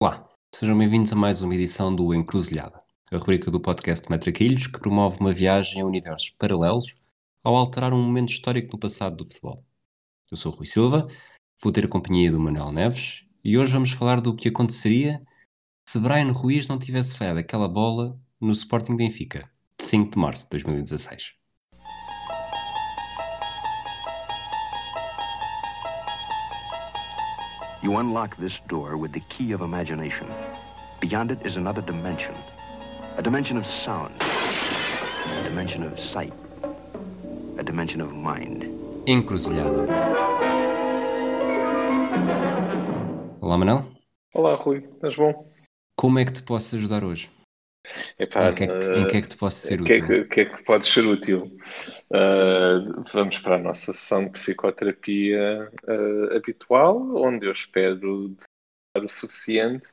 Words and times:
Olá, 0.00 0.30
sejam 0.54 0.78
bem-vindos 0.78 1.12
a 1.12 1.16
mais 1.16 1.42
uma 1.42 1.56
edição 1.56 1.92
do 1.92 2.14
Encruzilhada, 2.14 2.80
a 3.10 3.18
rubrica 3.18 3.50
do 3.50 3.58
podcast 3.58 4.08
Metraquilhos 4.08 4.68
que 4.68 4.78
promove 4.78 5.18
uma 5.18 5.32
viagem 5.32 5.82
a 5.82 5.84
universos 5.84 6.30
paralelos 6.30 6.96
ao 7.42 7.56
alterar 7.56 7.92
um 7.92 8.00
momento 8.00 8.30
histórico 8.30 8.74
no 8.74 8.78
passado 8.78 9.16
do 9.16 9.24
futebol. 9.24 9.64
Eu 10.30 10.36
sou 10.36 10.52
o 10.52 10.54
Rui 10.54 10.66
Silva, 10.66 11.08
vou 11.60 11.72
ter 11.72 11.86
a 11.86 11.88
companhia 11.88 12.30
do 12.30 12.38
Manuel 12.38 12.70
Neves 12.70 13.24
e 13.42 13.58
hoje 13.58 13.72
vamos 13.72 13.90
falar 13.90 14.20
do 14.20 14.36
que 14.36 14.50
aconteceria 14.50 15.20
se 15.88 15.98
Brian 15.98 16.30
Ruiz 16.30 16.68
não 16.68 16.78
tivesse 16.78 17.18
falhado 17.18 17.40
aquela 17.40 17.66
bola 17.66 18.16
no 18.40 18.52
Sporting 18.52 18.94
Benfica, 18.94 19.50
de 19.76 19.84
5 19.84 20.12
de 20.12 20.18
março 20.18 20.44
de 20.44 20.50
2016. 20.50 21.37
You 27.80 27.96
unlock 27.98 28.36
this 28.38 28.58
door 28.68 28.96
with 28.96 29.12
the 29.12 29.20
key 29.28 29.52
of 29.52 29.60
imagination. 29.60 30.26
Beyond 31.00 31.30
it 31.30 31.46
is 31.46 31.56
another 31.56 31.80
dimension. 31.80 32.34
A 33.16 33.22
dimension 33.22 33.56
of 33.56 33.66
sound. 33.66 34.14
A 34.20 35.42
dimension 35.44 35.84
of 35.84 35.98
sight. 36.00 36.32
A 37.56 37.62
dimension 37.62 38.00
of 38.00 38.12
mind. 38.12 38.64
Encruzilhada. 39.06 39.86
Olá, 43.40 43.56
Manel. 43.56 43.84
Olá, 44.34 44.56
Rui. 44.56 44.78
Estás 44.96 45.14
bom? 45.16 45.32
Como 45.96 46.18
é 46.18 46.24
que 46.24 46.32
te 46.32 46.42
posso 46.42 46.74
ajudar 46.74 47.04
hoje? 47.04 47.30
Epá, 48.18 48.50
em, 48.50 48.54
que 48.54 48.64
é 48.64 48.66
que, 48.66 48.86
em 48.86 49.06
que 49.06 49.16
é 49.16 49.20
que 49.22 49.28
te 49.28 49.36
posso 49.36 49.56
ser 49.56 49.80
uh, 49.80 49.84
que 49.84 49.92
é 49.92 49.96
útil? 49.96 50.08
que, 50.08 50.24
que 50.24 50.40
é 50.40 50.44
que 50.44 50.62
pode 50.64 50.86
ser 50.86 51.06
útil? 51.06 51.56
Uh, 52.10 53.04
vamos 53.12 53.38
para 53.38 53.56
a 53.56 53.58
nossa 53.58 53.92
sessão 53.92 54.24
de 54.24 54.30
psicoterapia 54.30 55.70
uh, 55.84 56.36
habitual, 56.36 57.16
onde 57.16 57.46
eu 57.46 57.52
espero 57.52 58.34
dar 58.94 59.04
o 59.04 59.08
suficiente 59.08 59.88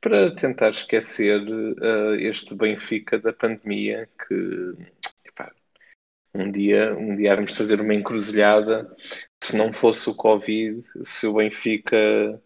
para 0.00 0.34
tentar 0.34 0.70
esquecer 0.70 1.40
uh, 1.40 2.14
este 2.14 2.54
Benfica 2.54 3.18
da 3.18 3.32
pandemia 3.32 4.08
que 4.26 4.74
epá, 5.24 5.52
um 6.34 6.50
dia 6.50 6.94
um 6.96 7.16
dia 7.16 7.34
vamos 7.34 7.56
fazer 7.56 7.80
uma 7.80 7.94
encruzilhada 7.94 8.94
se 9.42 9.56
não 9.56 9.72
fosse 9.72 10.08
o 10.08 10.14
Covid, 10.14 10.82
se 11.04 11.26
o 11.26 11.34
Benfica 11.34 12.40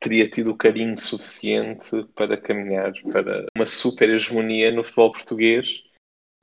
teria 0.00 0.28
tido 0.28 0.50
o 0.50 0.56
carinho 0.56 0.98
suficiente 0.98 2.04
para 2.14 2.40
caminhar 2.40 2.92
para 3.12 3.46
uma 3.54 3.66
super 3.66 4.08
hegemonia 4.08 4.72
no 4.72 4.82
futebol 4.82 5.12
português. 5.12 5.82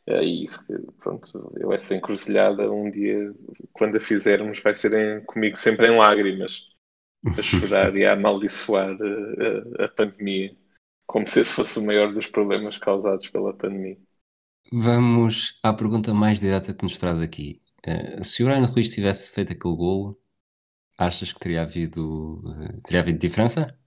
É 0.05 0.23
isso 0.23 0.65
que, 0.65 0.73
pronto, 0.99 1.51
eu 1.59 1.73
essa 1.73 1.93
encruzilhada 1.93 2.71
um 2.71 2.89
dia, 2.89 3.33
quando 3.73 3.97
a 3.97 3.99
fizermos, 3.99 4.61
vai 4.61 4.73
ser 4.73 4.93
em, 4.93 5.25
comigo 5.25 5.57
sempre 5.57 5.87
em 5.87 5.97
lágrimas, 5.97 6.61
a 7.37 7.41
chorar 7.41 7.93
e 7.95 8.05
a 8.05 8.13
amaldiçoar 8.13 8.91
a, 8.91 9.83
a, 9.83 9.85
a 9.85 9.89
pandemia, 9.89 10.55
como 11.05 11.27
se 11.27 11.41
esse 11.41 11.53
fosse 11.53 11.79
o 11.79 11.85
maior 11.85 12.13
dos 12.13 12.27
problemas 12.27 12.77
causados 12.77 13.27
pela 13.27 13.53
pandemia. 13.53 13.97
Vamos 14.71 15.59
à 15.63 15.73
pergunta 15.73 16.13
mais 16.13 16.39
direta 16.39 16.73
que 16.73 16.83
nos 16.83 16.97
traz 16.97 17.21
aqui. 17.21 17.61
Uh, 17.85 18.23
se 18.23 18.43
o 18.43 18.45
Brian 18.45 18.65
Ruiz 18.65 18.89
tivesse 18.89 19.33
feito 19.33 19.51
aquele 19.51 19.75
golo, 19.75 20.17
achas 20.97 21.31
que 21.33 21.39
teria 21.39 21.61
havido, 21.61 22.41
uh, 22.45 22.81
teria 22.81 23.01
havido 23.01 23.19
diferença? 23.19 23.77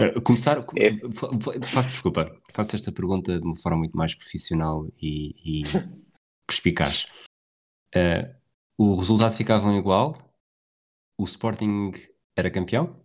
Uh, 0.00 0.20
começar, 0.22 0.58
É. 0.76 0.90
fa- 1.12 1.28
fa- 1.38 1.66
faço 1.66 1.90
desculpa, 1.90 2.40
faço 2.52 2.76
esta 2.76 2.90
pergunta 2.92 3.38
de 3.38 3.44
uma 3.46 3.56
forma 3.56 3.78
muito 3.78 3.96
mais 3.96 4.14
profissional 4.14 4.86
e, 5.00 5.34
e 5.60 5.62
perspicaz. 6.46 7.06
Uh, 7.94 8.34
o 8.78 8.94
resultado 8.96 9.36
ficava 9.36 9.70
igual, 9.74 10.14
o 11.18 11.24
Sporting 11.24 11.92
era 12.36 12.50
campeão, 12.50 13.04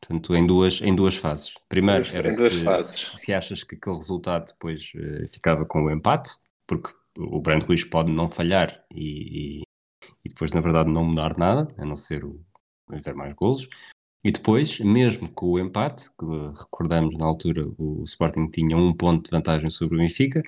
portanto, 0.00 0.34
em 0.34 0.44
duas, 0.46 0.80
em 0.82 0.94
duas 0.94 1.14
fases. 1.16 1.54
Primeiro 1.68 2.04
era 2.14 2.30
se, 2.30 2.64
fases. 2.64 3.00
se 3.20 3.32
achas 3.32 3.62
que 3.62 3.76
aquele 3.76 3.96
resultado 3.96 4.46
depois 4.52 4.92
uh, 4.96 5.28
ficava 5.28 5.64
com 5.64 5.84
o 5.84 5.90
empate, 5.90 6.30
porque 6.66 6.92
o 7.16 7.40
Brand 7.40 7.62
Ruiz 7.62 7.84
pode 7.84 8.10
não 8.10 8.28
falhar 8.28 8.84
e, 8.92 9.60
e- 9.60 9.62
e 10.24 10.28
depois, 10.28 10.52
na 10.52 10.60
verdade, 10.60 10.90
não 10.90 11.04
mudar 11.04 11.36
nada, 11.38 11.72
a 11.78 11.84
não 11.84 11.96
ser 11.96 12.24
o 12.24 12.40
haver 12.88 13.14
mais 13.14 13.34
golos. 13.34 13.68
E 14.24 14.32
depois, 14.32 14.80
mesmo 14.80 15.30
com 15.30 15.46
o 15.52 15.58
empate, 15.58 16.10
que 16.18 16.24
recordamos 16.58 17.16
na 17.18 17.26
altura 17.26 17.68
o 17.78 18.04
Sporting 18.04 18.48
tinha 18.50 18.76
um 18.76 18.92
ponto 18.94 19.24
de 19.24 19.30
vantagem 19.30 19.68
sobre 19.70 19.96
o 19.96 19.98
Benfica, 19.98 20.42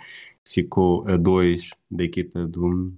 ficou 0.44 1.06
a 1.08 1.16
dois 1.18 1.70
da 1.90 2.04
equipa 2.04 2.46
do, 2.46 2.94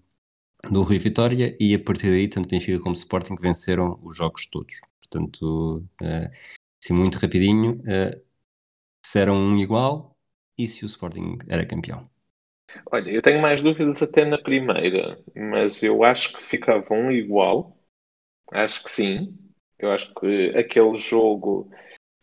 do 0.70 0.82
Rui 0.82 0.98
Vitória 0.98 1.56
e 1.60 1.74
a 1.74 1.82
partir 1.82 2.08
daí, 2.10 2.28
tanto 2.28 2.48
Benfica 2.48 2.80
como 2.80 2.94
Sporting 2.94 3.36
venceram 3.40 3.98
os 4.04 4.16
jogos 4.16 4.46
todos. 4.46 4.80
Portanto, 5.00 5.84
eh, 6.02 6.30
assim, 6.82 6.94
muito 6.94 7.16
rapidinho, 7.18 7.82
eh, 7.86 8.20
se 9.04 9.20
era 9.20 9.32
um 9.32 9.56
igual 9.58 10.16
e 10.58 10.68
se 10.68 10.84
o 10.84 10.86
Sporting 10.86 11.38
era 11.48 11.66
campeão. 11.66 12.08
Olha, 12.92 13.10
eu 13.10 13.22
tenho 13.22 13.40
mais 13.40 13.62
dúvidas 13.62 14.02
até 14.02 14.24
na 14.24 14.38
primeira, 14.38 15.18
mas 15.34 15.82
eu 15.82 16.04
acho 16.04 16.32
que 16.34 16.42
ficavam 16.42 17.10
igual. 17.10 17.76
Acho 18.52 18.84
que 18.84 18.90
sim. 18.92 19.38
Eu 19.78 19.92
acho 19.92 20.12
que 20.14 20.50
aquele 20.56 20.98
jogo 20.98 21.70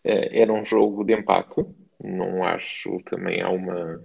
eh, 0.04 0.42
era 0.42 0.54
um 0.54 0.66
jogo 0.66 1.04
de 1.06 1.14
empate. 1.16 1.64
Não 2.04 2.44
acho 2.44 3.00
também 3.06 3.42
há 3.42 3.50
uma. 3.50 4.02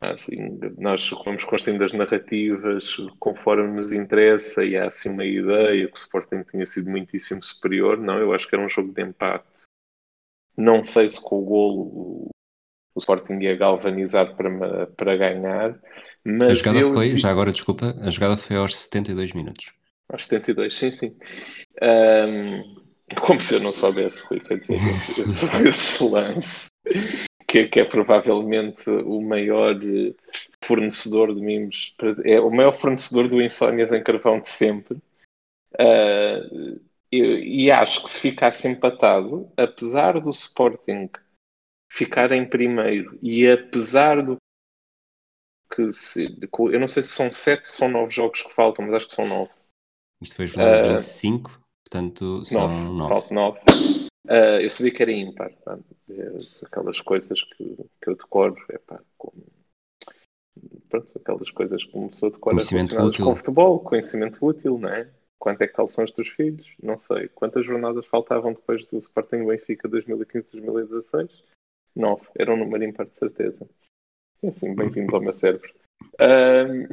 Assim, 0.00 0.58
nós 0.76 1.08
vamos 1.24 1.44
construindo 1.44 1.82
as 1.82 1.92
narrativas 1.92 2.96
conforme 3.18 3.74
nos 3.74 3.90
interessa 3.92 4.62
e 4.62 4.76
há 4.76 4.86
assim 4.88 5.08
uma 5.08 5.24
ideia 5.24 5.86
que 5.88 5.94
o 5.94 5.96
Sporting 5.96 6.42
tinha 6.42 6.66
sido 6.66 6.90
muitíssimo 6.90 7.42
superior. 7.42 7.96
Não, 7.96 8.18
eu 8.18 8.32
acho 8.34 8.46
que 8.46 8.54
era 8.54 8.64
um 8.64 8.68
jogo 8.68 8.92
de 8.92 9.02
empate. 9.02 9.64
Não 10.56 10.82
sei 10.82 11.08
se 11.08 11.22
com 11.22 11.36
o 11.38 11.44
golo 11.44 12.28
o- 12.94 12.98
Sporting 13.00 13.38
ia 13.42 13.56
galvanizar 13.56 14.34
para, 14.36 14.86
para 14.88 15.16
ganhar, 15.16 15.70
A 15.70 15.78
mas 16.24 16.58
jogada 16.58 16.78
eu 16.78 16.92
foi, 16.92 17.16
já 17.16 17.30
agora 17.30 17.52
desculpa, 17.52 17.94
a 18.00 18.10
jogada 18.10 18.36
foi 18.36 18.56
aos 18.56 18.76
72 18.76 19.32
minutos. 19.32 19.72
aos 20.08 20.26
72, 20.26 20.74
sim, 20.74 20.90
sim. 20.92 21.16
Ahm, 21.82 22.62
como 23.20 23.40
se 23.40 23.54
eu 23.54 23.60
não 23.60 23.72
soubesse, 23.72 24.22
Rui, 24.26 24.40
quer 24.40 24.58
dizer, 24.58 24.74
esse, 24.94 25.20
esse- 25.22 25.68
esse 25.68 26.04
lance, 26.08 26.66
que, 27.46 27.66
que 27.66 27.80
é 27.80 27.84
provavelmente 27.84 28.88
o 28.90 29.20
maior 29.20 29.74
eh, 29.82 30.14
fornecedor 30.62 31.34
de 31.34 31.40
mimos, 31.40 31.94
é 32.24 32.40
o 32.40 32.50
maior 32.50 32.72
fornecedor 32.72 33.28
do 33.28 33.40
Insónias 33.42 33.92
em 33.92 34.02
Carvão 34.02 34.40
de 34.40 34.48
sempre. 34.48 34.98
Ah, 35.78 36.40
eu- 37.12 37.38
e 37.38 37.70
acho 37.70 38.02
que 38.02 38.10
se 38.10 38.20
ficasse 38.20 38.66
empatado, 38.66 39.48
apesar 39.56 40.20
do 40.20 40.30
Sporting 40.30 41.08
ficar 41.94 42.32
em 42.32 42.48
primeiro 42.48 43.16
e 43.22 43.48
apesar 43.48 44.20
do 44.20 44.36
que 45.72 45.92
se, 45.92 46.36
eu 46.72 46.80
não 46.80 46.88
sei 46.88 47.02
se 47.04 47.10
são 47.10 47.30
sete, 47.30 47.68
são 47.68 47.88
nove 47.88 48.12
jogos 48.12 48.42
que 48.42 48.52
faltam, 48.52 48.84
mas 48.84 48.94
acho 48.96 49.08
que 49.08 49.14
são 49.14 49.28
nove. 49.28 49.50
Isto 50.20 50.36
foi 50.36 50.46
jornada 50.48 50.90
Ah, 50.90 50.92
25, 50.94 51.60
portanto 51.84 52.44
são 52.44 52.68
9, 52.68 52.98
9. 52.98 53.14
falta 53.14 53.34
9. 53.34 53.60
eu 54.62 54.70
sabia 54.70 54.92
que 54.92 55.02
era 55.02 55.12
ímpar. 55.12 55.52
pá. 55.64 55.78
É, 56.10 56.66
aquelas 56.66 57.00
coisas 57.00 57.40
que, 57.42 57.76
que 58.02 58.10
eu 58.10 58.16
decoro, 58.16 58.56
é 58.70 58.78
pá, 58.78 59.00
como, 59.16 59.44
pronto, 60.88 61.12
aquelas 61.16 61.50
coisas 61.50 61.84
que 61.84 61.96
uma 61.96 62.08
pessoa 62.08 62.32
decora 62.32 62.56
Conhecimento 62.56 62.90
relacionadas 62.90 63.14
útil. 63.14 63.24
com 63.26 63.36
futebol, 63.36 63.80
conhecimento 63.80 64.44
útil, 64.46 64.78
não 64.78 64.88
é? 64.88 65.10
Quanto 65.38 65.62
é 65.62 65.66
que 65.68 65.74
calções 65.74 66.10
dos 66.12 66.28
filhos? 66.28 66.66
Não 66.82 66.96
sei. 66.98 67.28
Quantas 67.28 67.64
jornadas 67.66 68.06
faltavam 68.06 68.52
depois 68.52 68.84
do 68.86 68.98
Sporting 68.98 69.44
Benfica 69.46 69.88
2015-2016? 69.88 71.30
9. 71.94 72.26
Era 72.38 72.52
um 72.52 72.56
número 72.56 72.84
ímpar 72.84 73.06
de 73.06 73.16
certeza. 73.16 73.68
E 74.42 74.48
assim, 74.48 74.74
bem-vindos 74.74 75.14
ao 75.14 75.20
meu 75.20 75.34
cérebro. 75.34 75.72
Ahm, 76.18 76.88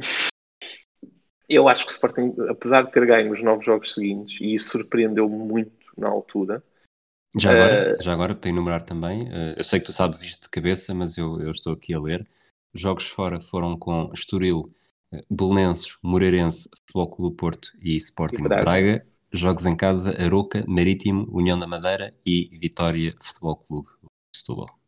eu 1.48 1.68
acho 1.68 1.84
que 1.84 1.90
o 1.90 1.94
Sporting, 1.94 2.34
apesar 2.48 2.82
de 2.82 2.92
ter 2.92 3.06
ganho 3.06 3.32
os 3.32 3.42
nove 3.42 3.64
jogos 3.64 3.94
seguintes, 3.94 4.40
e 4.40 4.54
isso 4.54 4.70
surpreendeu-me 4.70 5.36
muito 5.36 5.72
na 5.96 6.08
altura, 6.08 6.62
Já 7.38 7.50
agora, 7.52 7.74
Eh, 7.74 8.02
já 8.02 8.12
agora, 8.12 8.34
para 8.34 8.50
enumerar 8.50 8.82
também, 8.82 9.28
eh, 9.32 9.54
eu 9.56 9.64
sei 9.64 9.80
que 9.80 9.86
tu 9.86 9.92
sabes 9.92 10.22
isto 10.22 10.42
de 10.42 10.50
cabeça, 10.50 10.94
mas 10.94 11.16
eu, 11.16 11.40
eu 11.40 11.50
estou 11.50 11.72
aqui 11.72 11.94
a 11.94 12.00
ler. 12.00 12.28
Jogos 12.74 13.06
fora 13.06 13.40
foram 13.40 13.78
com 13.78 14.10
Estoril, 14.12 14.64
eh, 15.12 15.24
Belenenses, 15.30 15.96
Moreirense, 16.02 16.68
do 16.94 17.32
Porto 17.32 17.72
e 17.80 17.96
Sporting 17.96 18.36
E 18.36 18.42
de 18.42 18.48
Braga. 18.48 18.64
Braga. 18.64 19.06
Jogos 19.32 19.64
em 19.64 19.74
casa, 19.74 20.14
Aroca, 20.22 20.62
Marítimo, 20.68 21.26
União 21.30 21.58
da 21.58 21.66
Madeira 21.66 22.14
e 22.24 22.50
Vitória 22.58 23.14
Futebol 23.18 23.56
Clube 23.56 23.88
Setúbal. 24.36 24.81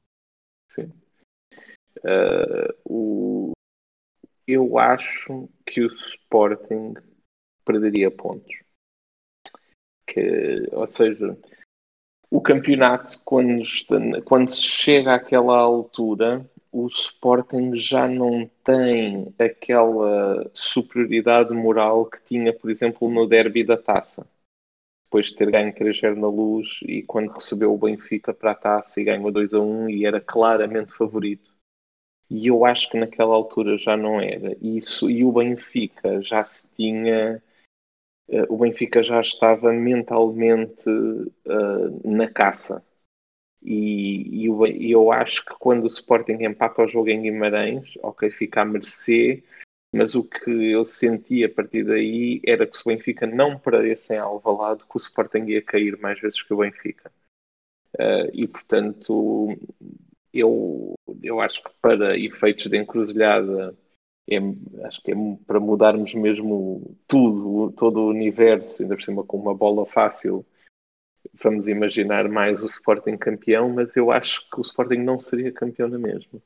Uh, 2.05 2.73
o- 2.85 3.53
eu 4.47 4.79
acho 4.79 5.49
que 5.67 5.83
o 5.83 5.87
Sporting 5.89 6.95
perderia 7.65 8.11
pontos. 8.11 8.57
Que, 10.07 10.69
ou 10.73 10.87
seja, 10.87 11.37
o 12.31 12.41
campeonato, 12.41 13.21
quando, 13.25 13.63
está- 13.63 13.97
quando 14.25 14.51
se 14.51 14.63
chega 14.65 15.15
àquela 15.15 15.59
altura, 15.59 16.49
o 16.73 16.87
Sporting 16.89 17.75
já 17.77 18.09
não 18.09 18.51
tem 18.65 19.35
aquela 19.39 20.51
superioridade 20.55 21.55
moral 21.55 22.07
que 22.07 22.23
tinha, 22.25 22.53
por 22.55 22.71
exemplo, 22.71 23.11
no 23.11 23.27
derby 23.29 23.65
da 23.65 23.77
taça. 23.77 24.27
depois 25.07 25.29
de 25.29 25.37
ter 25.37 25.51
ganho 25.51 25.75
3-0 25.75 26.17
na 26.21 26.29
luz 26.29 26.81
e 26.83 27.03
quando 27.05 27.33
recebeu 27.33 27.73
o 27.75 27.79
Benfica 27.79 28.35
para 28.35 28.53
a 28.53 28.57
taça 28.57 29.01
e 29.01 29.05
ganhou 29.05 29.33
2 29.33 29.55
a 29.55 29.61
1 29.61 29.89
e 29.89 30.05
era 30.07 30.21
claramente 30.21 30.93
favorito. 30.93 31.54
E 32.31 32.47
eu 32.49 32.65
acho 32.65 32.91
que 32.91 32.99
naquela 32.99 33.35
altura 33.35 33.77
já 33.77 33.97
não 33.97 34.21
era. 34.21 34.57
Isso, 34.61 35.11
e 35.11 35.25
o 35.25 35.33
Benfica 35.33 36.21
já 36.23 36.43
se 36.43 36.73
tinha. 36.75 37.43
Uh, 38.29 38.47
o 38.49 38.59
Benfica 38.59 39.03
já 39.03 39.21
estava 39.21 39.73
mentalmente 39.73 40.89
uh, 40.89 42.11
na 42.11 42.29
caça. 42.29 42.85
E, 43.63 44.47
e, 44.47 44.49
e, 44.49 44.91
eu 44.93 45.11
acho 45.11 45.45
que 45.45 45.55
quando 45.59 45.85
o 45.85 45.87
Sporting 45.87 46.43
empata 46.45 46.83
o 46.83 46.87
jogo 46.87 47.09
em 47.09 47.23
Guimarães, 47.23 47.95
ok, 48.03 48.31
fica 48.31 48.61
a 48.61 48.65
mercê, 48.65 49.43
mas 49.95 50.15
o 50.15 50.25
que 50.25 50.51
eu 50.51 50.85
senti 50.85 51.45
a 51.45 51.49
partir 51.49 51.85
daí 51.85 52.43
era 52.47 52.67
que 52.67 52.77
se 52.77 52.83
o 52.85 52.89
Benfica 52.89 53.27
não 53.27 53.59
perdesse 53.59 54.15
em 54.15 54.19
Alvalade, 54.19 54.85
que 54.85 54.97
o 54.97 54.99
Sporting 54.99 55.45
ia 55.47 55.63
cair 55.63 55.97
mais 55.99 56.21
vezes 56.21 56.43
que 56.43 56.53
o 56.53 56.59
Benfica. 56.59 57.11
Uh, 57.95 58.29
e 58.33 58.49
portanto, 58.49 59.57
eu, 60.35 60.95
eu 61.23 61.41
acho 61.41 61.63
que 61.63 61.71
para 61.81 62.19
efeitos 62.19 62.67
de 62.67 62.77
encruzilhada, 62.77 63.75
é, 64.29 64.39
acho 64.85 65.03
que 65.03 65.13
é 65.13 65.15
para 65.47 65.61
mudarmos 65.61 66.13
mesmo 66.15 66.97
tudo, 67.07 67.73
todo 67.73 68.01
o 68.01 68.09
universo, 68.09 68.83
ainda 68.83 68.97
por 68.97 69.03
cima 69.03 69.25
com 69.25 69.39
uma 69.39 69.55
bola 69.55 69.87
fácil, 69.87 70.45
vamos 71.33 71.69
imaginar 71.69 72.29
mais 72.29 72.63
o 72.63 72.67
Sporting 72.67 73.17
campeão, 73.17 73.71
mas 73.71 73.97
eu 73.97 74.11
acho 74.11 74.49
que 74.51 74.59
o 74.59 74.63
Sporting 74.63 74.99
não 74.99 75.19
seria 75.19 75.53
campeão 75.53 75.89
na 75.89 75.99
mesma. 75.99 76.41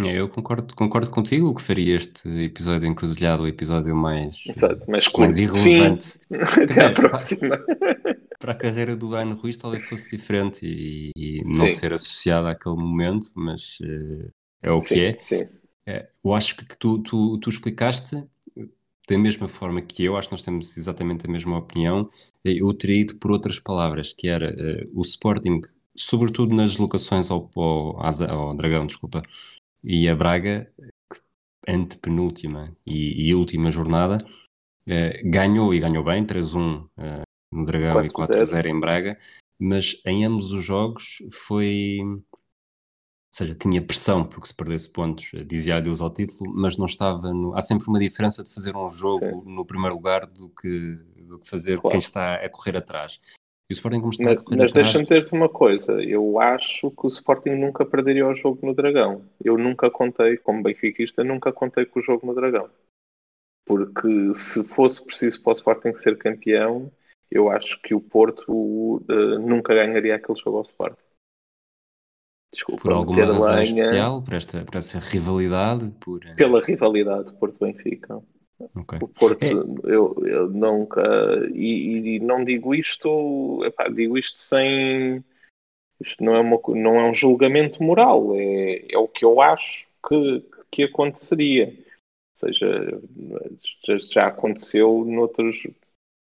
É, 0.00 0.18
eu 0.18 0.28
concordo, 0.28 0.74
concordo 0.74 1.10
contigo. 1.10 1.48
O 1.48 1.54
que 1.54 1.60
faria 1.60 1.96
este 1.96 2.26
episódio 2.44 2.88
encruzilhado 2.88 3.42
o 3.42 3.48
episódio 3.48 3.94
mais, 3.94 4.42
Exato, 4.48 4.90
mais, 4.90 5.06
mais 5.12 5.38
irrelevante? 5.38 6.18
Até 6.32 6.64
dizer, 6.64 6.84
a 6.86 6.92
próxima. 6.92 7.58
Para, 8.42 8.52
a 8.52 8.56
carreira 8.56 8.96
do 8.96 9.14
Ano 9.14 9.36
Ruiz 9.36 9.56
talvez 9.56 9.84
fosse 9.84 10.10
diferente 10.10 10.66
e, 10.66 11.10
e 11.16 11.42
não 11.44 11.68
ser 11.68 11.92
associado 11.92 12.48
àquele 12.48 12.76
momento, 12.76 13.28
mas 13.36 13.78
uh, 13.80 14.30
é 14.60 14.70
o 14.70 14.80
sim, 14.80 14.94
que 14.94 15.00
é. 15.00 15.18
Sim. 15.20 15.48
é. 15.86 16.08
Eu 16.24 16.34
acho 16.34 16.56
que 16.56 16.76
tu, 16.76 16.98
tu, 16.98 17.38
tu 17.38 17.48
explicaste 17.48 18.24
da 19.08 19.18
mesma 19.18 19.48
forma 19.48 19.80
que 19.80 20.04
eu, 20.04 20.16
acho 20.16 20.28
que 20.28 20.34
nós 20.34 20.42
temos 20.42 20.76
exatamente 20.76 21.26
a 21.26 21.30
mesma 21.30 21.58
opinião. 21.58 22.10
Eu 22.44 22.72
teria 22.74 23.02
ido 23.02 23.16
por 23.16 23.30
outras 23.30 23.58
palavras, 23.58 24.12
que 24.12 24.28
era 24.28 24.50
uh, 24.50 24.90
o 24.92 25.02
Sporting, 25.02 25.60
sobretudo 25.96 26.54
nas 26.54 26.76
locações 26.76 27.30
ao, 27.30 27.50
ao, 27.54 28.00
ao 28.00 28.56
Dragão, 28.56 28.86
desculpa, 28.86 29.22
e 29.84 30.08
a 30.08 30.14
Braga, 30.14 30.72
antepenúltima 31.68 32.76
e, 32.86 33.28
e 33.28 33.34
última 33.34 33.70
jornada, 33.70 34.24
eh, 34.86 35.22
ganhou 35.24 35.72
e 35.72 35.80
ganhou 35.80 36.04
bem, 36.04 36.24
3-1 36.24 36.88
eh, 36.98 37.22
no 37.52 37.66
Dragão 37.66 37.94
4 37.94 38.06
e 38.06 38.44
4-0 38.44 38.66
em 38.66 38.80
Braga, 38.80 39.18
mas 39.58 40.00
em 40.06 40.24
ambos 40.24 40.50
os 40.50 40.64
jogos 40.64 41.22
foi. 41.30 41.98
Ou 42.02 43.36
seja, 43.38 43.54
tinha 43.54 43.80
pressão 43.80 44.24
porque 44.24 44.48
se 44.48 44.54
perdesse 44.54 44.92
pontos, 44.92 45.30
dizia 45.46 45.76
adeus 45.76 46.02
ao 46.02 46.12
título, 46.12 46.52
mas 46.54 46.76
não 46.76 46.86
estava. 46.86 47.32
No... 47.32 47.54
Há 47.54 47.60
sempre 47.60 47.88
uma 47.88 47.98
diferença 47.98 48.42
de 48.42 48.52
fazer 48.52 48.76
um 48.76 48.88
jogo 48.90 49.40
Sim. 49.40 49.54
no 49.54 49.64
primeiro 49.64 49.94
lugar 49.94 50.26
do 50.26 50.50
que, 50.50 50.96
do 51.22 51.38
que 51.38 51.48
fazer 51.48 51.78
claro. 51.78 51.90
quem 51.90 51.98
está 51.98 52.34
a 52.34 52.48
correr 52.48 52.76
atrás. 52.76 53.20
E 53.70 53.72
o 53.72 53.74
Sporting 53.74 54.00
como 54.00 54.12
está 54.12 54.24
mas, 54.24 54.40
a 54.40 54.44
correr 54.44 54.58
Mas 54.58 54.72
deixa-me 54.72 55.04
dizer-te 55.04 55.32
uma 55.32 55.48
coisa, 55.48 55.92
eu 56.02 56.38
acho 56.38 56.90
que 56.90 57.06
o 57.06 57.08
Sporting 57.08 57.50
nunca 57.50 57.86
perderia 57.86 58.26
o 58.26 58.34
jogo 58.34 58.58
no 58.66 58.74
Dragão. 58.74 59.24
Eu 59.42 59.56
nunca 59.56 59.90
contei, 59.90 60.36
como 60.36 60.62
benfiquista, 60.62 61.24
nunca 61.24 61.52
contei 61.52 61.86
com 61.86 62.00
o 62.00 62.02
jogo 62.02 62.26
no 62.26 62.34
Dragão. 62.34 62.68
Porque 63.64 64.34
se 64.34 64.62
fosse 64.64 65.06
preciso 65.06 65.42
para 65.42 65.52
o 65.52 65.54
Sporting 65.54 65.94
ser 65.94 66.18
campeão, 66.18 66.92
eu 67.32 67.50
acho 67.50 67.80
que 67.82 67.94
o 67.94 68.00
Porto 68.00 68.52
uh, 68.52 69.38
nunca 69.38 69.74
ganharia 69.74 70.16
aquele 70.16 70.38
jogo 70.38 70.58
ao 70.58 70.62
Sporting. 70.62 71.02
Desculpa, 72.52 72.82
por 72.82 72.92
alguma 72.92 73.24
razão 73.24 73.54
lenha, 73.54 73.62
especial, 73.62 74.22
por, 74.22 74.34
esta, 74.34 74.64
por 74.64 74.76
essa 74.76 74.98
rivalidade? 74.98 75.90
Por... 75.92 76.24
Eh, 76.26 76.34
Pela 76.34 76.60
rivalidade 76.60 77.32
Porto-Benfica. 77.34 78.22
Okay. 78.76 78.98
O 79.00 79.08
Porto, 79.08 79.42
é. 79.42 79.52
eu, 79.90 80.14
eu 80.24 80.48
nunca. 80.50 81.02
E, 81.52 82.16
e, 82.16 82.20
não 82.20 82.44
digo 82.44 82.74
isto, 82.74 83.64
epá, 83.64 83.88
digo 83.88 84.18
isto 84.18 84.38
sem. 84.38 85.24
Isto 86.00 86.22
não 86.22 86.34
é, 86.34 86.40
uma, 86.40 86.60
não 86.68 87.00
é 87.00 87.10
um 87.10 87.14
julgamento 87.14 87.82
moral, 87.82 88.34
é, 88.36 88.84
é 88.90 88.98
o 88.98 89.08
que 89.08 89.24
eu 89.24 89.40
acho 89.40 89.86
que, 90.06 90.44
que 90.70 90.82
aconteceria. 90.82 91.66
Ou 91.66 92.48
seja, 92.48 93.00
já, 93.86 93.98
já 93.98 94.26
aconteceu 94.26 95.04
noutros. 95.04 95.66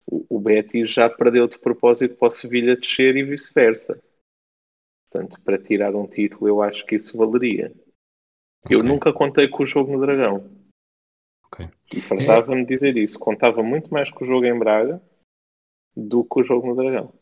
O, 0.07 0.37
o 0.37 0.41
Betis 0.41 0.93
já 0.93 1.09
perdeu 1.09 1.47
de 1.47 1.59
propósito 1.59 2.17
para 2.17 2.29
o 2.29 2.31
Sevilha 2.31 2.77
descer 2.77 3.17
e 3.17 3.25
vice-versa. 3.25 4.03
Portanto, 5.11 5.41
para 5.43 5.59
tirar 5.59 5.95
um 5.95 6.07
título, 6.07 6.49
eu 6.49 6.63
acho 6.63 6.85
que 6.85 6.97
isso 6.97 7.17
valeria. 7.17 7.73
Okay. 8.65 8.77
Eu 8.77 8.83
nunca 8.83 9.13
contei 9.13 9.49
com 9.49 9.63
o 9.63 9.67
jogo 9.67 9.93
no 9.93 10.01
Dragão. 10.01 10.51
Okay. 11.47 11.71
E 11.93 12.01
faltava-me 12.01 12.63
é... 12.63 12.65
dizer 12.65 12.97
isso. 12.97 13.19
Contava 13.19 13.63
muito 13.63 13.93
mais 13.93 14.11
com 14.11 14.25
o 14.25 14.27
jogo 14.27 14.45
em 14.45 14.59
Braga 14.59 15.01
do 15.97 16.25
que 16.25 16.41
o 16.41 16.45
jogo 16.45 16.67
no 16.67 16.75
Dragão. 16.75 17.13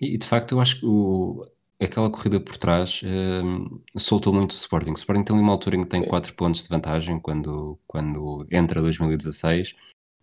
E 0.00 0.16
de 0.16 0.26
facto, 0.26 0.52
eu 0.52 0.60
acho 0.60 0.80
que 0.80 0.86
o, 0.86 1.46
aquela 1.80 2.10
corrida 2.10 2.40
por 2.40 2.56
trás 2.56 3.02
um, 3.04 3.80
soltou 3.98 4.32
muito 4.32 4.52
o 4.52 4.54
Sporting. 4.54 4.92
O 4.92 4.94
Sporting 4.94 5.24
tem 5.24 5.36
ali 5.36 5.44
uma 5.44 5.52
altura 5.52 5.76
em 5.76 5.82
que 5.82 5.88
tem 5.88 6.04
4 6.04 6.34
pontos 6.34 6.62
de 6.62 6.68
vantagem 6.68 7.20
quando, 7.20 7.78
quando 7.86 8.46
entra 8.50 8.80
2016. 8.80 9.74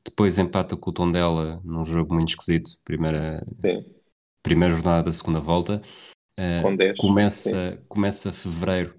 Depois 0.04 0.38
empata 0.38 0.76
com 0.76 0.90
o 0.90 0.94
Tondela 0.94 1.62
num 1.64 1.86
jogo 1.86 2.14
muito 2.14 2.30
esquisito, 2.30 2.72
primeira, 2.84 3.46
primeira 4.44 4.74
jornada 4.74 5.04
da 5.04 5.12
segunda 5.12 5.40
volta. 5.40 5.82
Uh, 6.40 6.62
com 6.62 6.76
10, 6.76 6.98
começa, 6.98 7.84
começa 7.88 8.32
fevereiro 8.32 8.96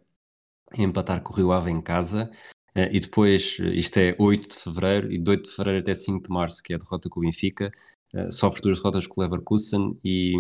a 0.70 0.81
empatar 0.82 1.22
com 1.22 1.32
o 1.32 1.37
Rio 1.37 1.52
Ave 1.52 1.70
em 1.70 1.81
casa 1.81 2.31
Uh, 2.76 2.88
e 2.90 3.00
depois, 3.00 3.58
eh, 3.60 3.75
isto 3.75 3.99
é 3.99 4.16
8 4.19 4.49
de 4.49 4.56
fevereiro, 4.56 5.12
e 5.12 5.19
de 5.19 5.31
8 5.31 5.44
de 5.44 5.50
fevereiro 5.50 5.81
até 5.81 5.94
5 5.94 6.22
de 6.26 6.31
março, 6.31 6.62
que 6.62 6.72
é 6.72 6.76
a 6.76 6.78
derrota 6.78 7.08
com 7.10 7.20
o 7.20 7.22
Benfica, 7.22 7.70
uh, 8.14 8.32
sofre 8.32 8.62
duas 8.62 8.78
derrotas 8.78 9.06
com 9.06 9.20
o 9.20 9.25
Leverkusen 9.25 9.98
e, 10.02 10.32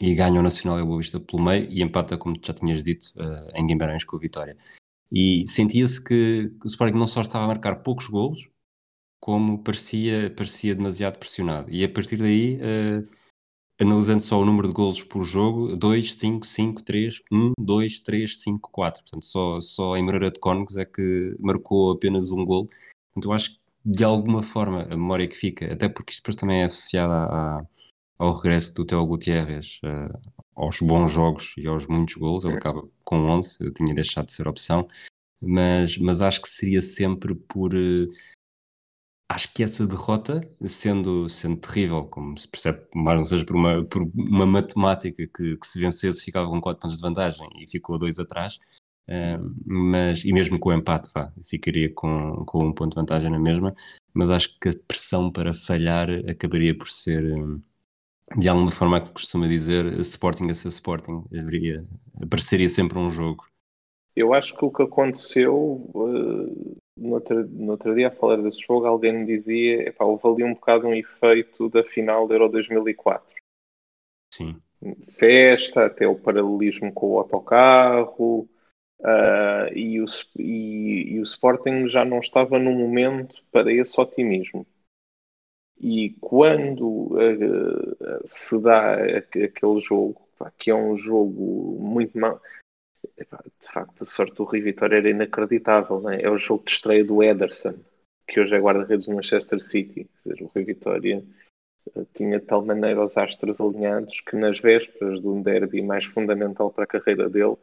e 0.00 0.14
ganha 0.14 0.38
o 0.38 0.42
Nacional 0.42 0.78
e 0.78 0.82
o 0.82 0.86
Boa 0.86 0.98
Vista 0.98 1.18
pelo 1.18 1.42
meio 1.42 1.68
e 1.70 1.82
empata, 1.82 2.16
como 2.16 2.36
já 2.40 2.54
tinhas 2.54 2.84
dito, 2.84 3.12
em 3.54 3.66
Guimarães 3.66 4.04
com 4.04 4.16
a 4.16 4.20
Vitória. 4.20 4.56
E 5.10 5.44
sentia-se 5.46 6.02
que 6.02 6.52
o 6.64 6.68
Sporting 6.68 6.98
não 6.98 7.06
só 7.06 7.20
estava 7.20 7.44
a 7.44 7.48
marcar 7.48 7.82
poucos 7.82 8.06
golos, 8.06 8.48
como 9.20 9.62
parecia, 9.62 10.32
parecia 10.36 10.74
demasiado 10.74 11.18
pressionado. 11.18 11.70
E 11.70 11.84
a 11.84 11.88
partir 11.88 12.16
daí 12.18 12.58
analisando 13.80 14.22
só 14.22 14.40
o 14.40 14.44
número 14.44 14.68
de 14.68 14.74
golos 14.74 15.02
por 15.02 15.24
jogo, 15.24 15.76
2, 15.76 16.14
5, 16.14 16.46
5, 16.46 16.82
3, 16.82 17.22
1, 17.30 17.52
2, 17.58 18.00
3, 18.00 18.40
5, 18.40 18.70
4. 18.70 19.02
Portanto, 19.02 19.26
só, 19.26 19.60
só 19.60 19.96
em 19.96 20.02
Moreira 20.02 20.30
de 20.30 20.40
Cónegos 20.40 20.76
é 20.76 20.84
que 20.84 21.36
marcou 21.38 21.92
apenas 21.92 22.30
um 22.30 22.44
gol. 22.44 22.66
Portanto, 23.12 23.30
eu 23.30 23.32
acho 23.32 23.50
que 23.54 23.60
de 23.84 24.02
alguma 24.04 24.42
forma 24.42 24.82
a 24.82 24.88
memória 24.96 25.28
que 25.28 25.36
fica, 25.36 25.72
até 25.72 25.88
porque 25.88 26.12
isto 26.12 26.22
depois 26.22 26.36
também 26.36 26.62
é 26.62 26.64
associado 26.64 27.12
a, 27.12 27.66
ao 28.18 28.32
regresso 28.34 28.74
do 28.74 28.84
Teo 28.84 29.06
Gutierrez 29.06 29.78
uh, 29.84 30.32
aos 30.56 30.80
bons 30.80 31.12
jogos 31.12 31.54
e 31.56 31.66
aos 31.68 31.86
muitos 31.86 32.16
gols, 32.16 32.44
ele 32.44 32.56
acaba 32.56 32.82
com 33.04 33.16
11, 33.30 33.58
eu 33.64 33.72
tinha 33.72 33.94
deixado 33.94 34.26
de 34.26 34.32
ser 34.32 34.48
opção, 34.48 34.88
mas, 35.40 35.96
mas 35.98 36.20
acho 36.20 36.42
que 36.42 36.48
seria 36.48 36.82
sempre 36.82 37.34
por. 37.34 37.74
Uh, 37.74 38.08
acho 39.28 39.52
que 39.52 39.62
essa 39.62 39.86
derrota, 39.86 40.40
sendo, 40.66 41.28
sendo 41.28 41.56
terrível, 41.56 42.04
como 42.06 42.38
se 42.38 42.48
percebe, 42.48 42.86
mais 42.94 43.18
não 43.18 43.24
seja 43.24 43.44
por 43.44 43.56
uma, 43.56 43.84
por 43.84 44.02
uma 44.14 44.46
matemática 44.46 45.26
que, 45.26 45.56
que 45.56 45.66
se 45.66 45.80
vencesse 45.80 46.24
ficava 46.24 46.48
com 46.48 46.60
4 46.60 46.80
pontos 46.80 46.96
de 46.96 47.02
vantagem 47.02 47.48
e 47.58 47.66
ficou 47.66 47.98
2 47.98 48.18
atrás, 48.20 48.58
uh, 49.08 49.54
mas, 49.66 50.24
e 50.24 50.32
mesmo 50.32 50.58
com 50.58 50.70
o 50.70 50.72
empate, 50.72 51.10
vá, 51.12 51.32
ficaria 51.44 51.92
com, 51.92 52.44
com 52.46 52.66
um 52.66 52.72
ponto 52.72 52.94
de 52.94 53.00
vantagem 53.00 53.30
na 53.30 53.38
mesma, 53.38 53.74
mas 54.14 54.30
acho 54.30 54.58
que 54.60 54.68
a 54.68 54.74
pressão 54.86 55.30
para 55.30 55.52
falhar 55.52 56.08
acabaria 56.28 56.76
por 56.76 56.88
ser, 56.88 57.22
de 58.36 58.48
alguma 58.48 58.70
forma, 58.70 59.00
que 59.00 59.12
costuma 59.12 59.48
dizer, 59.48 59.86
Sporting 60.00 60.50
a 60.50 60.54
ser 60.54 60.68
Sporting, 60.68 61.24
haveria, 61.36 61.84
apareceria 62.22 62.68
sempre 62.68 62.98
um 62.98 63.10
jogo. 63.10 63.44
Eu 64.14 64.32
acho 64.32 64.56
que 64.56 64.64
o 64.64 64.70
que 64.70 64.82
aconteceu 64.82 65.54
uh 65.94 66.76
no 66.96 67.14
outro, 67.14 67.46
no 67.48 67.72
outro 67.72 67.94
dia, 67.94 68.08
a 68.08 68.10
falar 68.10 68.36
desse 68.36 68.60
jogo, 68.60 68.86
alguém 68.86 69.12
me 69.12 69.26
dizia: 69.26 69.88
epá, 69.88 70.04
houve 70.04 70.26
ali 70.26 70.44
um 70.44 70.54
bocado 70.54 70.86
um 70.86 70.94
efeito 70.94 71.68
da 71.68 71.84
final 71.84 72.26
da 72.26 72.34
Euro 72.34 72.48
2004. 72.48 73.36
Sim. 74.32 74.60
Festa, 75.08 75.86
até 75.86 76.06
o 76.06 76.18
paralelismo 76.18 76.92
com 76.92 77.12
o 77.12 77.18
autocarro, 77.18 78.48
uh, 79.00 79.72
e, 79.74 80.00
o, 80.00 80.06
e, 80.38 81.14
e 81.14 81.20
o 81.20 81.22
Sporting 81.22 81.88
já 81.88 82.04
não 82.04 82.18
estava 82.18 82.58
no 82.58 82.72
momento 82.72 83.42
para 83.50 83.72
esse 83.72 84.00
otimismo. 84.00 84.66
E 85.78 86.10
quando 86.20 87.14
uh, 87.14 88.20
se 88.24 88.62
dá 88.62 88.94
aquele 88.94 89.80
jogo, 89.80 90.26
que 90.58 90.70
é 90.70 90.74
um 90.74 90.96
jogo 90.96 91.78
muito 91.80 92.18
mal, 92.18 92.40
de 93.16 93.72
facto, 93.72 94.02
a 94.02 94.06
sorte 94.06 94.34
do 94.34 94.44
Rui 94.44 94.60
Vitória 94.60 94.96
era 94.96 95.10
inacreditável. 95.10 96.00
Né? 96.00 96.20
É 96.20 96.30
o 96.30 96.38
jogo 96.38 96.64
de 96.64 96.70
estreia 96.72 97.04
do 97.04 97.22
Ederson, 97.22 97.74
que 98.26 98.40
hoje 98.40 98.54
é 98.54 98.58
guarda-redes 98.58 99.06
do 99.06 99.14
Manchester 99.14 99.60
City. 99.60 100.08
Dizer, 100.14 100.42
o 100.42 100.46
Rui 100.46 100.64
Vitória 100.64 101.22
tinha 102.14 102.40
de 102.40 102.46
tal 102.46 102.64
maneira 102.64 103.02
os 103.02 103.16
astros 103.16 103.60
alinhados 103.60 104.20
que 104.20 104.36
nas 104.36 104.58
vésperas 104.58 105.20
de 105.20 105.28
um 105.28 105.42
derby 105.42 105.82
mais 105.82 106.04
fundamental 106.04 106.70
para 106.70 106.84
a 106.84 106.86
carreira 106.86 107.28
dele, 107.28 107.56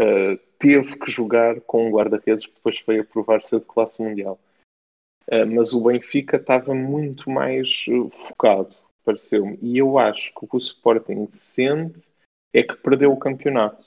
uh, 0.00 0.38
teve 0.58 0.98
que 0.98 1.10
jogar 1.10 1.60
com 1.62 1.88
um 1.88 1.90
guarda-redes 1.90 2.46
que 2.46 2.54
depois 2.54 2.78
foi 2.80 2.98
a 2.98 3.04
provar 3.04 3.42
ser 3.42 3.60
de 3.60 3.66
classe 3.66 4.02
mundial. 4.02 4.38
Uh, 5.26 5.46
mas 5.46 5.72
o 5.72 5.80
Benfica 5.80 6.36
estava 6.36 6.74
muito 6.74 7.30
mais 7.30 7.84
focado, 8.10 8.74
pareceu-me. 9.04 9.58
E 9.62 9.78
eu 9.78 9.98
acho 9.98 10.32
que 10.34 10.44
o 10.44 10.48
que 10.48 10.56
o 10.56 10.58
Sporting 10.58 11.28
sente 11.30 12.02
é 12.52 12.62
que 12.62 12.76
perdeu 12.76 13.12
o 13.12 13.18
campeonato. 13.18 13.84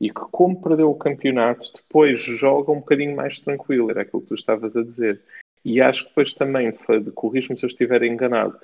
E 0.00 0.10
que, 0.10 0.20
como 0.30 0.60
perdeu 0.62 0.90
o 0.90 0.98
campeonato, 0.98 1.72
depois 1.74 2.20
joga 2.20 2.70
um 2.70 2.80
bocadinho 2.80 3.16
mais 3.16 3.38
tranquilo. 3.38 3.90
Era 3.90 4.02
aquilo 4.02 4.22
que 4.22 4.28
tu 4.28 4.34
estavas 4.34 4.76
a 4.76 4.82
dizer. 4.82 5.20
E 5.64 5.80
acho 5.80 6.04
que 6.04 6.08
depois 6.10 6.32
também, 6.32 6.72
corrijo-me 7.14 7.58
se 7.58 7.64
eu 7.64 7.68
estiver 7.68 8.02
enganado, 8.04 8.58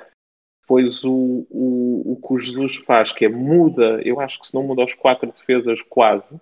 depois 0.62 1.04
o, 1.04 1.46
o, 1.50 2.12
o 2.12 2.16
que 2.16 2.32
o 2.32 2.38
Jesus 2.38 2.76
faz, 2.76 3.12
que 3.12 3.24
é 3.24 3.28
muda, 3.28 4.00
eu 4.04 4.20
acho 4.20 4.40
que 4.40 4.46
se 4.46 4.54
não 4.54 4.62
muda 4.62 4.84
as 4.84 4.94
quatro 4.94 5.30
defesas 5.30 5.82
quase, 5.82 6.40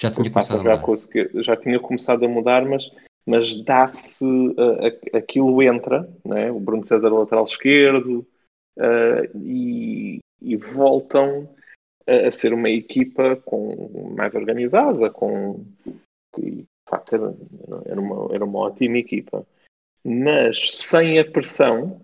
já 0.00 0.10
tinha 0.10 0.30
começado 0.30 0.60
a 0.60 0.62
mudar. 0.62 0.96
Já, 0.96 1.42
já 1.42 1.56
tinha 1.56 1.80
começado 1.80 2.24
a 2.24 2.28
mudar, 2.28 2.64
mas, 2.64 2.88
mas 3.26 3.56
dá-se, 3.64 4.24
uh, 4.24 5.16
aquilo 5.16 5.60
entra, 5.60 6.08
né? 6.24 6.50
o 6.52 6.60
Bruno 6.60 6.84
César 6.84 7.08
lateral 7.08 7.44
esquerdo, 7.44 8.24
uh, 8.78 9.38
e, 9.42 10.20
e 10.40 10.56
voltam 10.56 11.48
a, 12.08 12.28
a, 12.28 12.30
ser 12.30 12.52
uma 12.54 12.70
equipa 12.70 13.36
com, 13.36 14.14
mais 14.16 14.34
organizada, 14.34 15.10
com, 15.10 15.64
e, 16.38 16.64
facto 16.88 17.14
era, 17.14 17.34
era, 17.84 18.00
uma, 18.00 18.34
era 18.34 18.44
uma 18.44 18.58
ótima 18.60 18.98
equipa. 18.98 19.46
Mas 20.04 20.82
sem 20.82 21.18
a 21.18 21.30
pressão, 21.30 22.00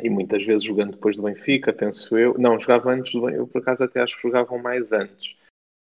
e 0.00 0.08
muitas 0.08 0.44
vezes 0.44 0.64
jogando 0.64 0.92
depois 0.92 1.16
do 1.16 1.22
Benfica, 1.22 1.72
penso 1.72 2.16
eu, 2.16 2.36
não, 2.38 2.58
jogava 2.58 2.92
antes 2.92 3.12
do 3.12 3.28
eu 3.28 3.46
por 3.46 3.60
acaso 3.60 3.84
até 3.84 4.00
acho 4.00 4.16
que 4.16 4.22
jogavam 4.22 4.58
mais 4.58 4.92
antes, 4.92 5.36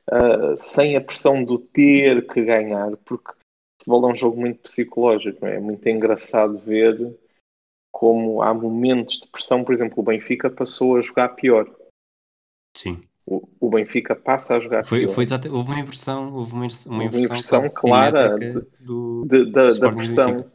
uh, 0.09 0.57
sem 0.57 0.97
a 0.97 1.01
pressão 1.01 1.43
do 1.43 1.57
ter 1.57 2.27
que 2.27 2.43
ganhar, 2.43 2.97
porque 2.97 3.31
futebol 3.79 4.09
é 4.09 4.13
um 4.13 4.15
jogo 4.15 4.39
muito 4.39 4.59
psicológico, 4.61 5.45
é? 5.45 5.55
é 5.55 5.59
muito 5.59 5.87
engraçado 5.87 6.57
ver 6.59 7.17
como 7.93 8.41
há 8.41 8.53
momentos 8.53 9.19
de 9.19 9.27
pressão, 9.27 9.63
por 9.63 9.73
exemplo, 9.73 9.99
o 9.99 10.03
Benfica 10.03 10.49
passou 10.49 10.97
a 10.97 11.01
jogar 11.01 11.29
pior. 11.29 11.69
Sim 12.75 13.01
o, 13.25 13.47
o 13.59 13.69
Benfica 13.69 14.15
passa 14.15 14.55
a 14.55 14.59
jogar 14.59 14.83
foi, 14.83 15.07
foi 15.07 15.25
houve 15.49 15.71
uma 15.71 15.79
inversão 15.79 16.33
houve 16.33 16.53
uma 16.53 16.65
inversão, 16.65 16.93
uma 16.93 17.03
inversão 17.03 17.61
clara 17.75 18.35
de, 18.35 18.61
do, 18.79 19.25
de, 19.25 19.51
da, 19.51 19.67
da 19.67 19.91
pressão. 19.91 20.51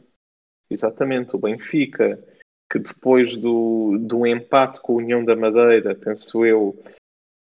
Exatamente, 0.69 1.35
o 1.35 1.39
Benfica 1.39 2.21
que 2.69 2.79
depois 2.79 3.37
do, 3.37 3.97
do 3.99 4.27
empate 4.27 4.81
com 4.81 4.93
a 4.93 4.97
União 4.97 5.23
da 5.23 5.35
Madeira 5.35 5.95
penso 5.95 6.45
eu 6.45 6.77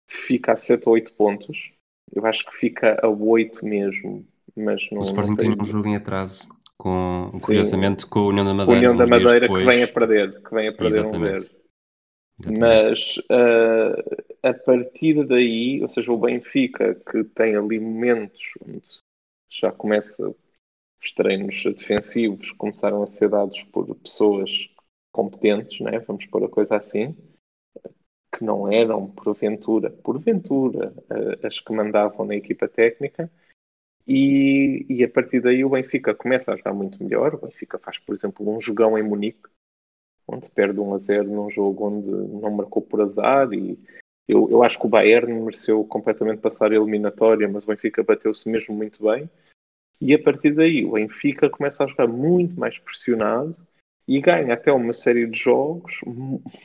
fica 0.09 0.53
a 0.53 0.57
7 0.57 0.87
ou 0.87 0.93
8 0.95 1.13
pontos. 1.13 1.71
Eu 2.11 2.25
acho 2.25 2.45
que 2.45 2.53
fica 2.53 2.99
a 3.01 3.07
8 3.07 3.63
mesmo 3.63 4.25
mas 4.55 4.89
não, 4.91 4.99
o 4.99 5.03
Sporting 5.03 5.35
tem 5.35 5.49
um 5.49 5.63
jogo 5.63 5.87
em 5.87 5.95
atraso 5.95 6.47
com, 6.77 7.29
curiosamente 7.43 8.05
com 8.05 8.19
a 8.19 8.27
União 8.27 8.45
da 8.45 8.53
Madeira, 8.53 8.79
União 8.79 8.95
da 8.95 9.07
Madeira 9.07 9.47
que 9.47 9.65
vem 9.65 9.83
a 9.83 9.87
perder 9.87 10.41
que 10.41 10.53
vem 10.53 10.67
a 10.67 10.73
perder 10.73 10.99
Exatamente. 10.99 11.33
um 11.33 11.37
zero. 11.37 11.61
Mas 12.59 13.17
uh, 13.17 14.30
a 14.43 14.53
partir 14.53 15.25
daí, 15.25 15.81
ou 15.81 15.89
seja, 15.89 16.11
o 16.11 16.17
Benfica, 16.17 16.95
que 16.95 17.23
tem 17.23 17.55
ali 17.55 17.79
momentos 17.79 18.41
onde 18.65 18.87
já 19.49 19.71
começa 19.71 20.33
os 21.03 21.11
treinos 21.13 21.63
defensivos 21.63 22.51
começaram 22.51 23.01
a 23.01 23.07
ser 23.07 23.29
dados 23.29 23.63
por 23.63 23.93
pessoas 23.95 24.69
competentes, 25.11 25.79
né? 25.81 25.99
vamos 25.99 26.25
pôr 26.27 26.43
a 26.43 26.49
coisa 26.49 26.75
assim, 26.75 27.15
que 28.33 28.43
não 28.43 28.71
eram 28.71 29.09
porventura, 29.09 29.89
porventura, 29.89 30.93
uh, 31.09 31.45
as 31.45 31.59
que 31.59 31.73
mandavam 31.73 32.25
na 32.25 32.35
equipa 32.35 32.67
técnica, 32.67 33.29
e, 34.07 34.85
e, 34.89 35.03
a 35.03 35.09
partir 35.09 35.41
daí 35.41 35.63
o 35.63 35.69
Benfica 35.69 36.15
começa 36.15 36.51
a 36.51 36.57
jogar 36.57 36.73
muito 36.73 37.01
melhor. 37.03 37.35
O 37.35 37.37
Benfica 37.37 37.77
faz, 37.77 37.99
por 37.99 38.15
exemplo, 38.15 38.49
um 38.49 38.59
jogão 38.59 38.97
em 38.97 39.03
Munique, 39.03 39.47
onde 40.27 40.49
perde 40.49 40.79
1 40.79 40.93
a 40.93 40.97
0 40.97 41.29
num 41.29 41.49
jogo 41.49 41.87
onde 41.87 42.09
não 42.09 42.49
marcou 42.49 42.81
por 42.81 42.99
azar 43.01 43.53
e 43.53 43.77
eu, 44.27 44.49
eu 44.49 44.63
acho 44.63 44.79
que 44.79 44.85
o 44.85 44.89
Bayern 44.89 45.33
mereceu 45.33 45.83
completamente 45.83 46.39
passar 46.39 46.71
a 46.71 46.75
eliminatória, 46.75 47.47
mas 47.47 47.63
o 47.63 47.67
Benfica 47.67 48.03
bateu-se 48.03 48.47
mesmo 48.49 48.75
muito 48.75 49.03
bem. 49.03 49.29
E 49.99 50.13
a 50.13 50.21
partir 50.21 50.55
daí 50.55 50.83
o 50.85 50.93
Benfica 50.93 51.49
começa 51.49 51.83
a 51.83 51.87
jogar 51.87 52.07
muito 52.07 52.59
mais 52.59 52.77
pressionado 52.79 53.55
e 54.07 54.19
ganha 54.19 54.53
até 54.53 54.71
uma 54.71 54.93
série 54.93 55.27
de 55.27 55.37
jogos 55.37 56.01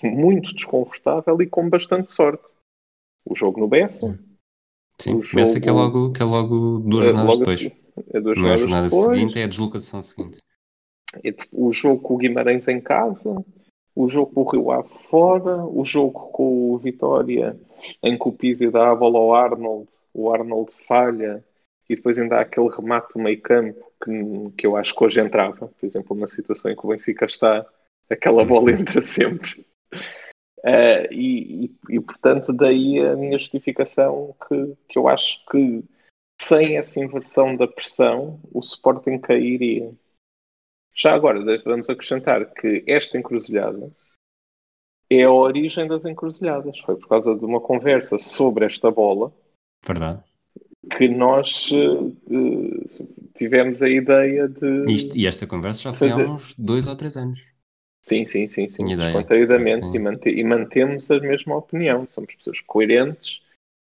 muito 0.03 0.55
desconfortável 0.55 1.41
e 1.41 1.47
com 1.47 1.69
bastante 1.69 2.13
sorte. 2.13 2.45
O 3.25 3.35
jogo 3.35 3.61
no 3.61 3.69
Bessa. 3.69 4.19
Sim, 4.99 5.17
o 5.17 5.23
jogo... 5.23 5.61
que 5.61 5.69
é 5.69 5.73
logo, 5.73 6.13
que 6.13 6.23
é 6.23 6.25
logo 6.25 6.79
duas 6.79 7.05
é, 7.05 7.09
jornadas 7.09 7.39
depois. 7.39 7.61
Assim, 7.61 7.73
é 8.15 8.21
duas 8.21 8.39
Não 8.39 8.49
é 8.49 8.53
a 8.53 8.57
jornada 8.57 8.89
depois. 8.89 9.05
seguinte, 9.07 9.39
é 9.39 9.45
a 9.45 9.49
deslocação 9.49 10.01
seguinte. 10.01 10.39
Tipo, 11.23 11.67
o 11.67 11.73
jogo 11.73 12.01
com 12.01 12.15
o 12.15 12.17
Guimarães 12.17 12.69
em 12.69 12.81
casa, 12.81 13.35
o 13.97 14.07
jogo 14.07 14.33
com 14.33 14.43
o 14.43 14.51
Rio 14.51 14.71
Ave 14.71 14.89
fora, 14.91 15.65
o 15.65 15.83
jogo 15.83 16.29
com 16.31 16.73
o 16.73 16.79
Vitória 16.79 17.59
em 18.03 18.19
que 18.19 18.29
o 18.29 18.33
Pizzi 18.33 18.71
dá 18.71 18.91
a 18.91 18.95
bola 18.95 19.19
ao 19.19 19.35
Arnold, 19.35 19.89
o 20.13 20.31
Arnold 20.31 20.73
falha 20.87 21.43
e 21.89 21.97
depois 21.97 22.19
ainda 22.19 22.37
há 22.37 22.41
aquele 22.43 22.69
remate 22.69 23.15
do 23.15 23.21
meio 23.21 23.41
campo 23.41 23.91
que, 24.05 24.51
que 24.59 24.67
eu 24.67 24.77
acho 24.77 24.95
que 24.95 25.03
hoje 25.03 25.21
entrava, 25.21 25.69
por 25.69 25.87
exemplo, 25.87 26.15
na 26.15 26.29
situação 26.29 26.71
em 26.71 26.77
que 26.77 26.85
o 26.85 26.91
Benfica 26.91 27.25
está, 27.25 27.65
aquela 28.11 28.45
bola 28.45 28.71
entra 28.73 29.01
sempre. 29.01 29.65
Uh, 30.59 31.07
e, 31.11 31.65
e, 31.65 31.97
e, 31.97 32.01
portanto 32.01 32.53
daí 32.53 32.99
a 33.01 33.15
minha 33.15 33.39
justificação 33.39 34.35
que, 34.49 34.77
que 34.89 34.99
eu 34.99 35.07
acho 35.07 35.45
que 35.47 35.85
sem 36.41 36.77
essa 36.77 36.99
inversão 36.99 37.57
da 37.57 37.69
pressão 37.69 38.41
o 38.53 38.61
Sporting 38.61 39.19
cairia. 39.19 39.91
Já 40.97 41.15
agora, 41.15 41.45
vamos 41.63 41.91
acrescentar 41.91 42.47
que 42.55 42.83
esta 42.87 43.19
encruzilhada 43.19 43.93
é 45.11 45.23
a 45.23 45.31
origem 45.31 45.87
das 45.87 46.05
encruzilhadas. 46.07 46.79
Foi 46.81 46.97
por 46.97 47.07
causa 47.07 47.35
de 47.35 47.45
uma 47.45 47.61
conversa 47.61 48.19
sobre 48.19 48.65
esta 48.65 48.91
bola. 48.91 49.31
Verdade. 49.87 50.23
Que 50.97 51.09
nós 51.09 51.71
uh, 51.71 52.17
tivemos 53.35 53.83
a 53.83 53.89
ideia 53.91 54.49
de. 54.49 54.91
Isto, 54.91 55.19
e 55.19 55.27
esta 55.27 55.47
conversa 55.47 55.83
já 55.83 55.93
foi 55.93 56.09
fazer... 56.09 56.25
há 56.25 56.31
uns 56.31 56.55
dois 56.57 56.89
ou 56.89 56.97
três 56.97 57.17
anos. 57.17 57.47
Sim, 58.03 58.25
sim, 58.25 58.47
sim, 58.47 58.69
sim. 58.69 58.85
Descontraídamente 58.85 59.95
e, 59.95 59.99
mante 59.99 60.31
e 60.31 60.45
mantemos 60.45 61.11
a 61.11 61.19
mesma 61.19 61.57
opinião. 61.57 62.07
Somos 62.07 62.35
pessoas 62.37 62.61
coerentes, 62.61 63.43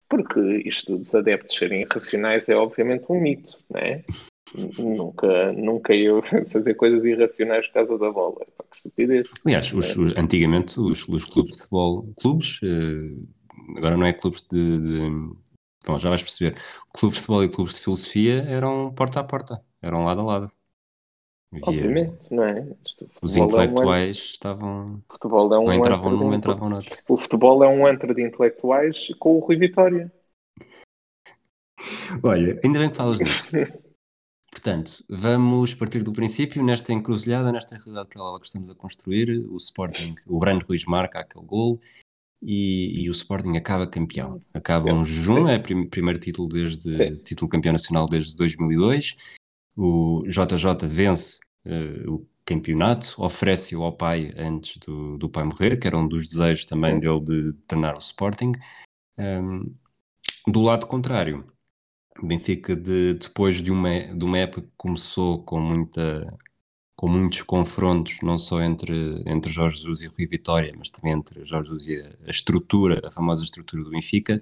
porque 0.08 0.62
isto 0.64 0.98
dos 0.98 1.14
adeptos 1.14 1.56
serem 1.56 1.82
irracionais 1.82 2.48
é 2.48 2.54
obviamente 2.54 3.06
um 3.08 3.20
mito, 3.20 3.58
não 3.68 3.80
é? 3.80 4.04
nunca, 4.78 5.52
nunca 5.52 5.94
eu 5.94 6.22
fazer 6.50 6.74
coisas 6.74 7.04
irracionais 7.04 7.66
por 7.68 7.74
causa 7.74 7.98
da 7.98 8.10
bola. 8.10 8.40
É 8.40 8.62
que 8.62 8.76
estupidez. 8.76 9.30
Aliás, 9.44 9.72
os, 9.72 9.90
é. 9.90 10.20
antigamente 10.20 10.80
os, 10.80 11.06
os, 11.08 11.24
clubes 11.24 11.52
de 11.52 11.58
futebol, 11.58 12.12
clubes, 12.20 12.60
uh, 12.62 13.76
agora 13.76 13.96
não 13.96 14.06
é 14.06 14.12
clubes 14.12 14.42
de, 14.50 14.78
de. 14.78 15.00
Bom, 15.86 15.98
já 15.98 16.08
vais 16.08 16.22
perceber. 16.22 16.60
Clubes 16.92 17.18
de 17.18 17.26
futebol 17.26 17.44
e 17.44 17.48
clubes 17.48 17.74
de 17.74 17.80
filosofia 17.80 18.42
eram 18.48 18.92
porta 18.92 19.20
a 19.20 19.24
porta, 19.24 19.62
eram 19.82 20.04
lado 20.04 20.20
a 20.20 20.24
lado. 20.24 20.52
Obviamente, 21.62 22.32
não 22.32 22.44
é? 22.44 22.64
Os 23.20 23.36
intelectuais 23.36 24.16
é 24.16 24.20
um... 24.20 24.24
estavam. 24.24 25.02
Futebol 25.10 25.52
é 25.52 25.58
um 25.58 25.64
não 25.64 25.74
entravam 25.74 26.10
num, 26.12 26.30
de... 26.30 26.36
entravam 26.36 26.68
noutro. 26.68 26.96
O 27.08 27.16
futebol 27.16 27.64
é 27.64 27.68
um 27.68 27.84
antro 27.86 28.14
de 28.14 28.22
intelectuais 28.22 29.08
com 29.18 29.36
o 29.36 29.40
Rui 29.40 29.56
Vitória. 29.56 30.12
Olha, 32.22 32.60
ainda 32.62 32.78
bem 32.78 32.90
que 32.90 32.96
falas 32.96 33.18
disso. 33.18 33.48
Portanto, 34.50 35.04
vamos 35.08 35.74
partir 35.74 36.02
do 36.02 36.12
princípio, 36.12 36.62
nesta 36.62 36.92
encruzilhada, 36.92 37.52
nesta 37.52 37.76
realidade 37.76 38.08
paralela 38.08 38.40
que 38.40 38.46
estamos 38.46 38.68
a 38.68 38.74
construir, 38.74 39.46
o 39.48 39.56
Sporting, 39.56 40.16
o 40.26 40.38
Brando 40.40 40.66
Ruiz 40.66 40.84
marca 40.84 41.20
aquele 41.20 41.46
gol 41.46 41.80
e, 42.42 43.02
e, 43.02 43.08
o 43.08 43.12
Sporting 43.12 43.56
acaba 43.56 43.86
campeão. 43.86 44.42
Acaba 44.52 44.92
um 44.92 45.04
jejum, 45.04 45.48
é 45.48 45.56
o 45.56 45.62
prim 45.62 45.86
primeiro 45.86 46.18
título 46.18 46.48
desde 46.48 46.94
Sim. 46.94 47.16
título 47.16 47.50
campeão 47.50 47.72
nacional 47.72 48.06
desde 48.06 48.34
2002. 48.36 49.16
O 49.76 50.24
JJ 50.26 50.86
vence 50.88 51.38
uh, 51.66 52.14
o 52.14 52.26
campeonato, 52.44 53.14
oferece-o 53.22 53.84
ao 53.84 53.92
pai 53.92 54.32
antes 54.36 54.78
do, 54.78 55.16
do 55.16 55.28
pai 55.28 55.44
morrer, 55.44 55.78
que 55.78 55.86
era 55.86 55.96
um 55.96 56.08
dos 56.08 56.26
desejos 56.26 56.64
também 56.64 56.94
Sim. 56.94 57.00
dele 57.00 57.20
de 57.20 57.52
treinar 57.68 57.94
o 57.94 57.98
Sporting. 57.98 58.52
Um, 59.16 59.72
do 60.48 60.62
lado 60.62 60.86
contrário, 60.86 61.44
Benfica 62.22 62.76
de, 62.76 63.14
depois 63.14 63.62
de 63.62 63.70
uma, 63.70 63.98
de 63.98 64.24
uma 64.24 64.38
época 64.38 64.62
que 64.62 64.72
começou 64.76 65.42
com 65.42 65.60
muita 65.60 66.36
com 66.96 67.08
muitos 67.08 67.40
confrontos, 67.40 68.18
não 68.22 68.36
só 68.36 68.60
entre, 68.60 69.22
entre 69.24 69.50
Jorge 69.50 69.76
Jesus 69.76 70.02
e 70.02 70.06
Rui 70.06 70.26
Vitória, 70.26 70.70
mas 70.76 70.90
também 70.90 71.14
entre 71.14 71.42
Jorge 71.46 71.70
Jesus 71.70 71.86
e 71.88 71.96
a, 71.96 72.26
a 72.26 72.30
estrutura, 72.30 73.00
a 73.06 73.10
famosa 73.10 73.42
estrutura 73.42 73.82
do 73.82 73.88
Benfica, 73.88 74.38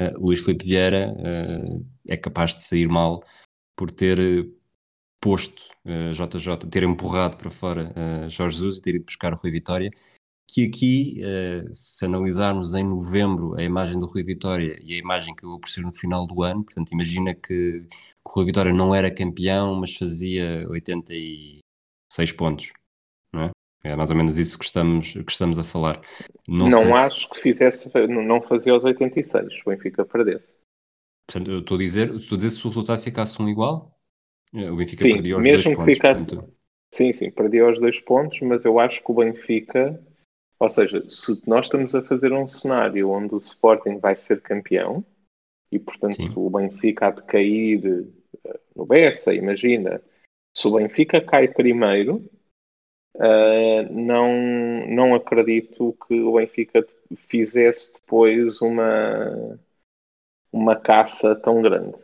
uh, 0.00 0.18
Luís 0.18 0.44
Filipe 0.44 0.64
Vieira 0.64 1.14
uh, 1.16 1.86
é 2.08 2.16
capaz 2.16 2.56
de 2.56 2.64
sair 2.64 2.88
mal 2.88 3.22
por 3.76 3.88
ter 3.88 4.18
posto 5.20 5.62
uh, 5.84 6.10
JJ, 6.12 6.68
ter 6.68 6.82
empurrado 6.82 7.36
para 7.36 7.50
fora 7.50 7.92
uh, 7.92 8.28
Jorge 8.28 8.56
Jesus 8.56 8.78
e 8.78 8.82
ter 8.82 8.96
ido 8.96 9.04
buscar 9.04 9.32
o 9.32 9.36
Rui 9.36 9.52
Vitória, 9.52 9.88
que 10.48 10.66
aqui, 10.66 11.22
uh, 11.22 11.72
se 11.72 12.04
analisarmos 12.04 12.74
em 12.74 12.84
novembro 12.84 13.54
a 13.58 13.62
imagem 13.62 13.98
do 13.98 14.06
Rui 14.06 14.22
Vitória 14.22 14.78
e 14.82 14.94
a 14.94 14.98
imagem 14.98 15.34
que 15.34 15.44
eu 15.44 15.58
ser 15.66 15.82
no 15.82 15.92
final 15.92 16.26
do 16.26 16.42
ano, 16.42 16.64
portanto, 16.64 16.92
imagina 16.92 17.34
que, 17.34 17.86
que 17.88 17.88
o 18.24 18.30
Rui 18.30 18.46
Vitória 18.46 18.72
não 18.72 18.94
era 18.94 19.10
campeão, 19.10 19.74
mas 19.74 19.96
fazia 19.96 20.68
86 20.68 22.32
pontos, 22.36 22.72
não 23.32 23.44
é? 23.44 23.50
É 23.84 23.96
mais 23.96 24.10
ou 24.10 24.16
menos 24.16 24.38
isso 24.38 24.58
que 24.58 24.64
estamos, 24.64 25.12
que 25.12 25.32
estamos 25.32 25.58
a 25.58 25.64
falar. 25.64 26.00
Não, 26.46 26.68
não 26.68 26.94
acho 26.94 27.22
se... 27.22 27.28
que 27.30 27.40
fizesse, 27.40 27.90
não 28.08 28.40
fazia 28.40 28.74
os 28.74 28.84
86, 28.84 29.60
o 29.66 29.70
Benfica 29.70 30.04
perdesse. 30.04 30.54
Portanto, 31.26 31.50
eu 31.50 31.60
estou 31.60 31.76
a 31.76 31.80
dizer, 31.80 32.14
estou 32.14 32.36
a 32.36 32.38
dizer 32.38 32.50
se 32.50 32.64
o 32.64 32.68
resultado 32.68 33.00
ficasse 33.00 33.42
um 33.42 33.48
igual, 33.48 33.98
eh, 34.54 34.70
o 34.70 34.76
Benfica 34.76 35.02
sim, 35.02 35.12
perdia 35.14 35.36
os 35.36 35.42
mesmo 35.42 35.62
dois 35.62 35.64
que 35.64 35.74
pontos. 35.74 35.94
Ficasse, 35.94 36.28
portanto... 36.28 36.54
Sim, 36.92 37.12
sim, 37.12 37.30
perdia 37.30 37.68
os 37.68 37.80
dois 37.80 37.98
pontos, 38.00 38.40
mas 38.42 38.64
eu 38.64 38.78
acho 38.78 39.02
que 39.02 39.10
o 39.10 39.14
Benfica, 39.14 40.00
ou 40.62 40.68
seja, 40.68 41.02
se 41.08 41.42
nós 41.44 41.66
estamos 41.66 41.92
a 41.92 42.02
fazer 42.02 42.32
um 42.32 42.46
cenário 42.46 43.10
onde 43.10 43.34
o 43.34 43.38
Sporting 43.38 43.98
vai 43.98 44.14
ser 44.14 44.40
campeão 44.40 45.04
e, 45.72 45.78
portanto, 45.78 46.14
sim. 46.14 46.32
o 46.36 46.48
Benfica 46.48 47.08
há 47.08 47.10
de 47.10 47.24
cair 47.24 48.06
eh, 48.44 48.60
no 48.76 48.86
Bessa, 48.86 49.34
imagina, 49.34 50.00
se 50.56 50.68
o 50.68 50.76
Benfica 50.76 51.20
cai 51.20 51.48
primeiro, 51.48 52.24
Uh, 53.14 53.84
não, 53.92 54.86
não 54.88 55.14
acredito 55.14 55.94
que 56.08 56.18
o 56.22 56.32
Benfica 56.32 56.82
fizesse 57.14 57.92
depois 57.92 58.62
uma, 58.62 59.60
uma 60.50 60.74
caça 60.74 61.36
tão 61.36 61.60
grande. 61.60 61.94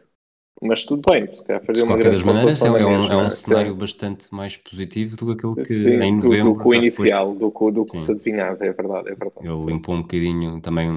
Mas 0.60 0.84
tudo 0.84 1.02
bem, 1.08 1.32
se 1.32 1.44
calhar 1.44 1.64
fazer 1.64 1.82
de 1.82 1.86
qualquer 1.86 2.10
das 2.10 2.22
maneiras, 2.22 2.62
é, 2.62 2.70
um, 2.70 3.12
é 3.12 3.16
um 3.16 3.30
cenário 3.30 3.74
bastante 3.76 4.34
mais 4.34 4.56
positivo 4.56 5.16
do 5.16 5.26
que 5.26 5.32
aquele 5.32 5.66
que 5.66 5.74
sim, 5.74 5.90
em 5.90 6.16
novembro. 6.16 6.54
Do, 6.54 6.58
que 6.60 6.68
o 6.68 6.74
inicial, 6.74 7.34
do, 7.34 7.50
do 7.70 7.84
que 7.84 7.98
se 7.98 8.10
adivinhava, 8.10 8.64
é 8.64 8.72
verdade, 8.72 9.08
é 9.08 9.14
verdade. 9.14 9.46
Ele 9.46 9.66
limpou 9.66 9.94
um 9.94 10.02
bocadinho 10.02 10.60
também, 10.60 10.88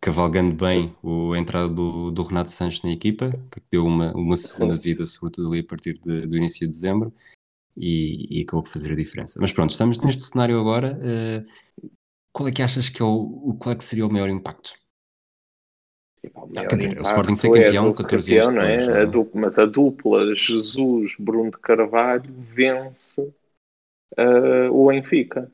cavalgando 0.00 0.54
bem 0.54 0.92
o, 1.00 1.32
a 1.32 1.38
entrada 1.38 1.68
do, 1.68 2.10
do 2.10 2.22
Renato 2.24 2.50
Sanches 2.50 2.82
na 2.82 2.90
equipa, 2.90 3.30
que 3.52 3.60
deu 3.70 3.86
uma, 3.86 4.12
uma 4.14 4.36
segunda 4.36 4.74
sim. 4.74 4.80
vida, 4.80 5.06
sobretudo 5.06 5.48
ali 5.48 5.60
a 5.60 5.64
partir 5.64 5.98
de, 5.98 6.26
do 6.26 6.36
início 6.36 6.66
de 6.66 6.72
dezembro 6.72 7.12
e, 7.76 8.38
e, 8.38 8.42
acabou 8.42 8.64
por 8.64 8.70
fazer 8.70 8.92
a 8.92 8.96
diferença. 8.96 9.38
Mas 9.40 9.52
pronto, 9.52 9.70
estamos 9.70 9.98
neste 10.00 10.22
cenário 10.22 10.58
agora. 10.58 10.98
Uh, 10.98 11.88
qual 12.32 12.48
é 12.48 12.52
que 12.52 12.62
achas 12.62 12.88
que 12.88 13.00
é 13.00 13.04
o, 13.04 13.56
qual 13.60 13.74
é 13.74 13.76
que 13.76 13.84
seria 13.84 14.06
o 14.06 14.12
maior 14.12 14.28
impacto? 14.28 14.72
Ah, 16.56 16.66
quer 16.66 16.76
dizer, 16.76 16.98
o 16.98 17.02
Sporting 17.02 17.36
ser 17.36 17.48
campeão, 17.48 17.88
é 17.88 17.94
14 17.94 18.06
campeão, 18.06 18.48
anos 18.48 18.54
depois, 18.54 18.86
não 18.86 18.94
é? 18.94 19.02
A 19.02 19.04
dupla, 19.04 19.40
mas 19.40 19.58
a 19.58 19.66
dupla 19.66 20.34
Jesus 20.34 21.16
Bruno 21.18 21.50
de 21.50 21.58
Carvalho 21.58 22.32
vence 22.32 23.20
uh, 24.18 24.70
o 24.70 24.88
Benfica. 24.88 25.52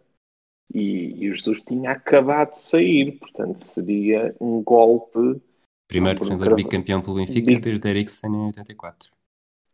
E, 0.73 1.25
e 1.25 1.31
o 1.31 1.35
Jesus 1.35 1.63
tinha 1.63 1.93
acabado 1.93 2.51
de 2.51 2.59
sair, 2.59 3.13
portanto 3.19 3.59
seria 3.59 4.37
um 4.39 4.63
golpe. 4.63 5.41
Primeiro 5.89 6.21
treinador 6.21 6.55
bicampeão 6.55 7.01
pelo 7.01 7.17
Benfica 7.17 7.59
desde 7.59 7.89
Eriksen 7.89 8.31
em 8.31 8.47
84. 8.49 9.11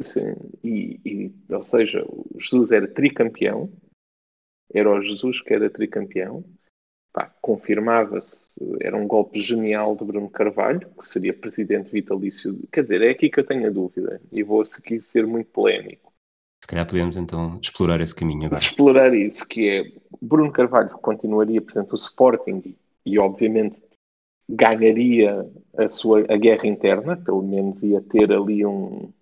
Sim, 0.01 0.35
e, 0.63 1.01
e, 1.05 1.35
ou 1.53 1.63
seja, 1.63 2.05
Jesus 2.39 2.71
era 2.71 2.87
tricampeão, 2.87 3.73
era 4.73 4.91
o 4.91 5.01
Jesus 5.01 5.41
que 5.41 5.53
era 5.53 5.71
tricampeão, 5.71 6.45
confirmava-se, 7.41 8.51
era 8.81 8.97
um 8.97 9.07
golpe 9.07 9.39
genial 9.39 9.95
de 9.95 10.05
Bruno 10.05 10.29
Carvalho, 10.29 10.89
que 10.99 11.07
seria 11.07 11.33
presidente 11.33 11.91
vitalício. 11.91 12.59
Quer 12.73 12.83
dizer, 12.83 13.03
é 13.03 13.11
aqui 13.11 13.31
que 13.31 13.39
eu 13.39 13.47
tenho 13.47 13.67
a 13.67 13.71
dúvida, 13.71 14.21
e 14.33 14.43
vou 14.43 14.63
aqui 14.63 15.01
ser 15.01 15.27
muito 15.27 15.51
polémico. 15.51 16.13
Se 16.63 16.69
calhar 16.69 16.87
podemos 16.87 17.17
então 17.17 17.59
explorar 17.63 18.01
esse 18.01 18.15
caminho 18.15 18.47
agora. 18.47 18.61
Explorar 18.61 19.15
isso, 19.15 19.47
que 19.47 19.69
é 19.69 19.93
Bruno 20.21 20.51
Carvalho 20.51 20.91
continuaria, 20.99 21.61
portanto, 21.61 21.93
o 21.93 21.97
Sporting 21.97 22.75
e, 23.05 23.19
obviamente, 23.19 23.83
ganharia 24.49 25.49
a 25.77 25.89
sua 25.89 26.21
a 26.29 26.37
guerra 26.37 26.67
interna, 26.67 27.17
pelo 27.17 27.43
menos 27.43 27.83
ia 27.83 28.01
ter 28.01 28.33
ali 28.33 28.65
um, 28.65 29.13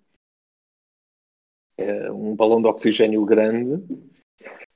eh, 1.77 2.11
um 2.11 2.35
balão 2.35 2.61
de 2.61 2.67
oxigênio 2.67 3.25
grande 3.25 3.81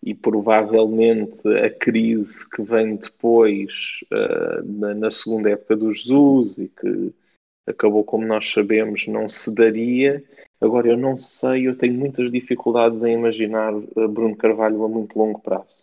e 0.03 0.13
provavelmente 0.13 1.47
a 1.57 1.69
crise 1.69 2.49
que 2.49 2.62
vem 2.62 2.95
depois 2.95 4.01
uh, 4.12 4.63
na, 4.63 4.93
na, 4.93 5.12
segunda 5.12 5.49
época 5.49 5.75
do 5.75 5.93
Jesus 5.93 6.57
e 6.57 6.69
que 6.69 7.13
acabou, 7.67 8.03
como 8.03 8.25
nós 8.25 8.49
sabemos, 8.49 9.07
não 9.07 9.27
se 9.27 9.53
daria. 9.53 10.23
Agora, 10.62 10.88
eu 10.88 10.97
não 10.97 11.17
sei, 11.17 11.67
eu 11.67 11.77
tenho 11.77 11.93
muitas 11.93 12.31
dificuldades 12.31 13.03
em 13.03 13.13
imaginar 13.13 13.73
uh, 13.73 14.07
Bruno 14.07 14.36
Carvalho 14.36 14.83
a 14.83 14.88
muito 14.88 15.17
longo 15.17 15.39
prazo. 15.39 15.75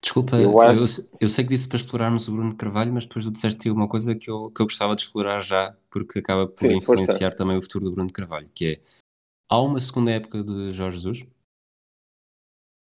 Desculpa, 0.00 0.36
eu, 0.36 0.52
eu, 0.52 0.84
eu, 1.20 1.28
sei 1.28 1.44
que 1.44 1.50
disse 1.50 1.68
para 1.68 1.78
explorarmos 1.78 2.28
o 2.28 2.32
Bruno 2.32 2.54
Carvalho, 2.54 2.92
mas 2.92 3.04
depois 3.04 3.24
tu 3.24 3.32
disseste 3.32 3.68
uma 3.68 3.88
coisa 3.88 4.14
que 4.14 4.30
eu, 4.30 4.48
que 4.50 4.62
eu 4.62 4.66
gostava 4.66 4.94
de 4.94 5.02
explorar 5.02 5.40
já, 5.40 5.76
porque 5.90 6.20
acaba 6.20 6.46
por 6.46 6.70
Sim, 6.70 6.76
influenciar 6.76 7.30
força. 7.30 7.36
também 7.36 7.58
o 7.58 7.62
futuro 7.62 7.86
do 7.86 7.92
Bruno 7.92 8.12
Carvalho, 8.12 8.48
que 8.54 8.66
é 8.74 8.80
Há 9.50 9.62
uma 9.62 9.80
segunda 9.80 10.10
época 10.10 10.44
de 10.44 10.74
Jorge 10.74 10.98
Jesus? 10.98 11.26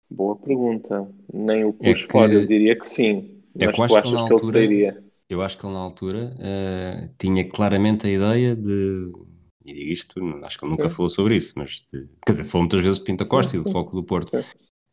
Boa 0.10 0.36
pergunta. 0.36 1.08
Nem 1.34 1.66
o 1.66 1.74
pus 1.74 2.04
é 2.04 2.08
que, 2.08 2.18
eu 2.18 2.48
diria 2.48 2.78
que 2.78 2.88
sim. 2.88 3.42
É 3.58 3.66
mas 3.66 3.76
que 3.76 3.76
tu 3.76 3.84
achas 3.84 4.10
que, 4.10 4.16
altura, 4.16 4.28
que 4.28 4.46
ele 4.46 4.52
sairia? 4.52 5.04
Eu 5.30 5.42
acho 5.42 5.58
que 5.58 5.66
ele 5.66 5.74
na 5.74 5.80
altura 5.80 6.36
uh, 6.36 7.10
tinha 7.18 7.48
claramente 7.48 8.08
a 8.08 8.10
ideia 8.10 8.56
de. 8.56 9.12
E 9.66 9.74
digo 9.74 9.92
isto, 9.92 10.20
acho 10.44 10.60
que 10.60 10.66
ele 10.66 10.72
nunca 10.72 10.90
sim. 10.90 10.96
falou 10.96 11.10
sobre 11.10 11.36
isso, 11.36 11.54
mas 11.58 11.88
de, 11.92 12.08
quer 12.26 12.34
dizer, 12.34 12.44
falou 12.44 12.64
muitas 12.64 12.82
vezes 12.82 13.00
de 13.00 13.06
Pinta 13.06 13.26
Costa 13.26 13.52
sim, 13.52 13.60
e 13.60 13.64
do 13.64 13.72
Foco 13.72 13.96
do 13.96 14.04
Porto. 14.04 14.32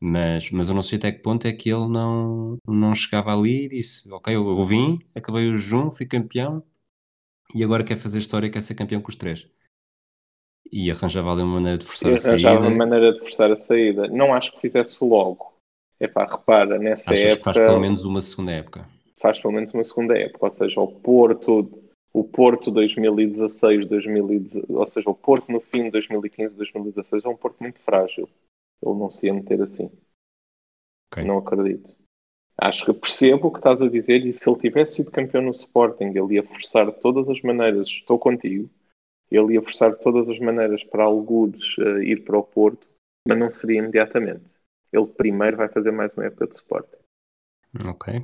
Mas, 0.00 0.50
mas 0.50 0.68
eu 0.68 0.74
não 0.74 0.82
sei 0.82 0.96
até 0.96 1.12
que 1.12 1.20
ponto 1.20 1.46
é 1.46 1.52
que 1.52 1.68
ele 1.68 1.88
não, 1.88 2.56
não 2.66 2.94
chegava 2.94 3.32
ali 3.32 3.64
e 3.64 3.68
disse: 3.68 4.10
Ok, 4.10 4.34
eu, 4.34 4.48
eu 4.48 4.64
vim, 4.64 4.98
acabei 5.14 5.48
o 5.48 5.58
jejum, 5.58 5.90
fui 5.90 6.06
campeão 6.06 6.62
e 7.54 7.64
agora 7.64 7.84
quer 7.84 7.96
fazer 7.96 8.18
história, 8.18 8.48
quer 8.48 8.62
ser 8.62 8.74
campeão 8.74 9.00
com 9.00 9.10
os 9.10 9.16
três 9.16 9.46
e 10.72 10.90
arranjava 10.90 11.32
ali 11.32 11.42
uma 11.42 11.54
maneira 11.54 11.78
de 11.78 11.84
forçar 11.84 12.12
a 12.12 12.16
saída. 12.16 12.48
Arranjava 12.48 12.68
uma 12.68 12.76
maneira 12.76 13.12
de 13.12 13.20
forçar 13.20 13.50
a 13.50 13.56
saída. 13.56 14.08
Não 14.08 14.32
acho 14.32 14.52
que 14.52 14.60
fizesse 14.60 15.04
logo. 15.04 15.52
É 15.98 16.08
pá, 16.08 16.24
repara, 16.24 16.78
nessa 16.78 17.12
Achas 17.12 17.32
época. 17.32 17.52
Que 17.52 17.58
faz 17.58 17.68
pelo 17.68 17.80
menos 17.80 18.04
uma 18.04 18.20
segunda 18.20 18.52
época. 18.52 18.88
Faz 19.18 19.38
pelo 19.38 19.52
menos 19.52 19.74
uma 19.74 19.84
segunda 19.84 20.18
época, 20.18 20.46
ou 20.46 20.50
seja, 20.50 20.80
o 20.80 20.88
Porto, 20.88 21.70
o 22.12 22.24
Porto 22.24 22.70
2016, 22.70 23.86
2016 23.86 24.70
ou 24.70 24.86
seja, 24.86 25.10
o 25.10 25.14
Porto 25.14 25.52
no 25.52 25.60
fim 25.60 25.84
de 25.84 25.90
2015, 25.90 26.56
2016 26.56 27.24
é 27.24 27.28
um 27.28 27.36
Porto 27.36 27.58
muito 27.60 27.78
frágil. 27.80 28.28
Ele 28.82 28.98
não 28.98 29.10
se 29.10 29.26
ia 29.26 29.34
meter 29.34 29.60
assim. 29.60 29.90
Okay. 31.12 31.24
Não 31.24 31.38
acredito. 31.38 31.94
Acho 32.56 32.86
que 32.86 32.92
percebo 32.94 33.48
o 33.48 33.50
que 33.50 33.58
estás 33.58 33.82
a 33.82 33.88
dizer 33.88 34.24
e 34.24 34.32
se 34.32 34.48
ele 34.48 34.58
tivesse 34.58 34.96
sido 34.96 35.10
campeão 35.10 35.42
no 35.42 35.50
Sporting, 35.50 36.12
ele 36.14 36.34
ia 36.34 36.42
forçar 36.42 36.86
de 36.86 37.00
todas 37.00 37.28
as 37.28 37.40
maneiras, 37.42 37.88
estou 37.88 38.18
contigo, 38.18 38.70
ele 39.30 39.54
ia 39.54 39.62
forçar 39.62 39.92
de 39.92 40.00
todas 40.00 40.28
as 40.28 40.38
maneiras 40.38 40.82
para 40.84 41.04
algures 41.04 41.78
uh, 41.78 42.02
ir 42.02 42.24
para 42.24 42.38
o 42.38 42.42
Porto, 42.42 42.88
mas 43.26 43.38
não 43.38 43.50
seria 43.50 43.78
imediatamente. 43.78 44.44
Ele 44.92 45.06
primeiro 45.06 45.56
vai 45.56 45.68
fazer 45.68 45.92
mais 45.92 46.12
uma 46.14 46.26
época 46.26 46.48
de 46.48 46.56
suporte. 46.56 46.96
Ok. 47.88 48.14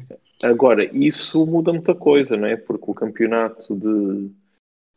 Agora, 0.42 0.84
isso 0.84 1.46
muda 1.46 1.72
muita 1.72 1.94
coisa, 1.94 2.36
não 2.36 2.48
é? 2.48 2.56
Porque 2.56 2.90
o 2.90 2.94
campeonato 2.94 3.76
de, 3.76 4.30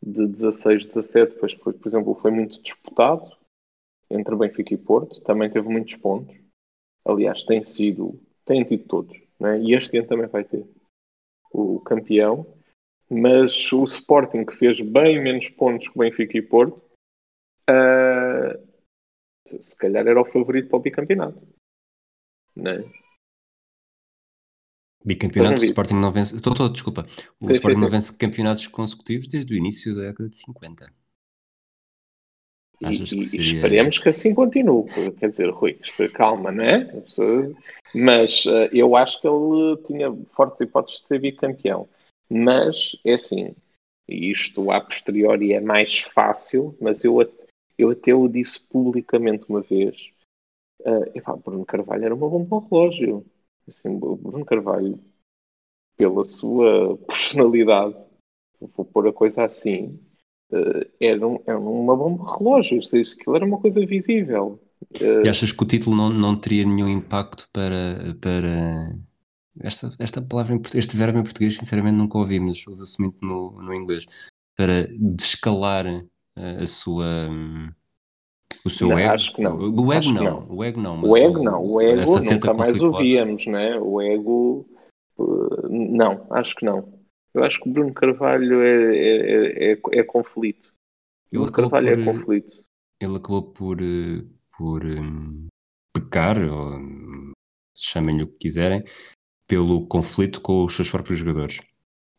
de 0.01 0.27
16, 0.27 0.85
17, 0.85 1.33
depois, 1.33 1.53
por 1.55 1.73
exemplo, 1.85 2.15
foi 2.15 2.31
muito 2.31 2.61
disputado 2.61 3.37
entre 4.09 4.35
Benfica 4.35 4.73
e 4.73 4.77
Porto, 4.77 5.21
também 5.21 5.49
teve 5.49 5.69
muitos 5.69 5.95
pontos. 5.95 6.35
Aliás, 7.05 7.43
tem 7.43 7.61
sido, 7.61 8.19
tem 8.43 8.63
tido 8.63 8.85
todos, 8.85 9.21
não 9.39 9.49
é? 9.49 9.59
E 9.59 9.75
este 9.75 9.97
ano 9.97 10.07
também 10.07 10.27
vai 10.27 10.43
ter. 10.43 10.67
O 11.51 11.79
campeão 11.79 12.45
mas 13.09 13.71
o 13.73 13.83
Sporting, 13.85 14.45
que 14.45 14.55
fez 14.55 14.79
bem 14.79 15.21
menos 15.21 15.49
pontos 15.49 15.87
que 15.87 15.95
o 15.95 15.99
Benfica 15.99 16.37
e 16.37 16.41
Porto, 16.41 16.81
uh, 17.69 18.69
se 19.59 19.75
calhar 19.77 20.07
era 20.07 20.21
o 20.21 20.25
favorito 20.25 20.69
para 20.69 20.77
o 20.77 20.81
bicampeonato. 20.81 21.41
Não 22.55 22.71
é? 22.71 22.83
Bicampeonato, 25.03 25.61
o 25.61 25.65
Sporting 25.65 25.95
não 25.95 26.11
vence. 26.11 26.35
Estou 26.35 26.53
todo, 26.53 26.73
desculpa. 26.73 27.05
O 27.39 27.47
sim, 27.47 27.53
Sporting 27.53 27.77
sim, 27.77 27.81
não 27.81 27.89
vence 27.89 28.15
campeonatos 28.15 28.67
consecutivos 28.67 29.27
desde 29.27 29.53
o 29.53 29.57
início 29.57 29.95
da 29.95 30.03
década 30.03 30.29
de 30.29 30.35
50. 30.35 30.93
Achas 32.83 33.11
e, 33.11 33.17
que 33.17 33.23
seria... 33.23 33.45
esperemos 33.45 33.97
que 33.97 34.09
assim 34.09 34.33
continue. 34.33 34.85
Quer 35.17 35.29
dizer, 35.29 35.49
Rui, 35.49 35.79
calma, 36.13 36.51
não 36.51 36.63
é? 36.63 37.03
Mas 37.93 38.45
uh, 38.45 38.69
eu 38.71 38.95
acho 38.95 39.19
que 39.19 39.27
ele 39.27 39.77
tinha 39.87 40.13
fortes 40.33 40.61
hipóteses 40.61 41.01
de 41.01 41.07
ser 41.07 41.19
bicampeão. 41.19 41.87
Mas, 42.29 42.95
é 43.03 43.13
assim, 43.13 43.55
isto 44.07 44.71
a 44.71 44.81
posteriori 44.81 45.53
é 45.53 45.61
mais 45.61 45.99
fácil, 45.99 46.75
mas 46.79 47.03
eu, 47.03 47.17
eu 47.77 47.89
até 47.89 48.13
o 48.13 48.27
disse 48.27 48.59
publicamente 48.59 49.45
uma 49.49 49.61
vez. 49.61 50.11
Uh, 50.81 51.39
Bruno 51.43 51.65
Carvalho 51.65 52.05
era 52.05 52.15
uma 52.15 52.29
bomba 52.29 52.59
relógio. 52.59 53.25
Assim, 53.67 53.97
Bruno 53.97 54.45
Carvalho, 54.45 54.99
pela 55.97 56.23
sua 56.23 56.97
personalidade, 57.07 57.95
vou 58.59 58.85
pôr 58.85 59.07
a 59.07 59.13
coisa 59.13 59.43
assim, 59.43 59.99
uh, 60.51 60.89
era, 60.99 61.27
um, 61.27 61.39
era 61.45 61.59
uma 61.59 61.95
bomba 61.95 62.37
relógio, 62.37 62.79
isso 62.79 62.95
aquilo 62.95 63.35
era 63.35 63.45
uma 63.45 63.59
coisa 63.59 63.85
visível. 63.85 64.59
E 64.99 65.27
achas 65.27 65.51
que 65.51 65.63
o 65.63 65.67
título 65.67 65.95
não, 65.95 66.09
não 66.09 66.39
teria 66.39 66.65
nenhum 66.65 66.87
impacto 66.87 67.47
para, 67.51 68.15
para 68.19 68.95
esta, 69.61 69.93
esta 69.99 70.21
palavra, 70.21 70.55
em, 70.55 70.61
este 70.75 70.95
verbo 70.95 71.19
em 71.19 71.23
português, 71.23 71.57
sinceramente 71.57 71.95
nunca 71.95 72.17
ouvi, 72.17 72.39
mas 72.39 72.65
usa-se 72.67 73.01
muito 73.01 73.23
no, 73.23 73.51
no 73.61 73.73
inglês, 73.73 74.05
para 74.57 74.87
descalar 74.97 75.85
a, 76.35 76.63
a 76.63 76.67
sua. 76.67 77.05
Um, 77.29 77.71
o 78.65 78.69
seu 78.69 78.89
não, 78.89 78.99
ego? 78.99 79.13
Acho 79.13 79.33
que 79.33 79.41
não. 79.41 79.57
O 79.57 79.93
ego 79.93 80.11
não. 80.11 80.23
não. 80.23 80.47
O 80.49 80.63
ego 80.63 80.81
não. 80.81 81.01
o 81.01 81.17
ego 81.17 81.43
não. 81.43 81.65
O 81.65 81.81
ego 81.81 82.19
nunca 82.19 82.53
mais 82.53 82.79
ouvíamos, 82.79 83.45
né? 83.47 83.77
O 83.79 84.01
ego. 84.01 84.65
Uh, 85.17 85.67
não, 85.69 86.27
acho 86.31 86.55
que 86.55 86.65
não. 86.65 86.99
Eu 87.33 87.43
acho 87.43 87.59
que 87.59 87.69
o 87.69 87.71
Bruno 87.71 87.93
Carvalho 87.93 88.61
é, 88.61 88.97
é, 88.97 89.71
é, 89.73 89.79
é 89.93 90.03
conflito. 90.03 90.73
Ele 91.31 91.43
Bruno 91.43 91.51
Carvalho 91.51 91.87
é 91.87 91.93
por, 91.93 92.01
é 92.01 92.05
conflito. 92.05 92.63
Ele 93.01 93.15
acabou 93.15 93.43
por, 93.43 93.81
eh, 93.81 94.25
por 94.57 94.83
um, 94.83 95.47
pecar, 95.93 96.37
ou 96.41 96.79
chamem-lhe 97.77 98.23
o 98.23 98.27
que 98.27 98.39
quiserem, 98.39 98.81
pelo 99.49 99.87
conflito 99.87 100.39
com 100.39 100.63
os 100.63 100.75
seus 100.75 100.91
próprios 100.91 101.17
jogadores. 101.17 101.59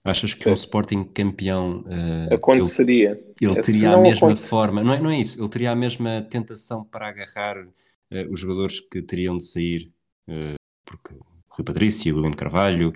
Achas 0.04 0.34
que 0.34 0.44
Sim. 0.44 0.50
um 0.50 0.54
Sporting 0.54 1.04
campeão 1.04 1.84
uh, 1.86 2.34
aconteceria? 2.34 3.10
Ele, 3.40 3.50
ele 3.52 3.58
é, 3.58 3.62
teria 3.62 3.92
a 3.92 3.96
mesma 3.98 4.28
aconte... 4.28 4.48
forma, 4.48 4.82
não 4.82 4.92
é, 4.94 5.00
não 5.00 5.10
é 5.10 5.20
isso, 5.20 5.40
ele 5.40 5.48
teria 5.48 5.70
a 5.70 5.76
mesma 5.76 6.20
tentação 6.22 6.84
para 6.84 7.08
agarrar 7.08 7.56
uh, 7.64 8.32
os 8.32 8.40
jogadores 8.40 8.80
que 8.80 9.00
teriam 9.00 9.36
de 9.36 9.44
sair, 9.44 9.92
uh, 10.28 10.56
porque 10.84 11.14
Rui 11.48 11.64
Patrício, 11.64 12.14
William 12.16 12.32
Carvalho, 12.32 12.92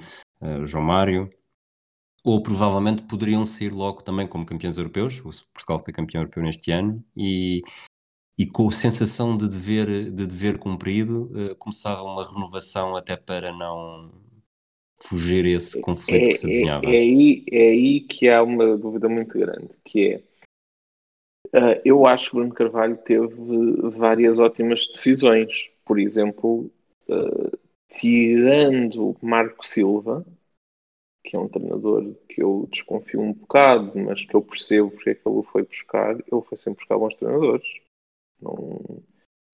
João 0.64 0.84
Mário, 0.84 1.30
ou 2.22 2.42
provavelmente 2.42 3.02
poderiam 3.02 3.46
sair 3.46 3.70
logo 3.70 4.02
também 4.02 4.26
como 4.26 4.44
campeões 4.44 4.76
europeus. 4.76 5.18
O 5.20 5.30
Portugal 5.52 5.82
foi 5.82 5.92
campeão 5.92 6.22
europeu 6.22 6.42
neste 6.42 6.70
ano 6.70 7.02
e, 7.16 7.62
e 8.38 8.46
com 8.46 8.68
a 8.68 8.72
sensação 8.72 9.36
de 9.36 9.48
dever, 9.48 9.86
de 10.10 10.26
dever 10.26 10.58
cumprido, 10.58 11.30
começava 11.58 12.02
uma 12.02 12.26
renovação 12.26 12.94
até 12.94 13.16
para 13.16 13.52
não 13.52 14.23
fugir 15.06 15.44
a 15.44 15.56
esse 15.56 15.80
conflito 15.80 16.26
é, 16.26 16.28
que 16.30 16.34
se 16.34 16.46
adivinhava. 16.46 16.86
É, 16.86 16.88
é, 16.88 16.98
aí, 16.98 17.44
é 17.50 17.68
aí 17.68 18.00
que 18.00 18.28
há 18.28 18.42
uma 18.42 18.76
dúvida 18.76 19.08
muito 19.08 19.38
grande, 19.38 19.70
que 19.84 20.14
é 20.14 20.22
uh, 21.54 21.80
eu 21.84 22.06
acho 22.06 22.30
que 22.30 22.36
Bruno 22.36 22.54
Carvalho 22.54 22.96
teve 22.96 23.28
várias 23.90 24.38
ótimas 24.38 24.86
decisões. 24.86 25.70
Por 25.84 25.98
exemplo, 25.98 26.70
uh, 27.08 27.58
tirando 27.92 29.16
Marco 29.20 29.66
Silva, 29.66 30.24
que 31.22 31.36
é 31.36 31.38
um 31.38 31.48
treinador 31.48 32.14
que 32.28 32.42
eu 32.42 32.68
desconfio 32.70 33.20
um 33.20 33.32
bocado, 33.32 33.92
mas 33.98 34.24
que 34.24 34.34
eu 34.34 34.42
percebo 34.42 34.90
porque 34.90 35.10
é 35.10 35.14
que 35.14 35.26
ele 35.26 35.36
o 35.36 35.42
foi 35.42 35.62
buscar, 35.62 36.12
ele 36.14 36.42
foi 36.48 36.58
sempre 36.58 36.80
buscar 36.80 36.98
bons 36.98 37.14
treinadores. 37.16 37.66
Não... 38.40 39.02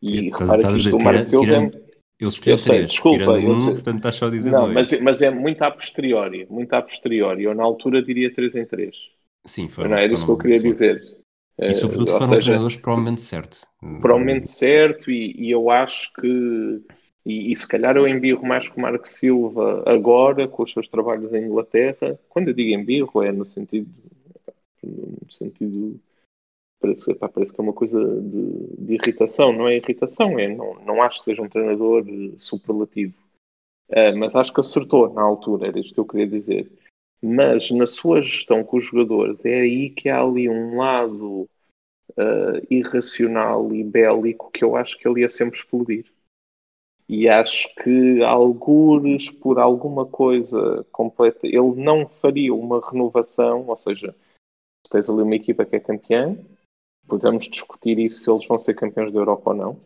E 0.02 0.30
repara 0.30 0.62
que 0.62 0.78
isto 0.78 0.90
do 0.90 1.04
Marco 1.04 1.24
Silva... 1.24 1.44
Tirando 1.44 1.89
ele 2.20 2.28
escolheu 2.28 2.54
eu 2.54 2.58
sei, 2.58 2.74
três, 2.76 2.90
desculpa, 2.90 3.30
um, 3.32 3.60
sei. 3.60 3.72
portanto 3.72 3.96
estás 3.96 4.14
só 4.14 4.26
a 4.26 4.30
dizer 4.30 4.50
não, 4.50 4.72
dois. 4.72 4.74
Mas, 4.74 5.00
mas 5.00 5.22
é 5.22 5.30
muito 5.30 5.62
a 5.62 5.70
posteriori, 5.70 6.46
muito 6.50 6.72
a 6.74 6.82
posteriori. 6.82 7.44
Eu 7.44 7.54
na 7.54 7.64
altura 7.64 8.02
diria 8.02 8.32
3 8.32 8.56
em 8.56 8.66
3. 8.66 8.94
Sim, 9.46 9.68
foi. 9.68 9.88
Não 9.88 9.96
era 9.96 10.12
isso 10.12 10.24
que 10.24 10.30
eu 10.30 10.36
queria 10.36 10.58
sim. 10.58 10.68
dizer. 10.68 11.02
E 11.58 11.72
sobretudo 11.72 12.08
uh, 12.08 12.12
foram 12.12 12.28
seja, 12.28 12.42
treinadores 12.42 12.76
para 12.76 12.92
o 12.92 12.96
momento 12.96 13.20
certo. 13.20 13.66
Para 14.00 14.14
o 14.14 14.18
momento 14.18 14.46
certo 14.46 15.10
e, 15.10 15.34
e 15.36 15.50
eu 15.50 15.70
acho 15.70 16.12
que 16.14 16.82
e, 17.24 17.52
e, 17.52 17.56
se 17.56 17.68
calhar 17.68 17.96
eu 17.96 18.08
embirro 18.08 18.46
mais 18.46 18.68
com 18.68 18.78
o 18.78 18.82
Marco 18.82 19.06
Silva 19.06 19.82
agora, 19.86 20.48
com 20.48 20.62
os 20.62 20.72
seus 20.72 20.88
trabalhos 20.88 21.34
em 21.34 21.44
Inglaterra. 21.44 22.18
Quando 22.28 22.48
eu 22.48 22.54
digo 22.54 22.70
embirro, 22.70 23.22
é 23.22 23.30
no 23.30 23.44
sentido, 23.44 23.90
no 24.82 25.30
sentido 25.30 26.00
Parece, 26.80 27.14
parece 27.14 27.52
que 27.52 27.60
é 27.60 27.64
uma 27.64 27.74
coisa 27.74 28.20
de, 28.22 28.76
de, 28.78 28.94
irritação. 28.94 29.52
Não 29.52 29.68
é 29.68 29.76
irritação, 29.76 30.38
é, 30.38 30.48
não, 30.48 30.74
não 30.84 31.02
acho 31.02 31.18
que 31.18 31.24
seja 31.24 31.42
um 31.42 31.48
treinador 31.48 32.04
superlativo. 32.38 33.14
Uh, 33.90 34.16
mas 34.16 34.34
acho 34.34 34.52
que 34.52 34.60
acertou 34.60 35.12
na 35.12 35.20
altura, 35.20 35.68
era 35.68 35.78
isto 35.78 35.92
que 35.92 36.00
eu 36.00 36.06
queria 36.06 36.26
dizer. 36.26 36.70
Mas 37.22 37.70
na 37.70 37.86
sua 37.86 38.22
gestão 38.22 38.64
com 38.64 38.78
os 38.78 38.84
jogadores, 38.84 39.44
é 39.44 39.60
aí 39.60 39.90
que 39.90 40.08
há 40.08 40.22
ali 40.22 40.48
um 40.48 40.78
lado 40.78 41.48
uh, 42.12 42.66
irracional 42.70 43.72
e 43.74 43.84
bélico 43.84 44.50
que 44.50 44.64
eu 44.64 44.76
acho 44.76 44.98
que 44.98 45.06
ele 45.06 45.20
ia 45.20 45.28
sempre 45.28 45.58
explodir. 45.58 46.06
E 47.08 47.28
acho 47.28 47.74
que, 47.74 48.22
algures, 48.22 49.28
por 49.28 49.58
alguma 49.58 50.06
coisa 50.06 50.86
completa, 50.92 51.44
ele 51.44 51.74
não 51.74 52.06
faria 52.06 52.54
uma 52.54 52.80
renovação, 52.80 53.66
ou 53.66 53.76
seja, 53.76 54.14
tens 54.88 55.10
ali 55.10 55.20
uma 55.20 55.34
equipa 55.34 55.64
que 55.64 55.74
é 55.74 55.80
campeã, 55.80 56.38
podemos 57.10 57.48
discutir 57.48 57.98
isso 57.98 58.22
se 58.22 58.30
eles 58.30 58.46
vão 58.46 58.56
ser 58.56 58.74
campeões 58.74 59.12
da 59.12 59.18
Europa 59.18 59.50
ou 59.50 59.56
não, 59.56 59.80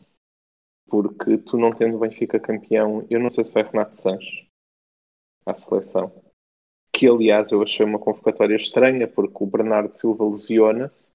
porque 0.86 1.38
tu 1.38 1.56
não 1.56 1.72
tendo 1.72 1.96
o 1.96 2.00
Benfica 2.00 2.38
campeão, 2.38 3.04
eu 3.08 3.18
não 3.18 3.30
sei 3.30 3.44
se 3.44 3.50
vai 3.50 3.62
Renato 3.62 3.96
Sanches 3.96 4.46
à 5.46 5.54
seleção. 5.54 6.12
Que 6.92 7.08
aliás 7.08 7.50
eu 7.50 7.62
achei 7.62 7.84
uma 7.84 7.98
convocatória 7.98 8.54
estranha, 8.54 9.08
porque 9.08 9.42
o 9.42 9.46
Bernardo 9.46 9.96
Silva 9.96 10.24
lesiona-se 10.24 11.08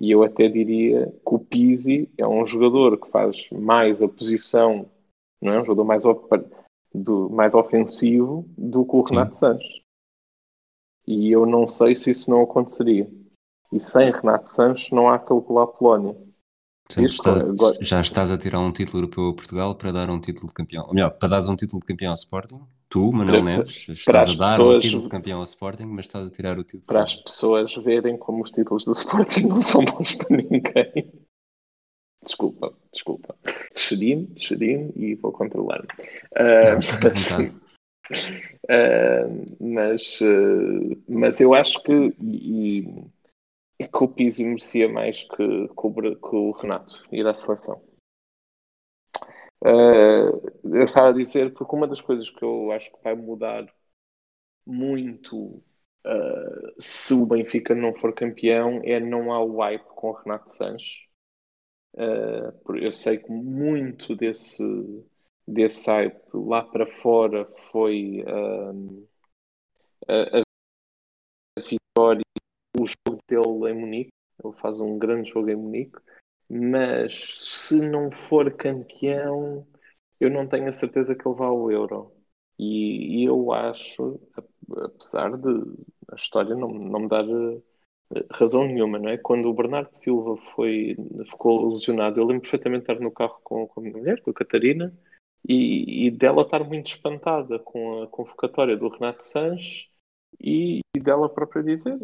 e 0.00 0.10
eu 0.10 0.24
até 0.24 0.48
diria 0.48 1.06
que 1.06 1.34
o 1.34 1.38
Pizzi 1.38 2.10
é 2.18 2.26
um 2.26 2.44
jogador 2.44 2.98
que 2.98 3.08
faz 3.08 3.48
mais 3.50 4.02
a 4.02 4.08
posição, 4.08 4.90
não 5.40 5.52
é? 5.52 5.60
Um 5.60 5.64
jogador 5.64 5.84
mais, 5.84 6.02
do, 6.92 7.30
mais 7.30 7.54
ofensivo 7.54 8.44
do 8.58 8.84
que 8.84 8.96
o 8.96 9.02
Renato 9.02 9.34
Sim. 9.34 9.40
Sanches. 9.40 9.82
E 11.06 11.30
eu 11.30 11.46
não 11.46 11.66
sei 11.66 11.96
se 11.96 12.10
isso 12.10 12.30
não 12.30 12.42
aconteceria. 12.42 13.08
E 13.72 13.80
sem 13.80 14.10
Renato 14.10 14.48
Sanches 14.48 14.90
não 14.90 15.08
há 15.08 15.18
calcular 15.18 15.66
Polónia. 15.66 16.14
Portanto, 16.86 17.10
estás, 17.10 17.42
agora... 17.42 17.76
já 17.80 18.00
estás 18.00 18.30
a 18.30 18.36
tirar 18.36 18.60
um 18.60 18.72
título 18.72 18.98
europeu 18.98 19.28
a 19.28 19.34
Portugal 19.34 19.74
para 19.74 19.92
dar 19.92 20.10
um 20.10 20.20
título 20.20 20.48
de 20.48 20.54
campeão. 20.54 20.84
Ou 20.86 20.94
melhor, 20.94 21.10
para 21.10 21.28
dar 21.28 21.50
um 21.50 21.56
título 21.56 21.80
de 21.80 21.86
campeão 21.86 22.10
ao 22.10 22.14
Sporting. 22.14 22.60
Tu, 22.88 23.12
Manuel 23.12 23.42
Neves, 23.42 23.88
estás 23.88 24.32
a 24.32 24.34
dar 24.36 24.56
pessoas... 24.56 24.76
um 24.76 24.80
título 24.80 25.02
de 25.04 25.08
campeão 25.08 25.38
ao 25.38 25.44
Sporting, 25.44 25.84
mas 25.84 26.04
estás 26.04 26.26
a 26.26 26.30
tirar 26.30 26.58
o 26.58 26.64
título. 26.64 26.84
Para 26.86 27.04
as 27.04 27.14
pessoas 27.14 27.74
verem 27.76 28.18
como 28.18 28.42
os 28.42 28.50
títulos 28.50 28.84
do 28.84 28.92
Sporting 28.92 29.46
não 29.48 29.60
são 29.60 29.84
bons 29.84 30.14
para 30.16 30.36
ninguém. 30.36 31.12
Desculpa, 32.22 32.74
desculpa. 32.92 33.34
Xerim, 33.74 34.32
xerim 34.36 34.92
e 34.94 35.14
vou 35.14 35.32
controlar-me. 35.32 35.88
Uh, 36.36 36.78
mas, 37.02 37.30
uh, 37.30 37.52
mas, 39.60 40.20
uh, 40.20 41.02
mas 41.08 41.40
eu 41.40 41.54
acho 41.54 41.82
que. 41.82 42.14
E, 42.20 42.86
que 43.92 44.04
o 44.04 44.08
Pizzi 44.08 44.44
merecia 44.44 44.88
mais 44.88 45.22
que, 45.22 45.36
que, 45.36 45.86
o, 45.86 46.16
que 46.16 46.36
o 46.36 46.50
Renato 46.52 46.92
ir 47.10 47.26
à 47.26 47.34
seleção. 47.34 47.82
Uh, 49.64 50.42
eu 50.64 50.82
estava 50.82 51.10
a 51.10 51.12
dizer 51.12 51.52
porque 51.54 51.76
uma 51.76 51.86
das 51.86 52.00
coisas 52.00 52.28
que 52.28 52.42
eu 52.42 52.72
acho 52.72 52.90
que 52.90 53.02
vai 53.02 53.14
mudar 53.14 53.72
muito 54.66 55.62
uh, 56.04 56.74
se 56.80 57.14
o 57.14 57.26
Benfica 57.26 57.74
não 57.74 57.94
for 57.94 58.12
campeão 58.12 58.80
é 58.82 58.98
não 58.98 59.32
há 59.32 59.40
o 59.40 59.58
hype 59.58 59.84
com 59.84 60.10
o 60.10 60.12
Renato 60.14 60.50
Sanches. 60.50 61.06
Uh, 61.94 62.76
eu 62.76 62.90
sei 62.90 63.18
que 63.18 63.30
muito 63.30 64.16
desse, 64.16 64.64
desse 65.46 65.88
hype 65.88 66.20
lá 66.34 66.64
para 66.64 66.86
fora 66.86 67.44
foi 67.44 68.24
a, 70.08 70.38
a 70.38 70.42
vitória 71.60 72.22
o 72.78 72.86
jogo 72.86 73.21
dele 73.32 73.70
em 73.70 73.74
Munique, 73.74 74.10
ele 74.44 74.54
faz 74.56 74.80
um 74.80 74.98
grande 74.98 75.30
jogo 75.30 75.50
em 75.50 75.56
Munique, 75.56 75.98
mas 76.50 77.14
se 77.14 77.88
não 77.88 78.10
for 78.10 78.52
campeão, 78.54 79.66
eu 80.20 80.30
não 80.30 80.46
tenho 80.46 80.68
a 80.68 80.72
certeza 80.72 81.14
que 81.14 81.26
ele 81.26 81.36
vá 81.36 81.46
ao 81.46 81.70
Euro. 81.70 82.12
E, 82.58 83.22
e 83.22 83.24
eu 83.24 83.52
acho, 83.52 84.20
apesar 84.76 85.36
de 85.36 85.48
a 86.10 86.16
história 86.16 86.54
não, 86.54 86.68
não 86.68 87.00
me 87.00 87.08
dar 87.08 87.24
eh, 88.14 88.26
razão 88.30 88.64
nenhuma, 88.66 88.98
não 88.98 89.08
é? 89.08 89.16
Quando 89.18 89.48
o 89.48 89.54
Bernardo 89.54 89.94
Silva 89.94 90.36
foi, 90.54 90.96
ficou 91.30 91.68
lesionado, 91.68 92.20
eu 92.20 92.24
lembro 92.26 92.42
perfeitamente 92.42 92.86
de 92.86 92.92
estar 92.92 93.02
no 93.02 93.10
carro 93.10 93.40
com, 93.42 93.66
com 93.66 93.80
a 93.80 93.82
minha 93.82 93.96
mulher, 93.96 94.20
com 94.22 94.30
a 94.30 94.34
Catarina, 94.34 94.94
e, 95.48 96.06
e 96.06 96.10
dela 96.10 96.42
estar 96.42 96.62
muito 96.64 96.88
espantada 96.88 97.58
com 97.58 98.02
a 98.02 98.08
convocatória 98.08 98.76
do 98.76 98.88
Renato 98.88 99.22
Sanches 99.24 99.88
e, 100.40 100.80
e 100.96 101.00
dela 101.00 101.28
própria 101.28 101.62
dizer 101.62 101.98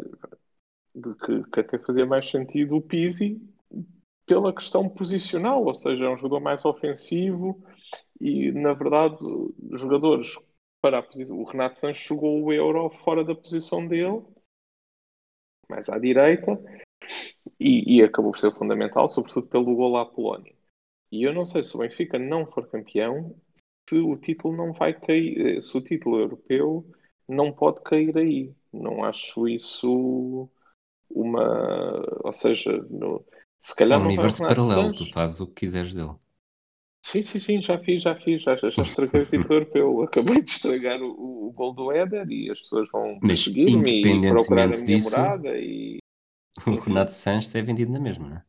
de 0.95 1.13
que, 1.15 1.43
que 1.51 1.59
até 1.59 1.77
fazia 1.79 2.05
mais 2.05 2.29
sentido 2.29 2.75
o 2.75 2.81
Pizzi 2.81 3.41
pela 4.25 4.53
questão 4.53 4.87
posicional, 4.87 5.65
ou 5.65 5.73
seja, 5.73 6.05
é 6.05 6.09
um 6.09 6.17
jogador 6.17 6.39
mais 6.39 6.63
ofensivo 6.63 7.63
e, 8.21 8.51
na 8.51 8.73
verdade, 8.73 9.17
jogadores 9.71 10.35
para 10.81 10.99
a 10.99 11.03
posição. 11.03 11.39
O 11.39 11.43
Renato 11.43 11.79
Sanches 11.79 12.05
jogou 12.05 12.43
o 12.43 12.53
Euro 12.53 12.91
fora 12.91 13.23
da 13.23 13.33
posição 13.33 13.87
dele, 13.87 14.23
mais 15.67 15.89
à 15.89 15.97
direita, 15.97 16.61
e, 17.59 17.97
e, 17.97 18.03
acabou 18.03 18.31
por 18.31 18.39
ser 18.39 18.53
fundamental, 18.53 19.09
sobretudo 19.09 19.47
pelo 19.47 19.75
gol 19.75 19.97
à 19.97 20.05
Polónia. 20.05 20.55
E 21.11 21.23
eu 21.23 21.33
não 21.33 21.43
sei 21.43 21.63
se 21.63 21.75
o 21.75 21.79
Benfica 21.79 22.19
não 22.19 22.45
for 22.45 22.67
campeão, 22.69 23.35
se 23.89 23.97
o 23.97 24.15
título 24.15 24.55
não 24.55 24.73
vai 24.73 24.93
cair, 24.93 25.61
se 25.61 25.75
o 25.75 25.81
título 25.81 26.19
europeu 26.19 26.85
não 27.27 27.51
pode 27.51 27.81
cair 27.81 28.15
aí. 28.15 28.53
Não 28.71 29.03
acho 29.03 29.47
isso 29.47 30.47
uma. 31.09 32.03
Ou 32.23 32.31
seja, 32.33 32.71
no, 32.89 33.25
se 33.59 33.75
calhar 33.75 34.01
um 34.01 34.03
universo 34.03 34.43
paralelo, 34.47 34.91
tu 34.93 35.05
fazes 35.05 35.39
o 35.39 35.45
que 35.47 35.53
quiseres 35.61 35.93
dele. 35.93 36.15
Sim, 37.03 37.23
sim, 37.23 37.39
sim, 37.39 37.61
já 37.61 37.77
fiz, 37.79 38.03
já 38.03 38.15
fiz, 38.15 38.41
já, 38.43 38.55
já 38.55 38.69
estraguei 38.69 39.21
o 39.21 39.25
título 39.25 39.55
europeu. 39.55 40.01
Acabei 40.03 40.41
de 40.41 40.49
estragar 40.49 41.01
o, 41.01 41.47
o 41.47 41.51
gol 41.51 41.73
do 41.73 41.91
Éder 41.91 42.29
e 42.29 42.49
as 42.51 42.59
pessoas 42.61 42.89
vão 42.91 43.19
Mas, 43.21 43.49
perseguir-me 43.61 43.89
e 44.17 44.25
procurar 44.25 44.71
a 44.71 44.77
minha 44.77 44.97
disso, 44.97 44.99
morada 44.99 45.57
e 45.57 45.99
O 46.67 46.75
Enfim. 46.75 46.75
Renato 46.75 47.11
Sanches 47.11 47.53
é 47.55 47.61
vendido 47.61 47.91
na 47.91 47.99
mesma, 47.99 48.29
não 48.29 48.37
é? 48.37 48.43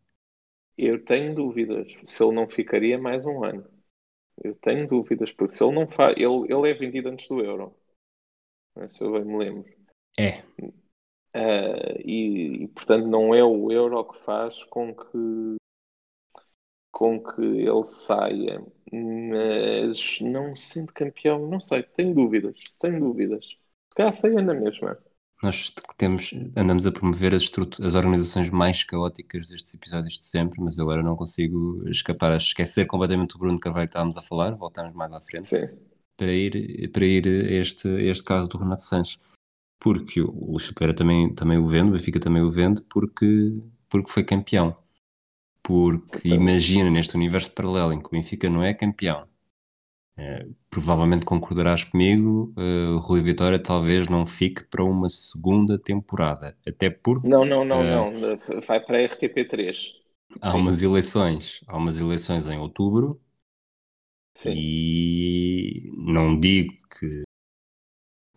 eu 0.76 1.04
tenho 1.04 1.32
dúvidas 1.34 1.92
se 2.06 2.22
ele 2.24 2.34
não 2.34 2.48
ficaria 2.48 2.98
mais 2.98 3.24
um 3.26 3.44
ano. 3.44 3.64
Eu 4.44 4.54
tenho 4.56 4.86
dúvidas, 4.88 5.32
porque 5.32 5.54
se 5.54 5.64
ele 5.64 5.74
não 5.74 5.88
faz. 5.88 6.16
Ele, 6.16 6.52
ele 6.52 6.70
é 6.70 6.74
vendido 6.74 7.08
antes 7.10 7.28
do 7.28 7.40
Euro. 7.44 7.76
É, 8.76 8.88
Se 8.88 9.02
eu 9.04 9.12
bem 9.12 9.24
me 9.24 9.38
lembro. 9.38 9.64
É, 10.18 10.42
Ah, 11.32 11.94
e, 12.04 12.64
e, 12.64 12.68
portanto 12.68 13.06
não 13.06 13.34
é 13.34 13.42
o 13.44 13.70
Euro 13.70 14.04
que 14.04 14.20
faz 14.20 14.64
com 14.64 14.94
que 14.94 15.56
com 16.92 17.22
que 17.22 17.40
ele 17.40 17.84
saia, 17.86 18.62
mas 18.92 20.20
não 20.20 20.54
sendo 20.54 20.92
campeão, 20.92 21.48
não 21.48 21.58
sei, 21.60 21.82
tenho 21.82 22.14
dúvidas, 22.14 22.60
tenho 22.78 23.00
dúvidas. 23.00 23.46
Se 23.46 23.96
calhar 23.96 24.12
saia 24.12 24.42
na 24.42 24.52
mesma. 24.52 24.98
nós 25.42 25.72
temos, 25.96 26.32
andamos 26.56 26.86
a 26.86 26.92
promover 26.92 27.32
as, 27.32 27.50
as 27.80 27.94
organizações 27.94 28.50
mais 28.50 28.84
caóticas 28.84 29.48
destes 29.48 29.72
episódios 29.72 30.18
de 30.18 30.26
sempre, 30.26 30.60
mas 30.60 30.78
agora 30.78 31.02
não 31.02 31.16
consigo 31.16 31.88
escapar 31.88 32.32
a 32.32 32.36
esquecer 32.36 32.86
completamente 32.86 33.36
o 33.36 33.38
Bruno 33.38 33.58
Carvalho 33.58 33.86
que 33.86 33.90
estávamos 33.90 34.18
a 34.18 34.22
falar, 34.22 34.54
voltamos 34.54 34.94
mais 34.94 35.12
à 35.12 35.20
frente. 35.20 35.46
Sim, 35.46 35.68
para 36.20 36.32
ir, 36.32 36.90
para 36.92 37.06
ir 37.06 37.26
a 37.26 37.52
este, 37.62 37.88
a 37.88 38.02
este 38.02 38.24
caso 38.24 38.46
do 38.48 38.58
Renato 38.58 38.82
Sanches. 38.82 39.18
Porque 39.80 40.20
o 40.22 40.54
o 40.56 40.60
Chuqueira 40.60 40.94
também, 40.94 41.34
também 41.34 41.58
o 41.58 41.68
vende, 41.68 41.90
o 41.90 41.92
Benfica 41.94 42.20
também 42.20 42.42
o 42.42 42.50
vende, 42.50 42.82
porque, 42.84 43.26
porque 43.90 44.10
foi 44.12 44.24
campeão. 44.24 44.74
Porque 45.62 46.28
imagina 46.30 46.90
neste 46.90 47.16
universo 47.16 47.52
paralelo 47.52 47.92
em 47.94 48.00
que 48.00 48.08
o 48.08 48.12
Benfica 48.12 48.50
não 48.50 48.62
é 48.64 48.74
campeão. 48.74 49.28
eh, 50.18 50.46
provavelmente 50.70 51.24
concordarás 51.26 51.84
comigo, 51.84 52.52
o 52.56 52.98
Rui 52.98 53.22
Vitória 53.22 53.58
talvez 53.58 54.08
não 54.08 54.26
fique 54.26 54.64
para 54.64 54.84
uma 54.84 55.08
segunda 55.08 55.78
temporada. 55.78 56.56
Até 56.66 56.90
porque 56.90 57.28
não, 57.28 57.44
não, 57.44 57.64
não, 57.64 57.82
Ah. 57.82 57.84
não, 57.84 58.12
vai 58.66 58.80
para 58.84 58.98
a 58.98 59.00
RTP3. 59.02 59.92
há 60.40 60.52
sim. 60.52 60.56
umas 60.56 60.82
eleições, 60.82 61.60
há 61.66 61.76
umas 61.78 61.96
eleições 61.96 62.46
em 62.48 62.58
outubro 62.58 63.18
Sim, 64.34 64.56
e 64.56 65.90
não 65.96 66.38
digo 66.38 66.74
que 66.88 67.22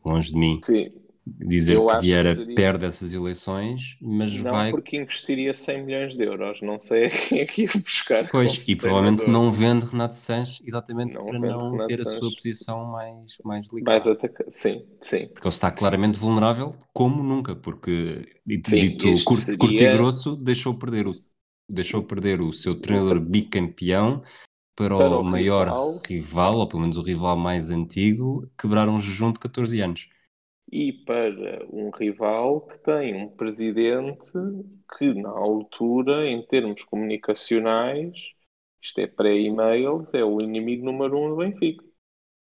longe 0.06 0.32
de 0.32 0.38
mim 0.40 0.56
sim. 0.62 1.03
Dizer 1.26 1.76
Eu 1.76 1.86
que 1.86 1.92
acho 1.92 2.00
que 2.02 2.06
Vieira 2.08 2.36
seria- 2.36 2.56
perde 2.56 2.86
essas 2.86 3.14
eleições, 3.14 3.98
mas 4.02 4.34
Não, 4.38 4.52
vai. 4.52 4.72
porque 4.72 4.98
investiria 4.98 5.54
100 5.54 5.84
milhões 5.86 6.16
de 6.16 6.24
euros. 6.24 6.62
Não 6.62 6.78
sei 6.78 7.06
a 7.06 7.10
quem 7.10 7.40
é 7.40 7.46
que 7.46 7.62
ia 7.64 7.70
buscar. 7.74 8.30
Pois, 8.30 8.62
e 8.68 8.76
provavelmente 8.76 9.26
não 9.28 9.52
vende 9.52 9.86
Renato 9.86 10.16
Sanches 10.16 10.62
exatamente 10.66 11.16
Não 11.16 11.28
para 11.28 11.40
não 11.40 11.72
Renato 11.72 11.88
ter 11.88 12.02
a 12.02 12.06
sua 12.06 12.20
Sanches. 12.20 12.36
posição 12.36 12.86
mais, 12.86 13.38
mais 13.46 13.68
delicada. 13.70 13.92
Mais 14.06 14.08
ataca... 14.08 14.46
Sim, 14.50 14.86
sim. 15.02 15.28
Porque 15.28 15.48
ele 15.48 15.54
está 15.54 15.72
claramente 15.72 16.20
vulnerável 16.20 16.76
como 16.94 17.24
nunca, 17.24 17.56
porque 17.56 18.28
dito, 18.46 18.70
Sim, 18.70 18.82
dito 18.98 19.24
curto, 19.24 19.42
seria- 19.44 19.58
curto 19.60 19.74
e 19.82 19.92
grosso, 19.94 20.36
deixou 20.36 20.74
perder 20.74 21.08
o, 21.08 21.14
deixou 21.70 22.04
perder 22.04 22.42
o 22.42 22.52
seu 22.52 22.76
treinador 22.76 23.20
bicampeão 23.22 24.22
para, 24.76 24.90
Para 24.98 25.18
o, 25.18 25.22
o 25.22 25.24
maior 25.24 25.68
rival. 25.68 26.02
rival. 26.06 26.58
ou 26.58 26.68
pelo 26.68 26.82
menos 26.82 26.98
o 26.98 27.02
rival 27.02 27.38
mais 27.38 27.70
antigo, 27.72 28.50
quebrar 28.60 28.90
um 28.90 29.00
jejum 29.00 29.32
de 29.32 29.40
14 29.40 29.80
anos. 29.80 30.10
E 30.74 30.92
para 30.92 31.66
um 31.72 31.90
rival 31.92 32.62
que 32.68 32.78
tem 32.80 33.16
um 33.16 33.30
presidente 33.30 34.32
que, 34.98 35.14
na 35.14 35.30
altura, 35.30 36.28
em 36.28 36.42
termos 36.48 36.84
comunicacionais, 36.84 38.14
isto 38.82 39.00
é 39.00 39.08
pré-e-mails, 39.08 40.14
é 40.16 40.24
o 40.26 40.40
inimigo 40.42 40.86
número 40.86 41.18
um 41.18 41.30
do 41.30 41.36
Benfica. 41.38 41.84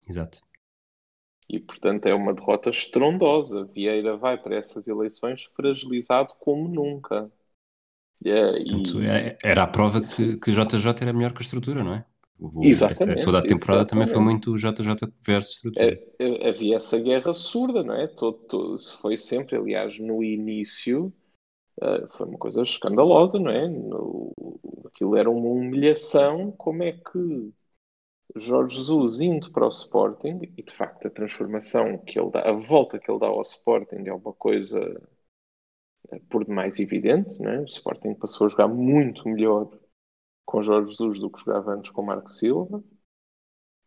Exato. 0.07 0.39
E, 1.49 1.59
portanto, 1.59 2.05
é 2.07 2.13
uma 2.13 2.33
derrota 2.33 2.69
estrondosa. 2.69 3.65
Vieira 3.65 4.15
vai 4.17 4.37
para 4.37 4.55
essas 4.57 4.87
eleições 4.87 5.43
fragilizado 5.45 6.33
como 6.39 6.67
nunca. 6.67 7.31
É, 8.25 8.59
e- 8.59 8.87
Portanto, 8.87 9.01
é- 9.01 9.37
era 9.43 9.63
a 9.63 9.67
prova 9.67 9.99
que, 10.01 10.37
que 10.37 10.51
JJ 10.51 11.03
era 11.03 11.13
melhor 11.13 11.33
que 11.33 11.39
a 11.39 11.41
estrutura, 11.47 11.83
não 11.83 11.93
é? 11.95 12.05
O- 12.39 12.71
Exatamente, 12.71 13.19
Toda 13.19 13.39
a 13.39 13.45
temporada 13.45 13.85
também 13.85 14.07
foi 14.07 14.19
exatamente. 14.19 14.45
muito 14.57 14.57
JJ 14.57 15.11
versus 15.19 15.55
estrutura. 15.55 15.99
É, 16.19 16.25
é, 16.45 16.49
havia 16.49 16.77
essa 16.77 16.97
guerra 16.99 17.33
surda, 17.33 17.83
não 17.83 17.93
é? 17.95 18.07
Todo, 18.07 18.37
todo- 18.47 18.79
foi 19.01 19.17
sempre, 19.17 19.55
aliás, 19.57 19.99
no 19.99 20.23
início, 20.23 21.13
eh, 21.81 22.07
foi 22.11 22.27
uma 22.27 22.37
coisa 22.39 22.63
escandalosa, 22.63 23.39
não 23.39 23.51
é? 23.51 23.67
No- 23.69 24.33
aquilo 24.87 25.15
era 25.17 25.29
uma 25.31 25.49
humilhação. 25.49 26.51
Como 26.53 26.83
é 26.83 26.93
que 26.93 27.53
Jorge 28.35 28.77
Jesus 28.77 29.19
indo 29.21 29.51
para 29.51 29.65
o 29.65 29.69
Sporting, 29.69 30.41
e 30.57 30.63
de 30.63 30.71
facto 30.73 31.07
a 31.07 31.09
transformação 31.09 31.97
que 31.97 32.19
ele 32.19 32.29
dá, 32.31 32.41
a 32.49 32.53
volta 32.53 32.99
que 32.99 33.09
ele 33.11 33.19
dá 33.19 33.27
ao 33.27 33.41
Sporting 33.41 34.03
é 34.07 34.13
uma 34.13 34.33
coisa 34.33 34.79
eh, 36.11 36.19
por 36.29 36.43
demais 36.45 36.79
evidente, 36.79 37.39
não 37.39 37.51
é? 37.51 37.59
O 37.61 37.65
Sporting 37.65 38.13
passou 38.15 38.45
a 38.47 38.49
jogar 38.49 38.67
muito 38.67 39.27
melhor 39.27 39.69
com 40.45 40.63
Jorge 40.63 40.91
Jesus 40.91 41.19
do 41.19 41.29
que 41.29 41.39
jogava 41.39 41.73
antes 41.73 41.91
com 41.91 42.03
Marco 42.03 42.29
Silva. 42.29 42.83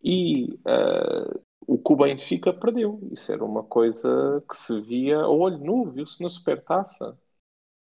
E 0.02 0.58
ah, 0.66 1.38
o 1.66 1.78
que 1.78 1.92
o 1.92 1.96
Benfica 1.96 2.52
perdeu. 2.52 3.00
Isso 3.12 3.32
era 3.32 3.44
uma 3.44 3.62
coisa 3.62 4.42
que 4.48 4.56
se 4.56 4.80
via 4.80 5.18
a 5.18 5.28
olho 5.28 5.58
nu, 5.58 5.90
viu-se 5.90 6.22
na 6.22 6.30
supertaça. 6.30 7.18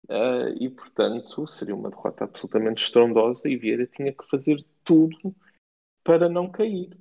Ah, 0.08 0.48
e, 0.58 0.68
portanto, 0.68 1.46
seria 1.46 1.74
uma 1.74 1.90
derrota 1.90 2.24
absolutamente 2.24 2.82
estrondosa 2.82 3.48
e 3.48 3.56
Vieira 3.56 3.86
tinha 3.86 4.12
que 4.12 4.28
fazer 4.28 4.64
tudo 4.82 5.34
para 6.02 6.28
não 6.28 6.50
cair. 6.50 6.96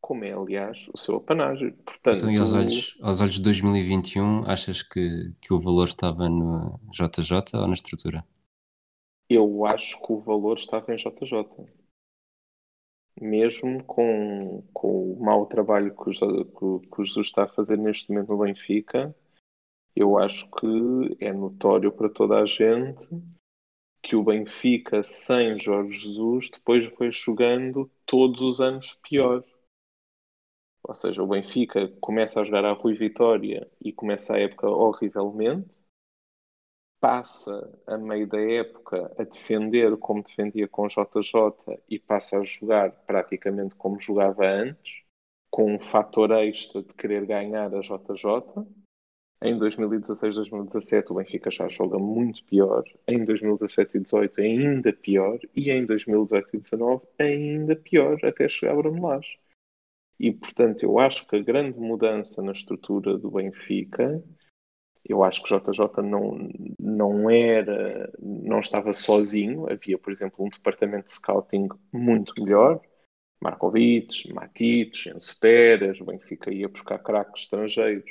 Como 0.00 0.24
é, 0.24 0.32
aliás, 0.32 0.90
o 0.92 0.98
seu 0.98 1.16
apanágio. 1.16 1.72
Portanto, 1.78 2.16
Então, 2.16 2.30
e 2.30 2.36
aos 2.36 2.52
olhos, 2.52 2.98
aos 3.00 3.20
olhos 3.22 3.36
de 3.36 3.42
2021, 3.42 4.44
achas 4.46 4.82
que, 4.82 5.32
que 5.40 5.54
o 5.54 5.58
valor 5.58 5.88
estava 5.88 6.28
no 6.28 6.78
JJ 6.90 7.38
ou 7.54 7.66
na 7.66 7.72
estrutura? 7.72 8.22
Eu 9.28 9.64
acho 9.64 10.00
que 10.02 10.12
o 10.12 10.20
valor 10.20 10.56
estava 10.56 10.92
em 10.92 10.96
JJ. 10.96 11.66
Mesmo 13.20 13.82
com, 13.84 14.62
com 14.72 15.12
o 15.12 15.24
mau 15.24 15.46
trabalho 15.46 15.94
que 15.94 16.10
o, 16.10 17.04
Jesus 17.04 17.28
está 17.28 17.44
a 17.44 17.48
fazer 17.48 17.78
neste 17.78 18.10
momento 18.10 18.30
no 18.30 18.38
Benfica, 18.38 19.14
eu 19.94 20.18
acho 20.18 20.50
que 20.50 21.16
é 21.20 21.32
notório 21.32 21.92
para 21.92 22.08
toda 22.08 22.40
a 22.40 22.46
gente 22.46 23.08
que 24.04 24.14
o 24.14 24.22
Benfica 24.22 25.02
sem 25.02 25.58
Jorge 25.58 25.96
Jesus 25.96 26.50
depois 26.50 26.86
foi 26.94 27.10
jogando 27.10 27.90
todos 28.04 28.40
os 28.42 28.60
anos 28.60 28.92
pior. 29.02 29.42
Ou 30.82 30.94
seja, 30.94 31.22
o 31.22 31.26
Benfica 31.26 31.88
começa 32.00 32.40
a 32.40 32.44
jogar 32.44 32.66
a 32.66 32.74
Rui 32.74 32.94
Vitória 32.94 33.70
e 33.80 33.90
começa 33.90 34.34
a 34.34 34.38
época 34.38 34.68
horrivelmente, 34.68 35.70
passa 37.04 37.70
a 37.86 37.98
meio 37.98 38.26
da 38.26 38.40
época 38.40 39.12
a 39.18 39.24
defender 39.24 39.94
como 39.98 40.22
defendia 40.22 40.66
com 40.66 40.88
JJ 40.88 41.82
e 41.86 41.98
passa 41.98 42.38
a 42.38 42.44
jogar 42.46 42.92
praticamente 43.06 43.74
como 43.74 44.00
jogava 44.00 44.46
antes, 44.46 45.02
com 45.50 45.74
um 45.74 45.78
fator 45.78 46.30
extra 46.30 46.82
de 46.82 46.94
querer 46.94 47.26
ganhar 47.26 47.74
a 47.74 47.80
JJ. 47.82 48.66
Em 49.42 49.58
2016, 49.58 50.34
2017 50.34 51.12
o 51.12 51.16
Benfica 51.16 51.50
já 51.50 51.68
joga 51.68 51.98
muito 51.98 52.42
pior. 52.46 52.82
Em 53.06 53.22
2017 53.22 53.98
e 53.98 54.00
2018 54.00 54.40
ainda 54.40 54.90
pior. 54.94 55.38
E 55.54 55.70
em 55.70 55.84
2018 55.84 56.48
e 56.48 56.52
2019 56.52 57.02
ainda 57.18 57.76
pior, 57.76 58.18
até 58.24 58.48
chegar 58.48 58.72
a 58.72 58.76
Bruno 58.76 59.06
Lage. 59.06 59.38
E, 60.18 60.32
portanto, 60.32 60.82
eu 60.84 60.98
acho 60.98 61.26
que 61.26 61.36
a 61.36 61.42
grande 61.42 61.78
mudança 61.78 62.40
na 62.40 62.52
estrutura 62.52 63.18
do 63.18 63.30
Benfica, 63.30 64.24
eu 65.06 65.22
acho 65.22 65.42
que 65.42 65.48
JJ 65.48 66.02
não, 66.02 66.48
não 66.78 67.30
era, 67.30 68.10
não 68.18 68.60
estava 68.60 68.92
sozinho. 68.92 69.70
Havia, 69.70 69.98
por 69.98 70.10
exemplo, 70.10 70.44
um 70.44 70.48
departamento 70.48 71.06
de 71.06 71.12
scouting 71.12 71.68
muito 71.92 72.32
melhor. 72.42 72.80
Markovic, 73.40 74.32
Matic, 74.32 75.06
Enzo 75.06 75.38
Pérez, 75.38 76.00
o 76.00 76.04
Benfica 76.04 76.50
ia 76.50 76.68
buscar 76.68 76.98
craques 76.98 77.42
estrangeiros 77.42 78.10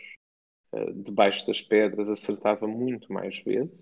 eh, 0.73 0.91
debaixo 0.93 1.47
das 1.47 1.61
pedras, 1.61 2.09
acertava 2.09 2.67
muito 2.67 3.11
mais 3.11 3.39
vezes. 3.39 3.81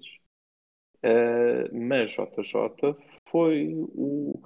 Eh, 1.03 1.69
mas 1.73 2.11
JJ 2.11 2.95
foi 3.27 3.73
o 3.75 4.41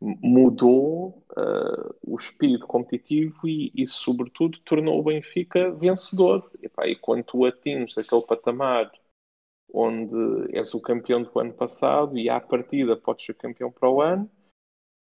mudou 0.00 1.22
uh, 1.36 1.94
o 2.02 2.16
espírito 2.16 2.66
competitivo 2.66 3.46
e, 3.46 3.70
e, 3.74 3.86
sobretudo, 3.86 4.58
tornou 4.60 4.98
o 4.98 5.02
Benfica 5.02 5.70
vencedor. 5.72 6.50
E, 6.62 6.68
pá, 6.68 6.86
e 6.86 6.96
quando 6.96 7.24
tu 7.24 7.44
atinges 7.44 7.98
aquele 7.98 8.22
patamar 8.22 8.90
onde 9.72 10.16
és 10.56 10.72
o 10.74 10.80
campeão 10.80 11.22
do 11.22 11.38
ano 11.38 11.52
passado 11.52 12.18
e 12.18 12.28
à 12.28 12.40
partida 12.40 12.96
podes 12.96 13.26
ser 13.26 13.34
campeão 13.34 13.70
para 13.70 13.90
o 13.90 14.00
ano, 14.00 14.28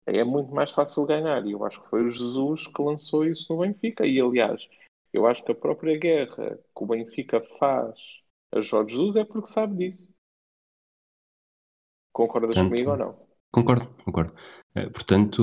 é 0.05 0.23
muito 0.23 0.53
mais 0.53 0.71
fácil 0.71 1.05
ganhar. 1.05 1.45
E 1.45 1.51
eu 1.51 1.63
acho 1.63 1.81
que 1.81 1.89
foi 1.89 2.03
o 2.03 2.11
Jesus 2.11 2.65
que 2.67 2.81
lançou 2.81 3.23
isso 3.25 3.53
no 3.53 3.59
Benfica. 3.59 4.05
E, 4.05 4.19
aliás, 4.19 4.67
eu 5.13 5.27
acho 5.27 5.43
que 5.43 5.51
a 5.51 5.55
própria 5.55 5.97
guerra 5.97 6.57
que 6.57 6.83
o 6.83 6.87
Benfica 6.87 7.39
faz 7.59 7.99
a 8.51 8.61
Jorge 8.61 8.95
Jesus 8.95 9.15
é 9.15 9.23
porque 9.23 9.49
sabe 9.49 9.75
disso. 9.75 10.07
Concordas 12.11 12.55
Portanto, 12.55 12.69
comigo 12.69 12.91
ou 12.91 12.97
não? 12.97 13.26
Concordo, 13.55 13.85
concordo. 14.05 14.33
Eh, 14.75 14.89
portanto, 14.95 15.41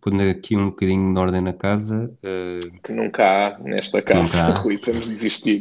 pondo 0.00 0.22
aqui 0.22 0.56
um 0.56 0.70
bocadinho 0.70 1.12
de 1.14 1.20
ordem 1.20 1.40
na 1.42 1.52
casa, 1.64 1.96
eh, 2.22 2.70
Que 2.82 2.92
nunca 2.92 3.22
há 3.24 3.58
nesta 3.60 4.02
Que 4.04 4.12
nunca 4.14 4.38
casa, 4.38 4.42
há. 4.42 4.54
Rui, 4.62 4.78
temos 4.78 5.04
de 5.04 5.10
desistir. 5.10 5.60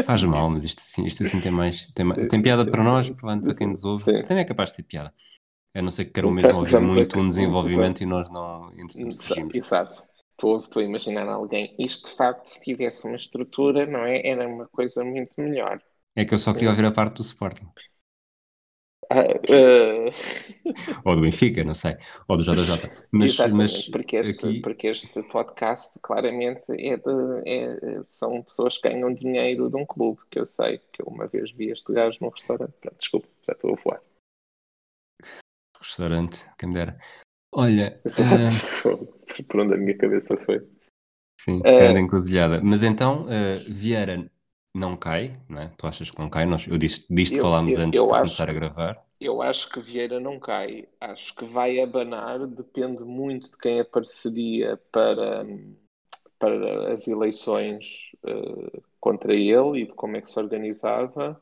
faz 0.00 0.22
mal, 0.22 0.48
mas 0.50 0.64
isto 0.64 0.80
assim, 0.80 1.04
isto 1.06 1.22
assim 1.22 1.40
tem 1.40 1.50
mais. 1.50 1.86
Tem, 1.94 2.06
Sim, 2.14 2.28
tem 2.28 2.40
sim, 2.40 2.42
piada 2.42 2.64
sim, 2.64 2.70
para 2.70 2.82
sim. 2.82 2.84
nós, 2.84 3.10
provavelmente 3.10 3.44
para 3.44 3.54
quem 3.56 3.66
nos 3.68 3.84
ouve. 3.84 4.04
Sim. 4.04 4.22
Também 4.24 4.42
é 4.42 4.46
capaz 4.46 4.70
de 4.70 4.76
ter 4.76 4.82
piada. 4.84 5.12
A 5.74 5.82
não 5.82 5.90
ser 5.92 6.06
que 6.06 6.12
queiram 6.12 6.30
mesmo 6.32 6.56
ouvir 6.58 6.78
vamos 6.78 6.96
a- 6.98 7.04
muito 7.04 7.18
um 7.18 7.28
desenvolvimento 7.28 8.02
e 8.02 8.06
nós 8.06 8.30
não, 8.30 8.72
entretanto, 8.74 9.16
fugimos. 9.22 9.60
Exato. 9.60 10.02
Estou, 10.32 10.60
estou 10.60 10.80
a 10.82 10.84
imaginar 10.84 11.28
alguém. 11.28 11.74
Isto, 11.78 12.08
de 12.10 12.16
facto, 12.16 12.46
se 12.46 12.60
tivesse 12.62 13.06
uma 13.06 13.16
estrutura, 13.16 13.86
não 13.86 14.04
é? 14.04 14.26
Era 14.26 14.48
uma 14.48 14.66
coisa 14.68 15.04
muito 15.04 15.40
melhor. 15.40 15.80
É 16.20 16.24
que 16.24 16.34
eu 16.34 16.40
só 16.40 16.52
queria 16.52 16.70
ouvir 16.70 16.86
a 16.86 16.90
parte 16.98 17.16
do 17.18 17.22
Sporting. 17.22 17.68
Ah, 19.10 19.20
ah, 19.20 21.00
Ou 21.04 21.16
do 21.16 21.22
Benfica, 21.22 21.62
não 21.64 21.74
sei. 21.74 21.96
Ou 22.28 22.36
do 22.36 22.42
JJ. 22.42 22.90
Mas, 23.12 23.32
Exatamente, 23.32 23.72
mas 23.74 23.88
porque, 23.90 24.16
este, 24.16 24.46
aqui. 24.46 24.60
porque 24.60 24.86
este 24.88 25.22
podcast 25.24 25.98
claramente 26.02 26.64
é 26.70 26.96
de, 26.96 27.42
é- 27.48 28.02
são 28.02 28.42
pessoas 28.42 28.78
que 28.78 28.88
ganham 28.88 29.12
dinheiro 29.12 29.68
de 29.68 29.76
um 29.76 29.84
clube, 29.86 30.20
que 30.30 30.38
eu 30.38 30.44
sei, 30.44 30.78
que 30.92 31.02
eu 31.02 31.06
uma 31.06 31.26
vez 31.26 31.50
vi 31.52 31.70
este 31.70 31.92
gajo 31.92 32.18
num 32.20 32.30
restaurante. 32.30 32.72
Pronto, 32.80 32.96
desculpa, 32.98 33.28
já 33.46 33.52
estou 33.52 33.74
a 33.74 33.82
voar. 33.82 34.00
Restaurante, 35.80 36.46
quem 36.58 36.68
me 36.70 36.74
dera. 36.74 36.98
Olha, 37.52 38.00
ah, 38.06 39.42
Por 39.48 39.60
onde 39.60 39.74
a 39.74 39.76
minha 39.76 39.96
cabeça 39.96 40.36
foi. 40.38 40.66
sim, 41.40 41.60
grande 41.60 42.00
encruzilhada. 42.00 42.60
Mas 42.62 42.82
então, 42.82 43.26
ah, 43.28 43.64
Vieira 43.68 44.30
não 44.74 44.96
cai, 44.96 45.32
não 45.48 45.60
é? 45.62 45.68
Tu 45.78 45.86
achas 45.86 46.10
que 46.10 46.18
não 46.18 46.28
cai? 46.30 46.44
Nós, 46.46 46.66
eu 46.66 46.76
disse, 46.78 47.06
disto 47.10 47.38
Eu- 47.38 47.40
falámos 47.40 47.76
eu- 47.76 47.78
antes 47.78 48.04
eu 48.06 48.06
de 48.06 48.14
acho 48.14 48.34
começar 48.36 48.50
a 48.50 48.52
gravar. 48.52 49.04
Eu 49.20 49.42
acho 49.42 49.70
que 49.70 49.80
Vieira 49.80 50.20
não 50.20 50.40
cai. 50.40 50.88
Acho 51.00 51.34
que 51.36 51.44
vai 51.46 51.80
abanar, 51.80 52.46
depende 52.48 53.04
muito 53.04 53.50
de 53.52 53.58
quem 53.58 53.80
apareceria 53.80 54.76
para, 54.92 55.44
para 56.38 56.92
as 56.92 57.08
eleições 57.08 58.12
eh, 58.26 58.80
contra 59.00 59.34
ele 59.34 59.82
e 59.82 59.86
de 59.86 59.94
como 59.94 60.16
é 60.16 60.22
que 60.22 60.30
se 60.30 60.38
organizava. 60.38 61.40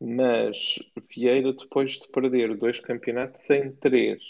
Mas 0.00 0.76
Vieira, 1.14 1.52
depois 1.54 1.92
de 2.00 2.08
perder 2.08 2.56
dois 2.58 2.80
campeonatos 2.80 3.48
em 3.50 3.72
três 3.76 4.22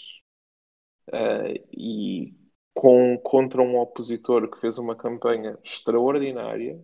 eh, 1.13 1.63
e 1.73 2.35
com, 2.75 3.19
contra 3.19 3.63
um 3.63 3.79
opositor 3.79 4.51
que 4.51 4.61
fez 4.61 4.79
uma 4.79 4.97
campanha 4.97 5.59
extraordinária, 5.65 6.83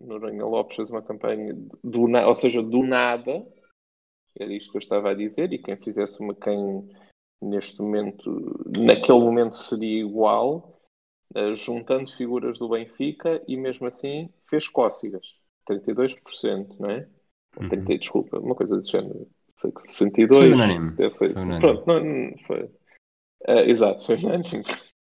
Noronha 0.00 0.44
Lopes 0.44 0.76
fez 0.76 0.90
uma 0.90 1.02
campanha 1.02 1.54
do, 1.82 2.02
ou 2.02 2.34
seja, 2.34 2.62
do 2.62 2.82
nada, 2.82 3.46
era 4.38 4.52
isto 4.52 4.70
que 4.70 4.76
eu 4.76 4.80
estava 4.80 5.10
a 5.10 5.14
dizer, 5.14 5.52
e 5.52 5.58
quem 5.58 5.76
fizesse 5.76 6.20
uma, 6.20 6.34
quem 6.34 6.88
neste 7.42 7.80
momento, 7.80 8.64
naquele 8.78 9.18
momento 9.18 9.54
seria 9.54 10.00
igual, 10.00 10.80
eh, 11.34 11.54
juntando 11.54 12.10
figuras 12.10 12.58
do 12.58 12.68
Benfica 12.68 13.42
e 13.46 13.56
mesmo 13.56 13.86
assim 13.86 14.32
fez 14.48 14.68
cócegas, 14.68 15.26
32%, 15.68 16.78
não 16.78 16.90
é? 16.90 17.08
Uhum. 17.60 17.68
30, 17.68 17.98
desculpa, 17.98 18.38
uma 18.38 18.54
coisa 18.54 18.76
desse 18.76 18.92
género. 18.92 19.28
Sei 19.54 19.72
que 19.72 19.82
62. 19.82 20.38
Foi 20.38 20.52
unânime. 20.52 20.96
Foi, 20.96 21.10
Foi 21.10 21.42
unânime. 21.42 21.60
Pronto, 21.60 21.86
não, 21.86 22.04
não 22.04 22.38
foi. 22.46 22.70
Ah, 23.46 23.62
exato, 23.62 24.04
foi 24.04 24.16
unânime. 24.16 24.64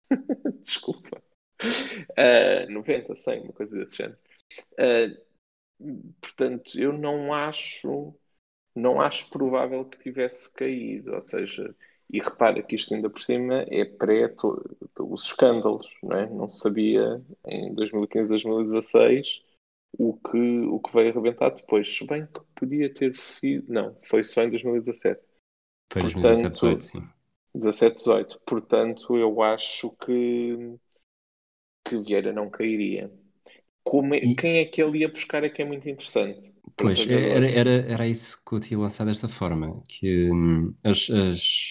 Desculpa. 0.62 1.22
Ah, 2.18 2.70
90, 2.70 3.16
100, 3.16 3.42
uma 3.42 3.54
coisa 3.54 3.78
desse 3.78 3.98
género. 3.98 4.18
Ah, 4.78 5.08
portanto, 6.22 6.80
eu 6.80 6.94
não 6.94 7.34
acho, 7.34 8.13
não 8.76 9.02
acho 9.02 9.30
provável 9.30 9.86
que 9.86 10.00
tivesse 10.00 10.54
caído. 10.54 11.13
Ou 11.13 11.22
seja, 11.22 11.76
e 12.10 12.20
repara 12.20 12.62
que 12.62 12.76
isto 12.76 12.94
ainda 12.94 13.10
por 13.10 13.22
cima 13.22 13.66
é 13.70 13.86
pré 13.86 14.34
os 15.00 15.24
escândalos, 15.26 15.88
não 16.02 16.18
é? 16.18 16.30
Não 16.30 16.48
se 16.48 16.60
sabia 16.60 17.22
em 17.48 17.74
2015, 17.74 18.30
2016 18.30 19.42
o 19.98 20.13
que, 20.13 20.38
o 20.38 20.80
que 20.80 20.94
veio 20.94 21.12
arrebentar 21.12 21.50
depois. 21.52 21.96
Se 21.96 22.06
bem 22.06 22.26
que 22.26 22.39
podia 22.56 22.94
ter 22.94 23.16
sido. 23.16 23.72
Não, 23.72 23.96
foi 24.04 24.24
só 24.24 24.44
em 24.44 24.50
2017. 24.50 25.22
Foi 25.92 26.02
Portanto, 26.02 26.24
2017, 26.24 26.54
18, 26.54 26.84
sim. 26.84 27.10
17, 27.56 27.96
18. 27.98 28.39
Portanto, 28.46 29.18
eu 29.18 29.42
acho 29.42 29.92
que, 29.98 30.78
que 31.86 31.98
Vieira 31.98 32.34
não 32.34 32.50
cairia. 32.50 33.12
Como 33.84 34.13
é- 34.15 34.19
E- 34.19 34.36
Quem 34.36 34.58
é 34.58 34.65
que 34.65 34.82
ele 34.82 35.00
ia 35.00 35.10
buscar 35.10 35.43
é 35.43 35.50
que 35.50 35.62
é 35.62 35.65
muito 35.65 35.88
interessante. 35.89 36.54
Pois, 36.76 37.00
era, 37.08 37.26
agora- 37.26 37.52
era, 37.52 37.69
era 37.91 38.08
isso 38.08 38.43
que 38.43 38.54
eu 38.56 38.60
tinha 38.60 38.80
lançado 38.80 39.08
desta 39.08 39.28
forma, 39.28 39.84
que 39.88 40.32
hum, 40.32 40.74
as, 40.84 41.10
as, 41.10 41.67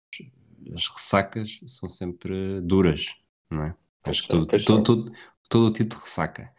as 0.75 0.89
ressacas 0.89 1.61
são 1.67 1.89
sempre 1.89 2.61
duras, 2.61 3.15
não 3.51 3.65
é? 3.65 3.75
Acho 4.05 4.23
que 4.23 4.29
todo, 4.29 4.47
todo, 4.47 4.83
todo, 4.83 5.13
todo 5.49 5.67
o 5.69 5.73
tipo 5.73 5.95
de 5.97 6.01
ressaca. 6.03 6.53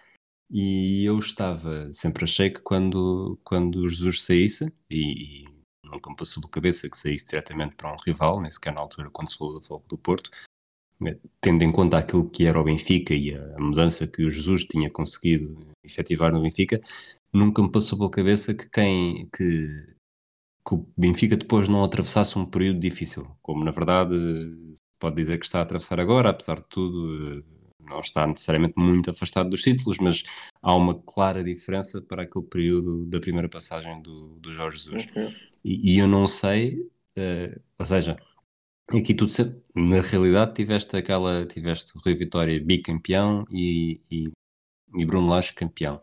E 0.49 1.03
eu 1.05 1.17
estava, 1.19 1.91
sempre 1.91 2.25
achei 2.25 2.49
que 2.49 2.59
quando, 2.59 3.39
quando 3.43 3.87
Jesus 3.87 4.23
saísse, 4.23 4.71
e, 4.89 5.43
e 5.45 5.45
nunca 5.85 6.09
me 6.09 6.15
passou 6.15 6.41
pela 6.41 6.51
cabeça 6.51 6.89
que 6.89 6.97
saísse 6.97 7.27
diretamente 7.27 7.75
para 7.75 7.91
um 7.91 7.97
rival, 7.97 8.41
nem 8.41 8.51
sequer 8.51 8.73
na 8.73 8.81
altura 8.81 9.09
quando 9.09 9.29
se 9.29 9.37
falou 9.37 9.59
do 9.59 9.65
Foco 9.65 9.87
do 9.87 9.97
Porto, 9.97 10.29
tendo 11.41 11.63
em 11.63 11.71
conta 11.71 11.97
aquilo 11.97 12.29
que 12.29 12.45
era 12.45 12.59
o 12.59 12.63
Benfica 12.63 13.13
e 13.13 13.33
a 13.35 13.59
mudança 13.59 14.07
que 14.07 14.23
o 14.23 14.29
Jesus 14.29 14.65
tinha 14.65 14.89
conseguido 14.89 15.57
efetivar 15.83 16.31
no 16.31 16.41
Benfica, 16.41 16.81
nunca 17.33 17.61
me 17.61 17.71
passou 17.71 17.97
pela 17.97 18.11
cabeça 18.11 18.53
que 18.53 18.69
quem 18.69 19.27
que, 19.35 19.95
que 20.67 20.75
o 20.75 20.87
Benfica 20.97 21.35
depois 21.35 21.67
não 21.67 21.83
atravessasse 21.83 22.37
um 22.37 22.45
período 22.45 22.79
difícil, 22.79 23.27
como 23.41 23.63
na 23.63 23.71
verdade 23.71 24.15
se 24.73 24.99
pode 24.99 25.15
dizer 25.15 25.37
que 25.39 25.45
está 25.45 25.59
a 25.59 25.63
atravessar 25.63 25.99
agora, 25.99 26.29
apesar 26.29 26.55
de 26.55 26.65
tudo, 26.69 27.39
eh, 27.39 27.43
não 27.79 27.99
está 27.99 28.25
necessariamente 28.25 28.75
muito 28.77 29.09
afastado 29.09 29.49
dos 29.49 29.61
títulos, 29.61 29.97
mas 29.99 30.23
há 30.61 30.73
uma 30.75 30.95
clara 30.95 31.43
diferença 31.43 32.01
para 32.01 32.23
aquele 32.23 32.45
período 32.45 33.05
da 33.05 33.19
primeira 33.19 33.49
passagem 33.49 34.01
do, 34.01 34.37
do 34.39 34.53
Jorge 34.53 34.77
Jesus. 34.77 35.07
Uhum. 35.15 35.33
E, 35.65 35.95
e 35.95 35.99
eu 35.99 36.07
não 36.07 36.27
sei, 36.27 36.89
eh, 37.17 37.59
ou 37.77 37.85
seja, 37.85 38.17
aqui 38.89 39.13
tudo 39.13 39.31
sempre, 39.31 39.61
na 39.75 40.01
realidade 40.01 40.53
tiveste 40.53 40.95
aquela, 40.95 41.45
tiveste 41.45 41.93
Rui 42.03 42.13
Vitória 42.13 42.63
bicampeão 42.63 43.45
e, 43.49 44.01
e, 44.09 44.31
e 44.95 45.05
Bruno 45.05 45.29
Lage 45.29 45.53
campeão. 45.53 46.01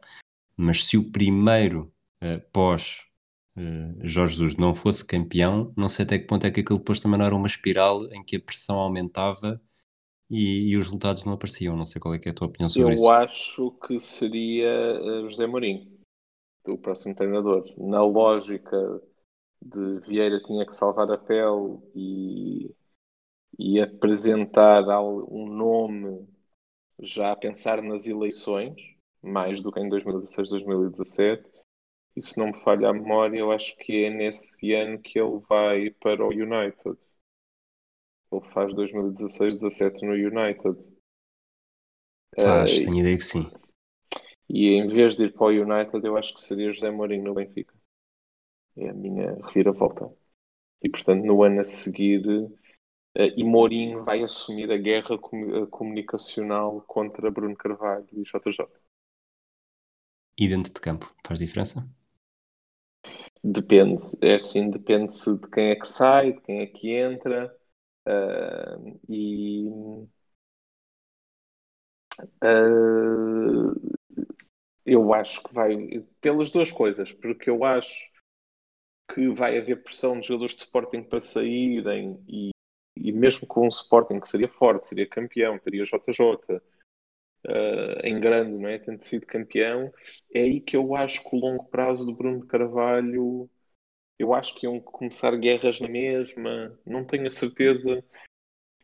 Mas 0.56 0.84
se 0.84 0.96
o 0.96 1.10
primeiro 1.10 1.92
eh, 2.20 2.38
pós 2.52 3.06
eh, 3.56 3.94
Jorge 4.02 4.34
Jesus 4.34 4.56
não 4.56 4.74
fosse 4.74 5.04
campeão, 5.04 5.72
não 5.76 5.88
sei 5.88 6.04
até 6.04 6.18
que 6.18 6.26
ponto 6.26 6.46
é 6.46 6.50
que 6.50 6.60
aquilo 6.60 6.78
depois 6.78 7.00
também 7.00 7.18
não 7.18 7.26
era 7.26 7.34
uma 7.34 7.46
espiral 7.46 8.04
em 8.12 8.22
que 8.22 8.36
a 8.36 8.40
pressão 8.40 8.76
aumentava 8.76 9.60
e, 10.28 10.70
e 10.70 10.76
os 10.76 10.86
resultados 10.86 11.24
não 11.24 11.34
apareciam. 11.34 11.76
Não 11.76 11.84
sei 11.84 12.00
qual 12.00 12.14
é, 12.14 12.20
é 12.24 12.30
a 12.30 12.34
tua 12.34 12.46
opinião 12.46 12.68
sobre 12.68 12.88
Eu 12.88 12.94
isso. 12.94 13.10
acho 13.10 13.70
que 13.86 13.98
seria 14.00 14.68
eh, 14.68 15.22
José 15.28 15.46
Mourinho, 15.46 15.90
o 16.66 16.78
próximo 16.78 17.14
treinador. 17.14 17.64
Na 17.76 18.02
lógica 18.02 19.02
de 19.62 20.00
Vieira 20.00 20.40
tinha 20.42 20.66
que 20.66 20.74
salvar 20.74 21.10
a 21.10 21.18
pele 21.18 21.78
e, 21.94 22.74
e 23.58 23.80
apresentar 23.80 24.84
um 25.02 25.46
nome 25.48 26.28
já 27.00 27.32
a 27.32 27.36
pensar 27.36 27.82
nas 27.82 28.06
eleições, 28.06 28.76
mais 29.22 29.60
do 29.60 29.72
que 29.72 29.80
em 29.80 29.88
2016, 29.88 30.50
2017. 30.50 31.48
E 32.16 32.22
se 32.22 32.38
não 32.38 32.48
me 32.48 32.60
falha 32.64 32.88
a 32.90 32.94
memória, 32.94 33.38
eu 33.38 33.52
acho 33.52 33.76
que 33.78 34.04
é 34.04 34.10
nesse 34.10 34.72
ano 34.74 35.00
que 35.00 35.18
ele 35.20 35.40
vai 35.48 35.90
para 35.90 36.24
o 36.24 36.30
United. 36.30 36.98
Ele 38.32 38.40
faz 38.52 38.74
2016, 38.74 39.54
17 39.54 40.04
no 40.04 40.14
United. 40.14 40.76
Faz, 42.42 42.80
Eh, 42.80 42.82
tenho 42.82 42.98
ideia 42.98 43.16
que 43.16 43.22
sim. 43.22 43.48
E 44.50 44.68
em 44.74 44.86
vez 44.88 45.16
de 45.16 45.24
ir 45.24 45.32
para 45.32 45.46
o 45.46 45.48
United, 45.48 46.06
eu 46.06 46.14
acho 46.14 46.34
que 46.34 46.40
seria 46.42 46.74
José 46.74 46.90
Mourinho 46.90 47.24
no 47.24 47.32
Benfica. 47.34 47.72
É 48.76 48.88
a 48.90 48.94
minha 48.94 49.34
reviravolta. 49.46 50.10
E 50.82 50.88
portanto, 50.90 51.24
no 51.24 51.42
ano 51.44 51.60
a 51.62 51.64
seguir, 51.64 52.22
eh, 53.16 53.34
e 53.36 53.44
Mourinho 53.44 54.04
vai 54.04 54.22
assumir 54.24 54.70
a 54.72 54.78
guerra 54.78 55.16
eh, 55.16 55.66
comunicacional 55.70 56.82
contra 56.82 57.30
Bruno 57.30 57.56
Carvalho 57.56 58.06
e 58.12 58.24
JJ. 58.24 58.68
E 60.36 60.48
dentro 60.48 60.72
de 60.74 60.80
campo, 60.80 61.14
faz 61.24 61.38
diferença? 61.38 61.80
Depende, 63.42 64.02
é 64.20 64.34
assim, 64.34 64.70
depende-se 64.70 65.40
de 65.40 65.48
quem 65.50 65.70
é 65.70 65.76
que 65.76 65.86
sai, 65.88 66.32
de 66.34 66.40
quem 66.42 66.60
é 66.60 66.66
que 66.66 66.90
entra. 66.94 67.54
ah, 68.06 68.78
e 69.08 69.68
ah, 72.42 73.90
eu 74.84 75.12
acho 75.14 75.42
que 75.42 75.54
vai 75.54 75.70
pelas 76.20 76.50
duas 76.50 76.70
coisas, 76.72 77.12
porque 77.12 77.50
eu 77.50 77.64
acho 77.64 78.09
que 79.12 79.28
vai 79.28 79.58
haver 79.58 79.82
pressão 79.82 80.20
de 80.20 80.28
jogadores 80.28 80.54
de 80.54 80.62
Sporting 80.62 81.02
para 81.02 81.20
saírem 81.20 82.22
e, 82.28 82.50
e 82.96 83.12
mesmo 83.12 83.46
com 83.46 83.66
um 83.66 83.68
Sporting 83.68 84.20
que 84.20 84.28
seria 84.28 84.48
forte, 84.48 84.86
seria 84.86 85.06
campeão, 85.08 85.58
teria 85.58 85.84
JJ, 85.84 86.60
uh, 87.46 88.00
em 88.04 88.20
grande, 88.20 88.52
não 88.52 88.68
é? 88.68 88.78
Tendo 88.78 89.02
sido 89.02 89.26
campeão, 89.26 89.92
é 90.34 90.40
aí 90.42 90.60
que 90.60 90.76
eu 90.76 90.94
acho 90.94 91.22
que 91.28 91.34
o 91.34 91.38
longo 91.38 91.64
prazo 91.64 92.04
do 92.04 92.14
Bruno 92.14 92.46
Carvalho, 92.46 93.48
eu 94.18 94.34
acho 94.34 94.54
que 94.54 94.66
iam 94.66 94.80
começar 94.80 95.36
guerras 95.36 95.80
na 95.80 95.88
mesma, 95.88 96.78
não 96.86 97.04
tenho 97.04 97.26
a 97.26 97.30
certeza. 97.30 98.04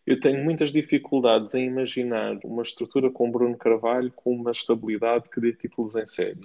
Eu 0.06 0.20
tenho 0.20 0.42
muitas 0.44 0.70
dificuldades 0.72 1.54
em 1.54 1.66
imaginar 1.66 2.38
uma 2.44 2.62
estrutura 2.62 3.10
com 3.10 3.30
Bruno 3.30 3.56
Carvalho 3.58 4.12
com 4.12 4.32
uma 4.34 4.52
estabilidade 4.52 5.28
que 5.28 5.40
dê 5.40 5.52
títulos 5.52 5.96
em 5.96 6.06
série. 6.06 6.40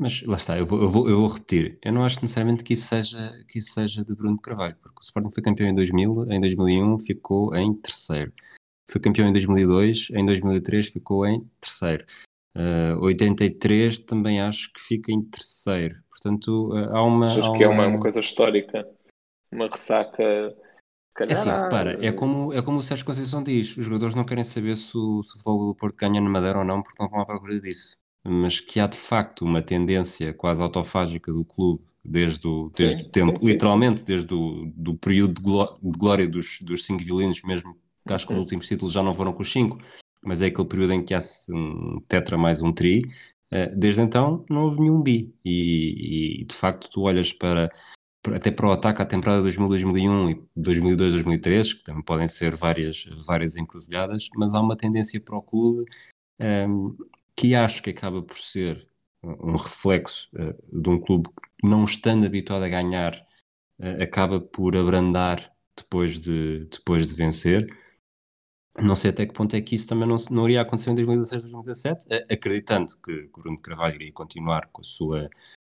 Mas 0.00 0.22
lá 0.22 0.38
está, 0.38 0.58
eu 0.58 0.64
vou, 0.64 0.80
eu 0.80 0.88
vou, 0.88 1.10
eu 1.10 1.20
vou 1.20 1.28
repetir. 1.28 1.78
Eu 1.84 1.92
não 1.92 2.02
acho 2.02 2.22
necessariamente 2.22 2.64
que 2.64 2.72
isso, 2.72 2.88
seja, 2.88 3.44
que 3.46 3.58
isso 3.58 3.74
seja 3.74 4.02
de 4.02 4.16
Bruno 4.16 4.40
Carvalho, 4.40 4.74
porque 4.80 4.98
o 4.98 5.02
Sporting 5.02 5.30
foi 5.30 5.42
campeão 5.42 5.68
em 5.68 5.74
2000, 5.74 6.32
em 6.32 6.40
2001 6.40 6.98
ficou 7.00 7.54
em 7.54 7.74
terceiro. 7.74 8.32
Foi 8.90 8.98
campeão 8.98 9.28
em 9.28 9.32
2002, 9.34 10.08
em 10.14 10.24
2003 10.24 10.86
ficou 10.86 11.26
em 11.26 11.46
terceiro. 11.60 12.06
Uh, 12.56 12.96
eh, 12.96 12.96
83 12.96 13.98
também 13.98 14.40
acho 14.40 14.72
que 14.72 14.80
fica 14.80 15.12
em 15.12 15.22
terceiro. 15.22 16.02
Portanto, 16.08 16.72
uh, 16.72 16.96
há 16.96 17.04
uma. 17.04 17.26
Acho 17.26 17.52
há 17.52 17.58
que 17.58 17.62
é 17.62 17.68
uma, 17.68 17.86
uma 17.86 18.00
coisa 18.00 18.20
histórica, 18.20 18.88
uma 19.52 19.68
ressaca. 19.68 20.56
Calhar, 21.14 21.28
é 21.28 21.32
assim, 21.32 21.50
repara, 21.50 22.06
é 22.06 22.10
como, 22.10 22.54
é 22.54 22.62
como 22.62 22.78
o 22.78 22.82
Sérgio 22.82 23.04
Conceição 23.04 23.42
diz: 23.42 23.76
os 23.76 23.84
jogadores 23.84 24.14
não 24.14 24.24
querem 24.24 24.44
saber 24.44 24.78
se 24.78 24.96
o, 24.96 25.22
se 25.22 25.28
o 25.28 25.32
futebol 25.32 25.66
do 25.66 25.74
Porto 25.74 25.96
ganha 25.96 26.22
na 26.22 26.30
Madeira 26.30 26.58
ou 26.58 26.64
não, 26.64 26.82
porque 26.82 27.02
não 27.02 27.10
vão 27.10 27.20
à 27.20 27.26
procura 27.26 27.60
disso 27.60 27.99
mas 28.24 28.60
que 28.60 28.78
há 28.80 28.86
de 28.86 28.98
facto 28.98 29.44
uma 29.44 29.62
tendência 29.62 30.32
quase 30.34 30.62
autofágica 30.62 31.32
do 31.32 31.44
clube 31.44 31.82
desde 32.04 32.46
o, 32.46 32.70
desde 32.76 33.02
sim, 33.02 33.06
o 33.06 33.10
tempo, 33.10 33.40
sim, 33.40 33.46
literalmente 33.46 34.00
sim. 34.00 34.06
desde 34.06 34.32
o 34.32 34.72
do 34.74 34.94
período 34.94 35.34
de, 35.34 35.42
gló 35.42 35.76
de 35.82 35.98
glória 35.98 36.28
dos, 36.28 36.58
dos 36.60 36.84
cinco 36.84 37.02
violinos, 37.02 37.42
mesmo 37.42 37.76
que 38.06 38.12
acho 38.12 38.26
que 38.26 38.32
os 38.32 38.36
uhum. 38.36 38.42
últimos 38.42 38.66
títulos 38.66 38.94
já 38.94 39.02
não 39.02 39.14
foram 39.14 39.32
com 39.32 39.42
os 39.42 39.52
cinco, 39.52 39.78
mas 40.24 40.42
é 40.42 40.46
aquele 40.46 40.68
período 40.68 40.92
em 40.94 41.04
que 41.04 41.14
há 41.14 41.20
um 41.50 42.00
tetra 42.08 42.36
mais 42.36 42.62
um 42.62 42.72
tri, 42.72 43.04
eh, 43.50 43.74
desde 43.74 44.00
então 44.00 44.44
não 44.48 44.64
houve 44.64 44.80
nenhum 44.80 45.02
bi, 45.02 45.34
e, 45.44 46.40
e 46.40 46.44
de 46.44 46.54
facto 46.54 46.88
tu 46.90 47.02
olhas 47.02 47.32
para 47.32 47.70
até 48.34 48.50
para 48.50 48.68
o 48.68 48.72
ataque 48.72 49.00
à 49.00 49.06
temporada 49.06 49.42
2000-2001 49.42 50.30
e 50.30 50.60
2002-2003, 50.60 51.78
que 51.78 51.84
também 51.84 52.02
podem 52.02 52.28
ser 52.28 52.54
várias, 52.54 53.08
várias 53.26 53.56
encruzilhadas, 53.56 54.28
mas 54.36 54.52
há 54.52 54.60
uma 54.60 54.76
tendência 54.76 55.18
para 55.20 55.38
o 55.38 55.42
clube 55.42 55.84
um, 56.38 56.44
ehm, 56.44 56.96
que 57.40 57.54
acho 57.54 57.82
que 57.82 57.88
acaba 57.88 58.20
por 58.20 58.36
ser 58.36 58.86
um 59.22 59.56
reflexo 59.56 60.28
uh, 60.34 60.80
de 60.82 60.90
um 60.90 61.00
clube 61.00 61.30
que, 61.30 61.66
não 61.66 61.86
estando 61.86 62.26
habituado 62.26 62.64
a 62.64 62.68
ganhar, 62.68 63.14
uh, 63.78 64.02
acaba 64.02 64.38
por 64.38 64.76
abrandar 64.76 65.50
depois 65.74 66.20
de, 66.20 66.66
depois 66.66 67.06
de 67.06 67.14
vencer. 67.14 67.66
Não 68.78 68.94
sei 68.94 69.10
até 69.10 69.24
que 69.24 69.32
ponto 69.32 69.56
é 69.56 69.60
que 69.62 69.74
isso 69.74 69.88
também 69.88 70.06
não, 70.06 70.16
não 70.30 70.44
iria 70.44 70.60
acontecer 70.60 70.90
em 70.90 70.94
2016, 70.96 71.44
2017, 71.44 72.06
uh, 72.08 72.26
acreditando 72.30 72.94
que 72.98 73.30
Bruno 73.32 73.58
Carvalho 73.58 73.94
iria 73.94 74.12
continuar 74.12 74.66
com 74.66 74.82
a 74.82 74.84
sua 74.84 75.30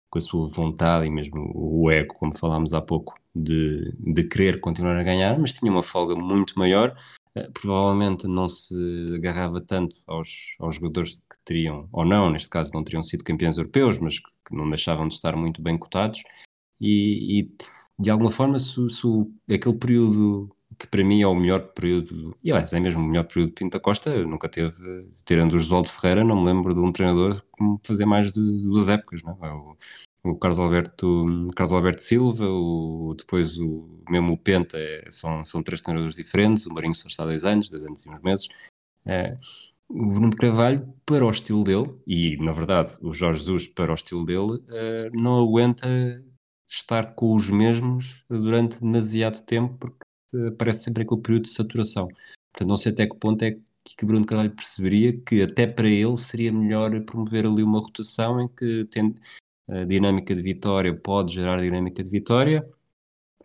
com 0.08 0.18
a 0.18 0.22
sua 0.22 0.46
vontade 0.46 1.04
e 1.04 1.10
mesmo 1.10 1.50
o 1.52 1.90
ego, 1.90 2.14
como 2.14 2.32
falámos 2.32 2.72
há 2.72 2.80
pouco, 2.80 3.18
de, 3.34 3.92
de 3.98 4.22
querer 4.22 4.60
continuar 4.60 4.96
a 4.96 5.02
ganhar, 5.02 5.36
mas 5.36 5.52
tinha 5.52 5.70
uma 5.70 5.82
folga 5.82 6.14
muito 6.14 6.56
maior 6.56 6.96
provavelmente 7.52 8.26
não 8.26 8.48
se 8.48 8.74
agarrava 9.16 9.60
tanto 9.60 9.96
aos, 10.06 10.56
aos 10.58 10.76
jogadores 10.76 11.14
que 11.14 11.36
teriam, 11.44 11.88
ou 11.92 12.04
não, 12.04 12.30
neste 12.30 12.48
caso 12.48 12.72
não 12.74 12.84
teriam 12.84 13.02
sido 13.02 13.24
campeões 13.24 13.56
europeus, 13.56 13.98
mas 13.98 14.18
que 14.18 14.54
não 14.54 14.68
deixavam 14.68 15.08
de 15.08 15.14
estar 15.14 15.36
muito 15.36 15.60
bem 15.60 15.76
cotados, 15.76 16.22
e, 16.80 17.40
e 17.40 17.50
de 17.98 18.10
alguma 18.10 18.30
forma, 18.30 18.58
se, 18.58 18.88
se, 18.90 19.06
aquele 19.52 19.76
período 19.76 20.50
que 20.78 20.86
para 20.86 21.02
mim 21.04 21.22
é 21.22 21.26
o 21.26 21.34
melhor 21.34 21.60
período, 21.68 22.36
e 22.44 22.52
aliás, 22.52 22.72
é 22.72 22.80
mesmo 22.80 23.02
o 23.02 23.06
melhor 23.06 23.24
período 23.24 23.48
de 23.48 23.54
Pinta 23.54 23.80
Costa, 23.80 24.24
nunca 24.26 24.48
teve, 24.48 25.08
tirando 25.24 25.54
o 25.54 25.58
Josualdo 25.58 25.88
Ferreira, 25.88 26.22
não 26.24 26.36
me 26.36 26.46
lembro 26.46 26.74
de 26.74 26.80
um 26.80 26.92
treinador 26.92 27.42
que 27.82 27.88
fazer 27.88 28.04
mais 28.04 28.30
de 28.30 28.40
duas 28.40 28.88
épocas, 28.88 29.22
não 29.22 29.38
é? 29.42 29.50
O, 29.52 29.76
o 30.24 30.36
Carlos 30.36 30.58
Alberto, 30.58 31.48
Carlos 31.54 31.72
Alberto 31.72 32.02
Silva, 32.02 32.46
o, 32.46 33.14
depois 33.16 33.58
o, 33.58 33.95
mesmo 34.10 34.32
o 34.32 34.38
Penta, 34.38 34.78
é, 34.78 35.04
são, 35.10 35.44
são 35.44 35.62
três 35.62 35.80
treinadores 35.80 36.16
diferentes, 36.16 36.66
o 36.66 36.72
Marinho 36.72 36.94
só 36.94 37.08
está 37.08 37.22
há 37.22 37.26
dois 37.26 37.44
anos, 37.44 37.68
dois 37.68 37.84
anos 37.84 38.04
e 38.04 38.10
uns 38.10 38.22
meses. 38.22 38.48
É, 39.04 39.38
o 39.88 40.06
Bruno 40.06 40.30
de 40.30 40.36
Carvalho, 40.36 40.92
para 41.04 41.24
o 41.24 41.30
estilo 41.30 41.62
dele, 41.64 41.94
e 42.06 42.36
na 42.38 42.52
verdade 42.52 42.96
o 43.00 43.12
Jorge 43.12 43.40
Jesus, 43.40 43.68
para 43.68 43.92
o 43.92 43.94
estilo 43.94 44.24
dele, 44.24 44.62
é, 44.68 45.10
não 45.10 45.38
aguenta 45.42 45.86
estar 46.68 47.14
com 47.14 47.34
os 47.34 47.48
mesmos 47.48 48.24
durante 48.28 48.80
demasiado 48.80 49.44
tempo, 49.44 49.76
porque 49.78 50.50
parece 50.58 50.84
sempre 50.84 51.04
aquele 51.04 51.20
período 51.20 51.44
de 51.44 51.50
saturação. 51.50 52.08
Portanto, 52.52 52.68
não 52.68 52.76
sei 52.76 52.92
até 52.92 53.06
que 53.06 53.16
ponto 53.16 53.42
é 53.42 53.52
que 53.52 54.04
Bruno 54.04 54.22
de 54.22 54.26
Carvalho 54.26 54.50
perceberia 54.50 55.16
que 55.20 55.42
até 55.42 55.66
para 55.66 55.88
ele 55.88 56.16
seria 56.16 56.52
melhor 56.52 57.00
promover 57.04 57.46
ali 57.46 57.62
uma 57.62 57.78
rotação 57.78 58.40
em 58.40 58.48
que 58.48 58.84
tem, 58.86 59.14
a 59.68 59.84
dinâmica 59.84 60.34
de 60.34 60.42
vitória 60.42 60.94
pode 60.94 61.34
gerar 61.34 61.60
dinâmica 61.60 62.02
de 62.02 62.10
vitória 62.10 62.68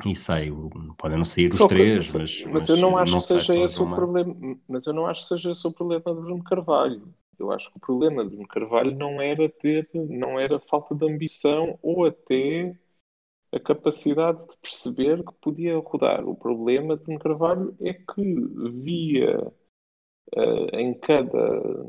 e 0.05 0.15
sai, 0.15 0.49
podem 0.97 1.17
não 1.17 1.25
sair 1.25 1.49
os 1.49 1.57
Só 1.57 1.67
três, 1.67 2.11
mas, 2.13 2.43
mas, 2.45 2.53
mas, 2.53 2.69
eu 2.69 2.77
não 2.77 2.97
acho 2.97 3.11
não 3.11 3.19
que 3.19 3.25
seja 3.25 3.63
esse 3.63 3.81
o 3.81 3.93
problema, 3.93 4.35
mas 4.67 4.85
eu 4.85 4.93
não 4.93 5.05
acho 5.05 5.21
que 5.21 5.27
seja 5.27 5.51
esse 5.51 5.67
o 5.67 5.71
problema 5.71 6.03
de 6.15 6.21
Bruno 6.21 6.43
Carvalho. 6.43 7.13
Eu 7.37 7.51
acho 7.51 7.71
que 7.71 7.77
o 7.77 7.81
problema 7.81 8.23
de 8.23 8.29
Bruno 8.31 8.47
Carvalho 8.47 8.95
não 8.95 9.21
era 9.21 9.49
ter, 9.49 9.89
não 9.93 10.39
era 10.39 10.59
falta 10.59 10.93
de 10.93 11.05
ambição 11.05 11.77
ou 11.81 12.05
até 12.05 12.75
a 13.51 13.59
capacidade 13.59 14.47
de 14.47 14.57
perceber 14.57 15.23
que 15.23 15.33
podia 15.41 15.77
rodar. 15.77 16.27
O 16.27 16.35
problema 16.35 16.95
de 16.95 17.03
Bruno 17.03 17.19
Carvalho 17.19 17.75
é 17.81 17.93
que 17.93 18.35
via 18.71 19.39
uh, 20.35 20.75
em 20.75 20.93
cada 20.99 21.85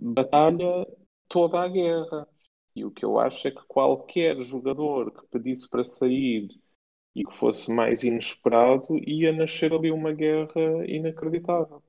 batalha 0.00 0.86
toda 1.28 1.60
a 1.60 1.68
guerra. 1.68 2.28
E 2.74 2.84
o 2.84 2.90
que 2.90 3.04
eu 3.04 3.18
acho 3.18 3.48
é 3.48 3.50
que 3.50 3.62
qualquer 3.66 4.40
jogador 4.40 5.12
que 5.12 5.26
pedisse 5.28 5.68
para 5.68 5.84
sair 5.84 6.48
e 7.14 7.24
que 7.24 7.36
fosse 7.36 7.72
mais 7.72 8.02
inesperado 8.02 8.98
ia 9.06 9.32
nascer 9.32 9.72
ali 9.72 9.90
uma 9.90 10.12
guerra 10.12 10.86
inacreditável. 10.86 11.82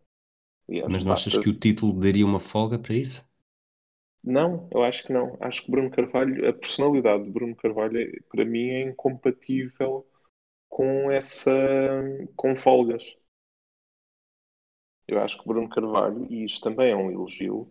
Mas 0.89 1.03
não 1.03 1.13
achas 1.13 1.37
que 1.37 1.49
o 1.49 1.57
título 1.57 1.93
daria 1.93 2.25
uma 2.25 2.39
folga 2.39 2.79
para 2.79 2.93
isso? 2.93 3.27
Não, 4.23 4.69
eu 4.71 4.83
acho 4.83 5.03
que 5.03 5.11
não. 5.11 5.37
Acho 5.41 5.63
que 5.63 5.71
Bruno 5.71 5.91
Carvalho, 5.91 6.47
a 6.47 6.53
personalidade 6.53 7.25
de 7.25 7.31
Bruno 7.31 7.55
Carvalho, 7.55 8.23
para 8.29 8.45
mim, 8.45 8.69
é 8.69 8.81
incompatível 8.83 10.07
com 10.69 11.11
essa. 11.11 11.51
com 12.35 12.55
folgas. 12.55 13.15
Eu 15.05 15.19
acho 15.19 15.37
que 15.37 15.47
Bruno 15.47 15.67
Carvalho, 15.67 16.25
e 16.31 16.45
isto 16.45 16.61
também 16.61 16.91
é 16.91 16.95
um 16.95 17.11
elogio, 17.11 17.67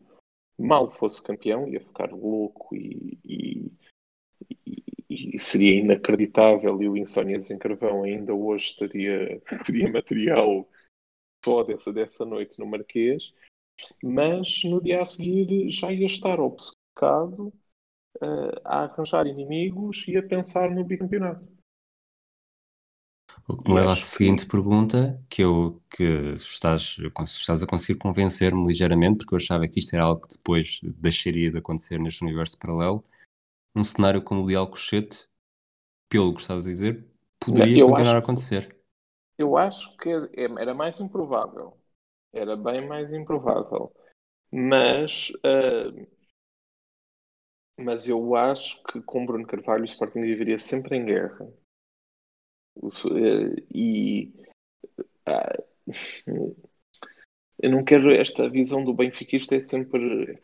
mal 0.58 0.90
fosse 0.90 1.22
campeão, 1.22 1.66
ia 1.66 1.80
ficar 1.80 2.12
louco 2.12 2.76
e, 2.76 3.18
e, 3.24 3.72
e, 4.66 4.81
e 5.34 5.38
seria 5.38 5.80
inacreditável. 5.80 6.82
E 6.82 6.88
o 6.88 6.96
Insónias 6.96 7.50
em 7.50 7.58
Carvão 7.58 8.04
ainda 8.04 8.34
hoje 8.34 8.76
teria, 8.76 9.40
teria 9.64 9.90
material 9.90 10.68
só 11.44 11.62
dessa, 11.62 11.92
dessa 11.92 12.24
noite 12.24 12.58
no 12.58 12.66
Marquês, 12.66 13.32
mas 14.02 14.62
no 14.64 14.80
dia 14.80 15.02
a 15.02 15.06
seguir 15.06 15.70
já 15.70 15.92
ia 15.92 16.06
estar 16.06 16.38
obcecado 16.40 17.52
uh, 18.22 18.60
a 18.64 18.84
arranjar 18.84 19.26
inimigos 19.26 20.06
e 20.06 20.16
a 20.16 20.22
pensar 20.22 20.70
no 20.70 20.84
bicampeonato. 20.84 21.46
O 23.48 23.56
que 23.56 23.68
me 23.68 23.76
leva 23.76 23.92
à 23.92 23.96
seguinte 23.96 24.46
pergunta, 24.46 25.20
que 25.28 25.42
eu 25.42 25.82
que 25.90 26.34
estás, 26.36 26.96
estás 27.24 27.62
a 27.62 27.66
conseguir 27.66 27.98
convencer-me 27.98 28.66
ligeiramente, 28.66 29.18
porque 29.18 29.34
eu 29.34 29.38
achava 29.38 29.66
que 29.66 29.80
isto 29.80 29.94
era 29.94 30.04
algo 30.04 30.20
que 30.22 30.36
depois 30.36 30.80
deixaria 30.82 31.50
de 31.50 31.58
acontecer 31.58 31.98
neste 31.98 32.22
universo 32.22 32.58
paralelo. 32.58 33.04
Um 33.74 33.82
cenário 33.82 34.22
como 34.22 34.42
o 34.42 34.46
de 34.46 34.54
Alcochete, 34.54 35.28
pelo 36.08 36.34
que 36.34 36.40
estás 36.40 36.66
a 36.66 36.68
dizer, 36.68 37.06
poderia 37.40 37.80
eu 37.80 37.86
continuar 37.88 38.08
acho, 38.08 38.16
a 38.16 38.18
acontecer. 38.20 38.76
Eu 39.38 39.56
acho 39.56 39.96
que 39.96 40.10
é, 40.10 40.44
era 40.60 40.74
mais 40.74 41.00
improvável. 41.00 41.76
Era 42.32 42.56
bem 42.56 42.86
mais 42.86 43.12
improvável. 43.12 43.92
Mas, 44.50 45.30
uh, 45.30 46.06
mas 47.78 48.06
eu 48.08 48.36
acho 48.36 48.82
que 48.84 49.00
com 49.00 49.24
Bruno 49.24 49.46
Carvalho 49.46 49.82
o 49.82 49.86
Sporting 49.86 50.20
viveria 50.20 50.58
sempre 50.58 50.96
em 50.96 51.06
guerra 51.06 51.50
eh, 52.76 53.66
e 53.74 54.32
ah, 55.26 55.56
eu 56.26 57.70
não 57.70 57.84
quero 57.84 58.10
esta 58.10 58.48
visão 58.48 58.84
do 58.84 58.94
benfiquista 58.94 59.54
é 59.54 59.60
sempre 59.60 60.38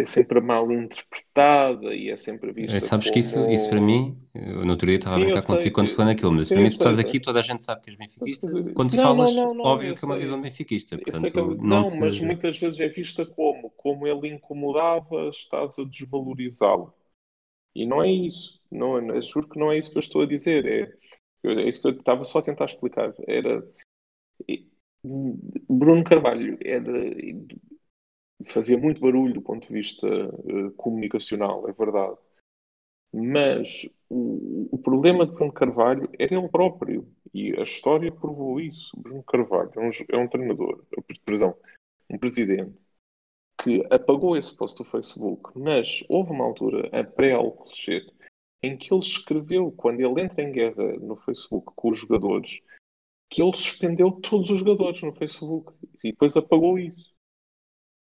é 0.00 0.06
sempre 0.06 0.40
mal 0.40 0.70
interpretada 0.70 1.94
e 1.94 2.10
é 2.10 2.16
sempre 2.16 2.52
vista 2.52 2.76
é, 2.76 2.80
sabes 2.80 3.06
como... 3.06 3.14
que 3.14 3.20
isso, 3.20 3.50
isso 3.50 3.68
para 3.68 3.80
mim 3.80 4.16
no 4.34 4.70
outro 4.70 4.86
dia 4.86 4.96
estava 4.96 5.16
Sim, 5.16 5.22
a 5.22 5.24
brincar 5.24 5.46
contigo 5.46 5.74
quando 5.74 5.90
falei 5.90 6.14
naquilo 6.14 6.32
mas 6.32 6.48
sim, 6.48 6.54
para 6.54 6.62
mim 6.62 6.68
tu 6.68 6.72
estás 6.72 6.98
aqui 6.98 7.20
toda 7.20 7.40
a 7.40 7.42
gente 7.42 7.62
sabe 7.62 7.82
que 7.82 7.90
és 7.90 7.96
benfiquista. 7.96 8.48
Quando 8.74 8.94
não, 8.94 9.02
falas 9.02 9.34
não, 9.34 9.54
não, 9.54 9.64
óbvio 9.64 9.94
que 9.94 10.04
é 10.04 10.06
uma 10.06 10.18
visão 10.18 10.40
benfiquista 10.40 10.98
portanto, 10.98 11.32
que, 11.32 11.66
não, 11.66 11.88
te... 11.88 11.98
mas 11.98 12.20
muitas 12.20 12.58
vezes 12.58 12.80
é 12.80 12.88
vista 12.88 13.24
como 13.24 13.70
como 13.70 14.06
ele 14.06 14.28
incomodava 14.28 15.28
estás 15.28 15.78
a 15.78 15.84
desvalorizá-lo. 15.84 16.92
E 17.74 17.84
não 17.84 18.02
é 18.02 18.10
isso. 18.10 18.58
Não, 18.72 18.98
é, 18.98 19.20
juro 19.20 19.48
que 19.48 19.58
não 19.58 19.70
é 19.70 19.78
isso 19.78 19.90
que 19.90 19.98
eu 19.98 20.00
estou 20.00 20.22
a 20.22 20.26
dizer. 20.26 20.64
É 20.64 20.92
é 21.50 21.68
isso 21.68 21.80
que 21.80 21.88
eu 21.88 21.92
estava 21.92 22.24
só 22.24 22.38
a 22.38 22.42
tentar 22.42 22.64
explicar. 22.64 23.14
Era 23.26 23.64
Bruno 25.68 26.02
Carvalho 26.04 26.58
era, 26.64 27.04
fazia 28.44 28.78
muito 28.78 29.00
barulho 29.00 29.34
do 29.34 29.42
ponto 29.42 29.66
de 29.66 29.72
vista 29.72 30.06
uh, 30.06 30.70
comunicacional, 30.72 31.68
é 31.68 31.72
verdade. 31.72 32.16
Mas 33.12 33.88
o, 34.10 34.68
o, 34.72 34.78
problema 34.78 35.26
de 35.26 35.32
Bruno 35.32 35.52
Carvalho 35.52 36.10
era 36.18 36.34
ele 36.34 36.48
próprio. 36.48 37.08
E 37.32 37.58
a 37.58 37.62
história 37.62 38.12
provou 38.12 38.60
isso. 38.60 38.90
Bruno 38.96 39.22
Carvalho 39.22 39.70
é 39.74 39.80
um, 39.80 39.90
é 40.10 40.16
um 40.18 40.28
treinador, 40.28 40.84
perdão, 41.24 41.54
um 42.10 42.18
presidente, 42.18 42.76
que 43.62 43.84
apagou 43.90 44.36
esse 44.36 44.54
post 44.56 44.82
do 44.82 44.88
Facebook, 44.88 45.58
mas 45.58 46.04
houve 46.08 46.30
uma 46.30 46.44
altura, 46.44 46.88
a 46.98 47.02
pré-Alcochete, 47.02 48.14
em 48.62 48.76
que 48.76 48.92
ele 48.92 49.00
escreveu, 49.00 49.72
quando 49.72 50.00
ele 50.00 50.20
entra 50.20 50.42
em 50.42 50.52
guerra 50.52 50.98
no 50.98 51.16
Facebook 51.16 51.72
com 51.74 51.90
os 51.90 51.98
jogadores, 51.98 52.60
que 53.30 53.42
ele 53.42 53.56
suspendeu 53.56 54.12
todos 54.12 54.50
os 54.50 54.58
jogadores 54.58 55.00
no 55.02 55.14
Facebook 55.14 55.72
e 56.04 56.10
depois 56.10 56.36
apagou 56.36 56.78
isso. 56.78 57.15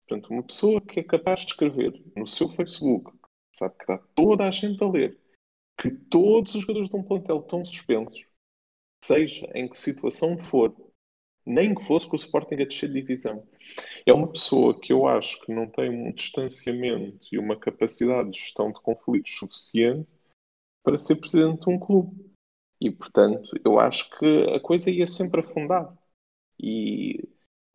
Portanto, 0.07 0.31
uma 0.31 0.43
pessoa 0.43 0.79
que 0.79 0.99
é 0.99 1.03
capaz 1.03 1.41
de 1.41 1.47
escrever 1.47 1.99
no 2.15 2.27
seu 2.27 2.49
Facebook, 2.49 3.11
sabe 3.53 3.75
que 3.75 3.83
está 3.83 3.97
toda 4.13 4.45
a 4.45 4.51
gente 4.51 4.83
a 4.83 4.87
ler, 4.87 5.19
que 5.79 5.89
todos 5.89 6.53
os 6.53 6.61
jogadores 6.61 6.89
de 6.89 6.95
um 6.95 7.03
plantel 7.03 7.39
estão 7.39 7.65
suspensos, 7.65 8.23
seja 9.03 9.49
em 9.55 9.67
que 9.67 9.77
situação 9.77 10.37
for, 10.37 10.75
nem 11.45 11.73
que 11.73 11.83
fosse 11.83 12.07
com 12.07 12.15
o 12.15 12.19
Sporting 12.19 12.55
a 12.55 12.65
descer 12.65 12.89
de 12.89 13.01
divisão. 13.01 13.47
É 14.05 14.13
uma 14.13 14.31
pessoa 14.31 14.79
que 14.79 14.93
eu 14.93 15.07
acho 15.07 15.41
que 15.41 15.51
não 15.51 15.67
tem 15.67 15.89
um 15.89 16.11
distanciamento 16.11 17.27
e 17.31 17.37
uma 17.37 17.55
capacidade 17.57 18.31
de 18.31 18.39
gestão 18.39 18.71
de 18.71 18.79
conflitos 18.81 19.35
suficiente 19.37 20.07
para 20.83 20.97
ser 20.97 21.15
presidente 21.15 21.61
de 21.61 21.69
um 21.69 21.79
clube. 21.79 22.31
E, 22.79 22.91
portanto, 22.91 23.49
eu 23.65 23.79
acho 23.79 24.09
que 24.17 24.43
a 24.55 24.59
coisa 24.59 24.91
ia 24.91 25.07
sempre 25.07 25.41
afundar. 25.41 25.95
E 26.59 27.27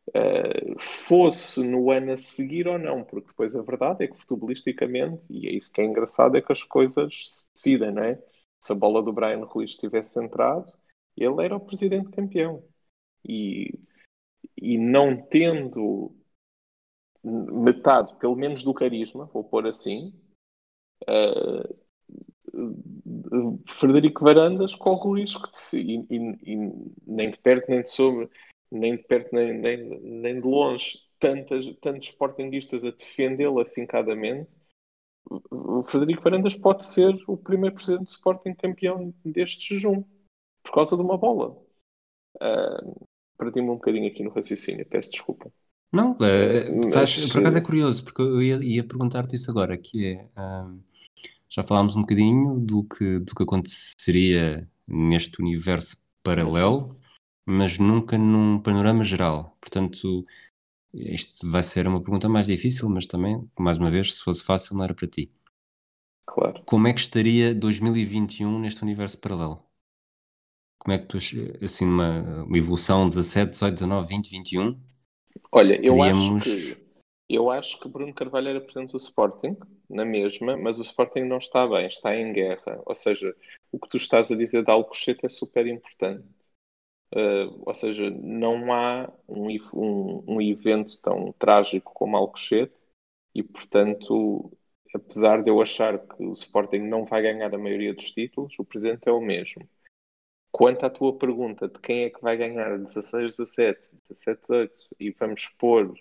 uh, 0.09 0.79
fosse 0.79 1.63
no 1.69 1.91
ano 1.91 2.11
a 2.13 2.17
seguir 2.17 2.67
ou 2.67 2.77
não, 2.77 3.03
porque 3.03 3.27
depois 3.27 3.55
a 3.55 3.61
verdade 3.61 4.03
é 4.03 4.07
que 4.07 4.17
futebolisticamente, 4.17 5.25
e 5.29 5.47
é 5.47 5.51
isso 5.51 5.71
que 5.71 5.81
é 5.81 5.85
engraçado, 5.85 6.37
é 6.37 6.41
que 6.41 6.51
as 6.51 6.63
coisas 6.63 7.13
se 7.25 7.51
decidem, 7.53 7.91
não 7.91 8.03
é? 8.03 8.21
Se 8.63 8.71
a 8.71 8.75
bola 8.75 9.01
do 9.01 9.13
Brian 9.13 9.43
Ruiz 9.45 9.71
estivesse 9.71 10.13
centrado, 10.13 10.71
ele 11.17 11.43
era 11.43 11.55
o 11.55 11.59
presidente 11.59 12.09
campeão. 12.11 12.63
E, 13.27 13.79
e 14.57 14.77
não 14.77 15.15
tendo 15.17 16.15
metade, 17.23 18.15
pelo 18.15 18.35
menos 18.35 18.63
do 18.63 18.73
carisma, 18.73 19.25
vou 19.25 19.43
pôr 19.43 19.67
assim, 19.67 20.13
uh, 21.03 21.81
Frederico 23.67 24.23
Varandas 24.23 24.75
corre 24.75 25.23
o 25.23 25.25
de 25.25 25.57
se, 25.57 25.79
e, 25.79 26.05
e, 26.09 26.53
e, 26.53 26.55
nem 27.05 27.29
de 27.29 27.37
perto 27.37 27.69
nem 27.69 27.81
de 27.81 27.89
sobre, 27.89 28.29
nem 28.71 28.95
de 28.95 29.03
perto 29.03 29.33
nem, 29.35 29.57
nem, 29.57 29.99
nem 29.99 30.41
de 30.41 30.47
longe, 30.47 30.99
tantas, 31.19 31.65
tantos 31.81 32.09
sportinguistas 32.09 32.83
a 32.83 32.91
defendê-lo 32.91 33.59
afincadamente. 33.59 34.49
O 35.51 35.83
Frederico 35.83 36.23
Varandas 36.23 36.55
pode 36.55 36.83
ser 36.83 37.15
o 37.27 37.37
primeiro 37.37 37.75
presidente 37.75 38.05
do 38.05 38.09
Sporting 38.09 38.53
campeão 38.55 39.13
deste 39.23 39.75
jejum 39.75 40.03
por 40.63 40.73
causa 40.73 40.95
de 40.95 41.01
uma 41.01 41.17
bola. 41.17 41.57
Uh, 42.37 43.07
Perdi-me 43.37 43.69
um 43.69 43.75
bocadinho 43.75 44.07
aqui 44.07 44.23
no 44.23 44.31
raciocínio, 44.31 44.85
peço 44.85 45.11
desculpa. 45.11 45.51
Não, 45.93 46.15
é, 46.21 46.69
Mas, 46.93 47.31
por 47.31 47.39
acaso 47.39 47.57
é 47.57 47.61
curioso, 47.61 48.03
porque 48.03 48.21
eu 48.21 48.41
ia, 48.41 48.55
ia 48.63 48.83
perguntar-te 48.83 49.35
isso 49.35 49.51
agora, 49.51 49.77
que 49.77 50.13
é. 50.13 50.29
Um 50.39 50.81
já 51.51 51.63
falámos 51.63 51.97
um 51.97 52.01
bocadinho 52.01 52.59
do 52.61 52.85
que, 52.85 53.19
do 53.19 53.35
que 53.35 53.43
aconteceria 53.43 54.67
neste 54.87 55.41
universo 55.41 55.97
paralelo, 56.23 56.97
mas 57.51 57.77
nunca 57.77 58.17
num 58.17 58.59
panorama 58.59 59.03
geral. 59.03 59.57
Portanto, 59.59 60.25
isto 60.93 61.49
vai 61.49 61.63
ser 61.63 61.87
uma 61.87 62.01
pergunta 62.01 62.27
mais 62.27 62.47
difícil, 62.47 62.89
mas 62.89 63.05
também, 63.05 63.47
mais 63.59 63.77
uma 63.77 63.91
vez, 63.91 64.15
se 64.15 64.23
fosse 64.23 64.43
fácil, 64.43 64.75
não 64.75 64.83
era 64.83 64.93
para 64.93 65.07
ti. 65.07 65.31
Claro. 66.25 66.63
Como 66.65 66.87
é 66.87 66.93
que 66.93 66.99
estaria 66.99 67.53
2021 67.53 68.59
neste 68.59 68.81
universo 68.83 69.19
paralelo? 69.19 69.63
Como 70.79 70.95
é 70.95 70.97
que 70.97 71.05
tu, 71.05 71.17
assim, 71.63 71.85
uma, 71.85 72.43
uma 72.43 72.57
evolução 72.57 73.07
17, 73.07 73.51
18, 73.51 73.73
19, 73.73 74.07
20, 74.07 74.29
21? 74.29 74.81
Olha, 75.51 75.75
eu 75.75 75.95
teríamos... 75.95 76.47
acho 76.47 76.75
que 76.75 76.81
eu 77.33 77.49
acho 77.49 77.79
que 77.79 77.87
Bruno 77.87 78.13
Carvalho 78.13 78.49
era 78.49 78.59
presidente 78.59 78.91
do 78.91 78.97
Sporting, 78.97 79.55
na 79.89 80.03
mesma, 80.03 80.57
mas 80.57 80.77
o 80.77 80.81
Sporting 80.81 81.21
não 81.21 81.37
está 81.37 81.65
bem, 81.65 81.87
está 81.87 82.13
em 82.13 82.33
guerra. 82.33 82.81
Ou 82.85 82.93
seja, 82.93 83.33
o 83.71 83.79
que 83.79 83.87
tu 83.87 83.95
estás 83.95 84.29
a 84.31 84.35
dizer 84.35 84.65
de 84.65 84.69
Alcochete 84.69 85.25
é 85.25 85.29
super 85.29 85.65
importante. 85.65 86.27
Uh, 87.13 87.61
ou 87.65 87.73
seja, 87.73 88.09
não 88.09 88.71
há 88.71 89.11
um, 89.27 89.47
um, 89.73 90.23
um, 90.35 90.41
evento 90.41 90.97
tão 91.01 91.33
trágico 91.33 91.93
como 91.93 92.15
Alcochete 92.15 92.73
e, 93.35 93.43
portanto, 93.43 94.49
apesar 94.95 95.43
de 95.43 95.49
eu 95.49 95.61
achar 95.61 95.99
que 95.99 96.23
o 96.23 96.31
Sporting 96.31 96.79
não 96.79 97.05
vai 97.05 97.21
ganhar 97.21 97.53
a 97.53 97.57
maioria 97.57 97.93
dos 97.93 98.11
títulos, 98.11 98.57
o 98.57 98.63
presidente 98.63 99.09
é 99.09 99.11
o 99.11 99.19
mesmo. 99.19 99.67
Quanto 100.51 100.85
à 100.85 100.89
tua 100.89 101.17
pergunta 101.17 101.67
de 101.67 101.79
quem 101.79 102.03
é 102.03 102.09
que 102.09 102.21
vai 102.21 102.37
ganhar 102.37 102.77
16, 102.77 103.37
17, 103.37 103.79
17, 104.09 104.41
18 104.41 104.75
e 104.99 105.11
vamos 105.11 105.47
pôr 105.57 105.93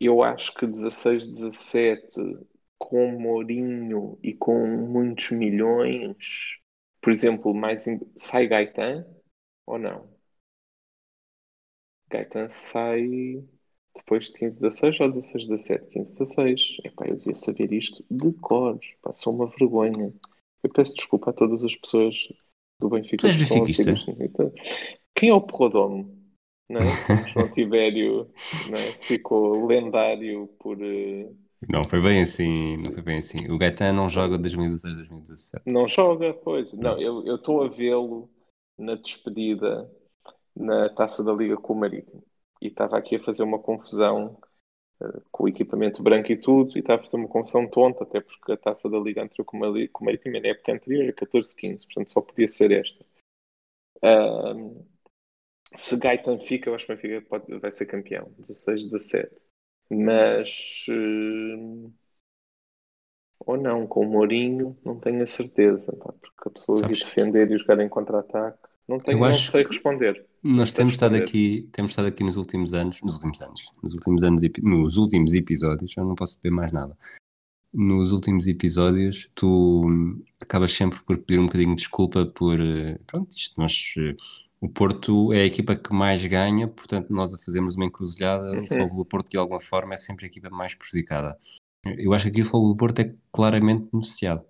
eu 0.00 0.22
acho 0.22 0.54
que 0.54 0.66
16, 0.66 1.26
17 1.26 2.38
com 2.78 3.18
Mourinho 3.18 4.18
e 4.22 4.34
com 4.34 4.66
muitos 4.66 5.30
milhões, 5.30 6.58
por 7.00 7.10
exemplo, 7.10 7.54
mais 7.54 7.86
sai 8.14 8.46
Gaetan 8.46 9.06
ou 9.66 9.78
não? 9.78 10.08
Gaetan 12.10 12.48
sai 12.48 13.44
depois 13.94 14.26
de 14.26 14.34
15, 14.34 14.60
16 14.60 15.00
ou 15.00 15.10
16, 15.10 15.48
17? 15.48 15.90
15, 15.90 16.18
16. 16.18 16.60
Epá, 16.84 17.06
eu 17.06 17.16
devia 17.16 17.34
saber 17.34 17.72
isto 17.72 18.04
de 18.10 18.32
cor. 18.34 18.78
Passou 19.02 19.34
uma 19.34 19.46
vergonha. 19.46 20.14
Eu 20.62 20.70
peço 20.70 20.94
desculpa 20.94 21.30
a 21.30 21.32
todas 21.32 21.64
as 21.64 21.74
pessoas 21.74 22.14
do 22.80 22.88
Benfica. 22.88 23.18
Tu 23.18 23.26
és 23.26 23.36
benfiquista? 23.36 23.94
Quem 25.14 25.30
é 25.30 25.34
o 25.34 25.40
Porrodomo? 25.40 26.16
não 26.68 26.80
é? 26.80 26.84
João 27.32 27.48
Tibério 27.48 28.28
não 28.68 28.78
é? 28.78 28.92
ficou 29.02 29.66
lendário 29.66 30.48
por. 30.58 30.76
Uh... 30.76 31.36
Não 31.68 31.82
foi 31.84 32.00
bem 32.02 32.20
assim, 32.20 32.76
não 32.76 32.92
foi 32.92 33.02
bem 33.02 33.18
assim. 33.18 33.50
O 33.50 33.58
Gaetano 33.58 34.02
não 34.02 34.10
joga 34.10 34.38
2016, 34.38 34.96
2017. 34.96 35.62
Não 35.66 35.88
joga, 35.88 36.34
pois. 36.34 36.72
Não, 36.74 37.00
eu 37.00 37.36
estou 37.36 37.62
a 37.64 37.68
vê-lo 37.68 38.28
na 38.78 38.94
despedida 38.94 39.90
na 40.54 40.88
Taça 40.88 41.22
da 41.22 41.32
Liga 41.32 41.56
com 41.56 41.74
o 41.74 41.76
Marítimo. 41.76 42.24
E 42.60 42.68
estava 42.68 42.96
aqui 42.96 43.16
a 43.16 43.22
fazer 43.22 43.42
uma 43.42 43.58
confusão 43.58 44.38
uh, 45.00 45.22
com 45.30 45.44
o 45.44 45.48
equipamento 45.48 46.02
branco 46.02 46.32
e 46.32 46.36
tudo, 46.36 46.76
e 46.76 46.80
estava 46.80 47.02
a 47.02 47.04
fazer 47.04 47.16
uma 47.16 47.28
confusão 47.28 47.68
tonta, 47.68 48.04
até 48.04 48.20
porque 48.20 48.52
a 48.52 48.56
Taça 48.56 48.88
da 48.88 48.98
Liga 48.98 49.22
anterior 49.22 49.44
com 49.44 49.56
o 49.58 50.04
Marítimo 50.04 50.40
na 50.40 50.48
época 50.48 50.72
anterior, 50.72 51.12
14-15, 51.12 51.84
portanto 51.84 52.10
só 52.10 52.20
podia 52.20 52.48
ser 52.48 52.72
esta. 52.72 53.04
Uh, 54.02 54.84
se 55.74 55.98
Gaetan 55.98 56.38
fica, 56.38 56.70
eu 56.70 56.74
acho 56.74 56.86
que 56.86 56.94
Benfica 56.94 57.22
pode, 57.22 57.58
vai 57.58 57.72
ser 57.72 57.86
campeão, 57.86 58.32
16, 58.38 58.84
17. 58.84 59.30
Mas 59.90 60.86
uh, 60.88 61.92
ou 63.40 63.56
não, 63.56 63.86
com 63.86 64.00
o 64.00 64.10
Mourinho, 64.10 64.76
não 64.84 64.98
tenho 64.98 65.22
a 65.22 65.26
certeza, 65.26 65.92
pá, 65.92 66.12
porque 66.12 66.48
a 66.48 66.50
pessoa 66.50 66.78
Sabes? 66.78 67.00
defender 67.00 67.50
e 67.50 67.58
jogar 67.58 67.80
em 67.80 67.88
contra-ataque, 67.88 68.58
não, 68.88 68.98
tenho, 68.98 69.18
não 69.18 69.34
sei 69.34 69.64
responder. 69.64 70.24
Nós 70.42 70.72
temos 70.72 70.94
estado 70.94 71.16
aqui, 71.16 71.68
temos 71.72 71.92
estado 71.92 72.06
aqui 72.06 72.22
nos 72.22 72.36
últimos 72.36 72.72
anos, 72.72 73.00
nos 73.02 73.16
últimos 73.16 73.42
anos, 73.42 73.70
nos 73.82 73.94
últimos 73.94 74.22
anos, 74.22 74.42
nos 74.62 74.96
últimos 74.96 75.34
episódios, 75.34 75.92
eu 75.96 76.04
não 76.04 76.14
posso 76.14 76.38
ver 76.42 76.50
mais 76.50 76.72
nada. 76.72 76.96
Nos 77.74 78.12
últimos 78.12 78.46
episódios, 78.46 79.28
tu 79.34 79.84
acabas 80.40 80.72
sempre 80.72 81.00
por 81.02 81.18
pedir 81.18 81.40
um 81.40 81.46
bocadinho 81.46 81.70
de 81.70 81.82
desculpa 81.82 82.24
por, 82.24 82.58
eh, 82.58 82.98
pronto, 83.06 83.36
isto 83.36 83.60
nós 83.60 83.92
eh, 83.98 84.16
o 84.60 84.68
Porto 84.68 85.32
é 85.32 85.42
a 85.42 85.44
equipa 85.44 85.76
que 85.76 85.92
mais 85.92 86.24
ganha, 86.26 86.66
portanto, 86.66 87.10
nós 87.10 87.34
a 87.34 87.38
fazermos 87.38 87.76
uma 87.76 87.84
encruzilhada, 87.84 88.52
uhum. 88.52 88.64
o 88.64 88.68
Fogo 88.68 88.96
do 88.96 89.04
Porto, 89.04 89.30
de 89.30 89.36
alguma 89.36 89.60
forma, 89.60 89.94
é 89.94 89.96
sempre 89.96 90.24
a 90.24 90.28
equipa 90.28 90.48
mais 90.48 90.74
prejudicada. 90.74 91.38
Eu 91.98 92.12
acho 92.12 92.24
que 92.24 92.30
aqui 92.30 92.42
o 92.42 92.46
Fogo 92.46 92.68
do 92.68 92.76
Porto 92.76 93.00
é 93.00 93.14
claramente 93.32 93.88
beneficiado. 93.90 94.44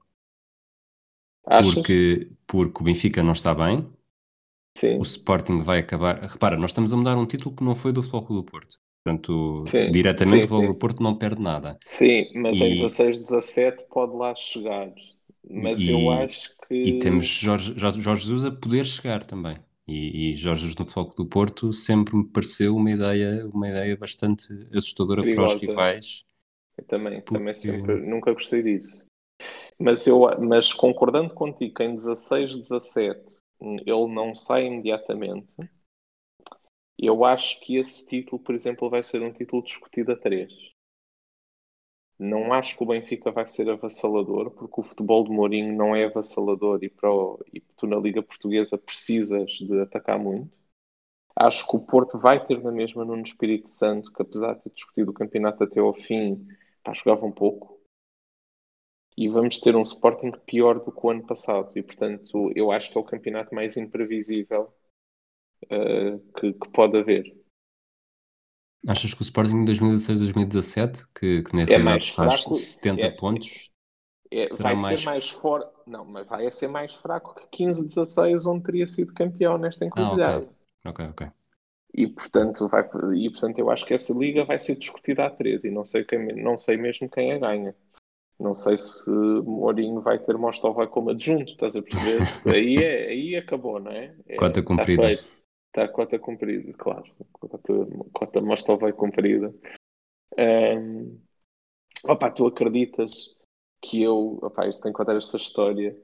Achas? 1.47 1.75
Porque, 1.75 2.33
porque 2.47 2.81
o 2.81 2.85
Benfica 2.85 3.23
não 3.23 3.33
está 3.33 3.55
bem, 3.55 3.89
Sim. 4.77 4.99
o 4.99 5.03
Sporting 5.03 5.63
vai 5.63 5.79
acabar. 5.79 6.21
Repara, 6.23 6.57
nós 6.57 6.71
estamos 6.71 6.93
a 6.93 6.97
mudar 6.97 7.17
um 7.17 7.27
título 7.27 7.55
que 7.55 7.65
não 7.65 7.75
foi 7.75 7.93
do 7.93 8.03
Futebol 8.03 8.43
do 8.43 8.45
Porto. 8.45 8.77
Portanto, 9.05 9.63
sim, 9.69 9.91
diretamente 9.93 10.41
sim, 10.41 10.45
o 10.47 10.49
Futebol 10.49 10.75
do 10.75 10.79
Porto 10.79 11.03
não 11.03 11.15
perde 11.15 11.41
nada. 11.41 11.79
Sim, 11.85 12.27
mas 12.35 12.59
e... 12.59 12.65
em 12.65 12.75
16, 12.75 13.21
17 13.21 13.85
pode 13.89 14.17
lá 14.17 14.35
chegar. 14.35 14.93
Mas 15.49 15.79
e... 15.81 15.91
eu 15.91 16.11
acho 16.11 16.51
que. 16.67 16.75
E 16.75 16.99
temos 16.99 17.27
Jorge, 17.27 17.73
Jorge 17.77 18.01
Jesus 18.03 18.45
a 18.45 18.51
poder 18.51 18.85
chegar 18.85 19.25
também. 19.25 19.59
E, 19.87 20.33
e 20.33 20.37
Jorge 20.37 20.63
Jesus 20.63 20.77
no 20.77 20.85
Foco 20.85 21.15
do 21.15 21.29
Porto 21.29 21.73
sempre 21.73 22.17
me 22.17 22.25
pareceu 22.25 22.75
uma 22.75 22.91
ideia, 22.91 23.49
uma 23.55 23.69
ideia 23.69 23.97
bastante 23.97 24.49
assustadora 24.75 25.23
Perigosa. 25.23 25.51
para 25.51 25.57
os 25.57 25.63
rivais. 25.63 26.26
Eu 26.79 26.85
também, 26.85 27.21
também 27.23 27.53
sempre, 27.55 27.97
nunca 28.07 28.33
gostei 28.33 28.63
disso. 28.63 29.07
Mas, 29.79 30.07
eu, 30.07 30.21
mas 30.41 30.73
concordando 30.73 31.35
contigo 31.35 31.75
que 31.75 31.83
em 31.85 31.95
16, 31.95 32.57
17 32.57 33.43
ele 33.61 34.07
não 34.15 34.35
sai 34.35 34.67
imediatamente, 34.67 35.57
Eu 36.99 37.25
acho 37.25 37.59
que 37.61 37.79
esse 37.79 38.07
título, 38.07 38.39
por 38.39 38.55
exemplo, 38.55 38.91
vai 38.91 39.03
ser 39.03 39.23
um 39.23 39.33
título 39.33 39.63
discutido 39.63 40.13
a 40.13 40.17
três. 40.17 40.53
Não 42.19 42.53
acho 42.53 42.77
que 42.77 42.83
o 42.83 42.87
Benfica 42.87 43.31
vai 43.31 43.47
ser 43.47 43.69
avassalador, 43.69 44.51
porque 44.51 44.81
o 44.81 44.85
futebol 44.85 45.23
de 45.25 45.31
Mourinho 45.31 45.77
não 45.77 45.95
é 45.95 46.05
avassalador 46.07 46.83
e, 46.83 46.89
para 46.89 47.11
o, 47.13 47.39
e 47.53 47.61
tu 47.61 47.87
na 47.87 47.97
Liga 47.97 48.23
Portuguesa 48.23 48.79
precisas 48.79 49.51
de 49.53 49.81
atacar 49.81 50.19
muito. 50.19 50.51
Acho 51.37 51.67
que 51.69 51.77
o 51.77 51.81
Porto 51.81 52.19
vai 52.19 52.45
ter 52.47 52.63
na 52.63 52.73
mesma 52.73 53.05
no 53.05 53.21
Espírito 53.21 53.71
Santo, 53.71 54.13
que 54.13 54.23
apesar 54.23 54.55
de 54.55 54.63
ter 54.65 54.71
discutido 54.73 55.11
o 55.13 55.15
campeonato 55.15 55.65
até 55.65 55.81
ao 55.81 55.95
fim, 55.95 56.47
pá, 56.87 56.95
jogava 56.95 57.27
um 57.27 57.33
pouco. 57.33 57.77
E 59.17 59.29
vamos 59.29 59.59
ter 59.59 59.75
um 59.75 59.83
Sporting 59.83 60.31
pior 60.47 60.79
do 60.79 60.93
que 60.93 61.07
o 61.07 61.11
ano 61.11 61.27
passado. 61.27 61.73
E, 61.75 61.83
portanto, 61.83 62.53
eu 62.55 62.71
acho 62.71 62.91
que 62.91 62.97
é 62.97 63.01
o 63.01 63.05
campeonato 63.05 63.55
mais 63.55 63.77
imprevisível 63.77 64.73
uh, 65.65 66.19
que, 66.39 66.53
que 66.53 66.69
pode 66.69 66.99
haver. 66.99 67.35
Achas 68.87 69.15
que 69.15 69.23
o 69.23 69.25
Sporting 69.25 69.65
de 69.65 69.73
2016-2017, 69.73 71.09
que, 71.19 71.43
que 71.43 71.57
na 71.57 71.63
é 71.63 71.65
realidade 71.65 72.13
faz 72.13 72.43
fraco, 72.43 72.55
70 72.55 73.07
é, 73.07 73.11
pontos, 73.11 73.71
é, 74.31 74.53
será 74.53 74.75
vai 74.75 74.83
mais... 74.83 75.01
ser 75.01 75.07
mais 75.07 75.31
forte. 75.31 75.73
Não, 75.87 76.05
mas 76.05 76.27
vai 76.29 76.53
ser 76.53 76.69
mais 76.69 76.95
fraco 76.95 77.35
que 77.51 77.65
15-16, 77.65 78.47
onde 78.47 78.65
teria 78.65 78.87
sido 78.87 79.15
campeão 79.15 79.57
nesta 79.57 79.85
encruzilhada. 79.87 80.49
Ah, 80.85 80.91
ok, 80.91 81.07
ok. 81.07 81.27
okay. 81.27 81.46
E 81.95 82.07
portanto, 82.07 82.69
vai, 82.69 82.85
e 83.17 83.31
portanto 83.31 83.59
eu 83.59 83.71
acho 83.71 83.87
que 83.87 83.95
essa 83.95 84.13
liga 84.13 84.45
vai 84.45 84.59
ser 84.59 84.77
discutida 84.77 85.25
a 85.25 85.31
13 85.31 85.69
e 85.69 85.71
não 85.71 85.85
sei, 85.85 86.05
quem, 86.05 86.35
não 86.43 86.59
sei 86.59 86.77
mesmo 86.77 87.09
quem 87.09 87.33
a 87.33 87.39
ganha. 87.39 87.75
Não 88.39 88.55
sei 88.55 88.77
se 88.77 89.11
Mourinho 89.11 90.03
vai 90.03 90.19
ter 90.19 90.37
Mostovai 90.37 90.87
como 90.89 91.11
adjunto, 91.11 91.53
estás 91.53 91.75
a 91.75 91.83
perceber? 91.83 92.21
aí, 92.55 92.77
é, 92.77 93.09
aí 93.09 93.37
acabou, 93.37 93.81
não 93.81 93.91
é? 93.91 94.15
é 94.27 94.37
Cota 94.37 94.63
cumprida. 94.63 95.11
Está 95.11 95.23
feito. 95.23 95.37
Está 95.69 95.85
a 95.85 95.89
cota 95.89 96.19
cumprida, 96.19 96.73
claro. 96.75 97.05
Cota, 97.33 97.59
cota 98.13 98.41
Mostovai 98.41 98.93
cumprida. 98.93 99.55
Um, 100.39 101.19
opa, 102.09 102.31
tu 102.31 102.47
acreditas 102.47 103.37
que 103.81 104.03
eu, 104.03 104.39
opa, 104.43 104.67
isto 104.67 104.83
tem 104.83 104.93
que 104.93 104.97
contar 104.97 105.17
esta 105.17 105.37
história. 105.37 105.97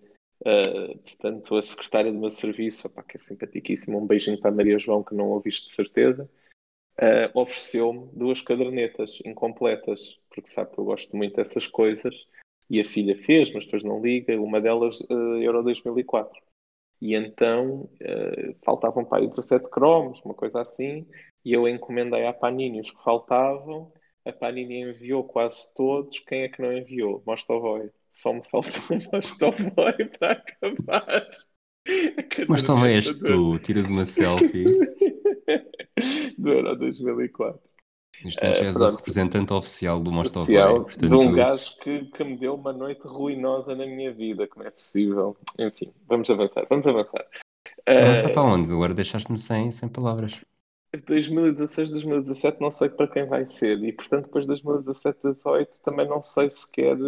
Uh, 0.45 0.99
portanto, 0.99 1.57
a 1.57 1.62
secretária 1.62 2.12
do 2.12 2.18
meu 2.18 2.28
serviço, 2.28 2.88
opa, 2.88 3.03
que 3.03 3.16
é 3.16 3.18
simpaticíssima, 3.18 3.97
um 3.97 4.07
beijinho 4.07 4.40
para 4.40 4.51
a 4.51 4.55
Maria 4.55 4.78
João, 4.78 5.03
que 5.03 5.14
não 5.14 5.30
ouviste 5.30 5.66
de 5.66 5.72
certeza, 5.72 6.28
uh, 6.99 7.38
ofereceu-me 7.40 8.11
duas 8.12 8.43
cadernetas 8.43 9.20
incompletas, 9.24 10.18
porque 10.28 10.49
sabe 10.49 10.72
que 10.72 10.78
eu 10.78 10.84
gosto 10.84 11.16
muito 11.16 11.36
dessas 11.36 11.66
coisas, 11.68 12.14
e 12.68 12.80
a 12.80 12.84
filha 12.84 13.16
fez, 13.16 13.53
mas 13.53 13.64
depois 13.64 13.84
não 13.84 14.01
liga. 14.01 14.40
Uma 14.40 14.61
delas, 14.61 15.01
uh, 15.03 15.38
Euro 15.40 15.62
2004 15.62 16.40
e 17.03 17.16
então 17.16 17.90
faltavam 18.64 19.05
para 19.05 19.18
aí 19.18 19.28
17 19.28 19.68
cromos, 19.68 20.20
uma 20.24 20.34
coisa 20.34 20.61
assim, 20.61 21.05
e 21.45 21.53
eu 21.53 21.68
encomendei 21.68 22.24
à 22.26 22.32
Panini 22.32 22.80
os 22.80 22.93
que 22.93 23.03
faltavam, 23.03 23.93
a 24.24 24.32
Panini 24.32 24.82
enviou 24.82 25.24
quase 25.24 25.74
todos, 25.74 26.20
quem 26.20 26.43
é 26.43 26.49
que 26.49 26.62
não 26.62 26.72
enviou? 26.72 27.20
Mostovoy. 27.26 27.90
Só 28.12 28.32
me 28.34 28.42
faltou 28.50 28.82
Mostovoy 29.12 30.10
para 30.18 30.32
acabar. 30.32 31.28
Mostovoy 32.48 32.92
és 32.92 33.12
tu, 33.12 33.58
tiras 33.58 33.90
uma 33.90 34.04
selfie. 34.04 34.66
do 36.38 36.52
Euro 36.52 36.76
2004. 36.76 37.60
Isto 38.24 38.44
não 38.44 38.50
és 38.50 38.76
o 38.76 38.90
representante 38.90 39.52
oficial 39.52 39.98
do. 39.98 40.12
Portanto, 40.12 40.46
de 40.46 41.14
um 41.14 41.32
gajo 41.32 41.76
que, 41.78 42.04
que 42.04 42.24
me 42.24 42.36
deu 42.36 42.54
uma 42.54 42.72
noite 42.72 43.06
ruinosa 43.06 43.74
na 43.74 43.86
minha 43.86 44.12
vida, 44.12 44.46
como 44.46 44.66
é 44.66 44.70
possível. 44.70 45.36
Enfim, 45.58 45.92
vamos 46.06 46.28
avançar, 46.30 46.66
vamos 46.68 46.86
avançar. 46.86 47.26
Avançar 47.86 48.30
uh, 48.30 48.34
para 48.34 48.42
onde? 48.42 48.70
Agora 48.70 48.92
deixaste-me 48.92 49.38
sem, 49.38 49.70
sem 49.70 49.88
palavras. 49.88 50.46
2016, 51.06 51.90
2017 51.90 52.60
não 52.60 52.70
sei 52.70 52.90
para 52.90 53.08
quem 53.08 53.24
vai 53.24 53.46
ser 53.46 53.82
e 53.82 53.90
portanto 53.92 54.26
depois 54.26 54.44
de 54.44 54.48
2017, 54.48 55.22
2018 55.22 55.80
também 55.82 56.06
não 56.06 56.20
sei 56.20 56.50
se 56.50 56.70
quer 56.70 56.98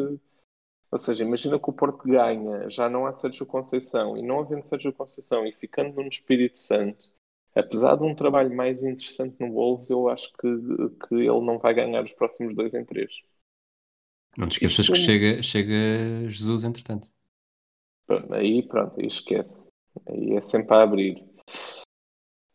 ou 0.94 0.98
seja, 0.98 1.24
imagina 1.24 1.58
que 1.58 1.70
o 1.70 1.72
Porto 1.72 2.04
ganha, 2.04 2.70
já 2.70 2.88
não 2.88 3.06
há 3.06 3.12
Sérgio 3.12 3.44
Conceição 3.44 4.16
e 4.16 4.22
não 4.22 4.40
havendo 4.40 4.64
Sérgio 4.64 4.92
Conceição 4.92 5.46
e 5.46 5.52
ficando 5.52 6.00
no 6.00 6.08
Espírito 6.08 6.58
Santo 6.58 7.14
apesar 7.54 7.96
de 7.96 8.02
um 8.02 8.14
trabalho 8.14 8.54
mais 8.54 8.82
interessante 8.82 9.36
no 9.38 9.52
Wolves, 9.52 9.90
eu 9.90 10.08
acho 10.08 10.32
que, 10.32 10.48
que 11.06 11.14
ele 11.14 11.40
não 11.40 11.58
vai 11.58 11.72
ganhar 11.72 12.02
os 12.02 12.12
próximos 12.12 12.54
dois 12.54 12.74
em 12.74 12.84
três. 12.84 13.12
Não 14.36 14.48
te 14.48 14.52
esqueças 14.52 14.80
Isto... 14.80 14.92
que 14.92 14.98
chega, 14.98 15.42
chega 15.42 16.28
Jesus, 16.28 16.64
entretanto. 16.64 17.08
Pronto, 18.06 18.34
aí 18.34 18.62
pronto, 18.66 19.00
aí 19.00 19.06
esquece. 19.06 19.70
Aí 20.08 20.32
é 20.32 20.40
sempre 20.40 20.74
a 20.74 20.82
abrir. 20.82 21.24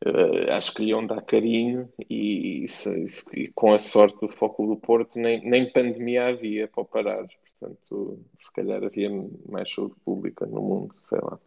Uh, 0.05 0.51
acho 0.51 0.73
que 0.73 0.83
lhe 0.83 0.89
iam 0.89 1.05
dar 1.05 1.21
carinho 1.21 1.91
e, 2.09 2.63
isso, 2.63 2.89
isso, 2.97 3.25
e, 3.33 3.51
com 3.51 3.73
a 3.73 3.77
sorte 3.77 4.25
do 4.25 4.31
Foco 4.31 4.65
do 4.65 4.77
Porto 4.77 5.19
nem, 5.19 5.43
nem 5.43 5.71
pandemia 5.71 6.27
havia 6.27 6.67
para 6.67 6.85
parar. 6.85 7.27
Portanto, 7.59 8.25
se 8.37 8.53
calhar 8.53 8.83
havia 8.83 9.09
mais 9.47 9.71
saúde 9.71 9.95
pública 10.05 10.45
no 10.45 10.61
mundo, 10.61 10.93
sei 10.93 11.19
lá. 11.19 11.39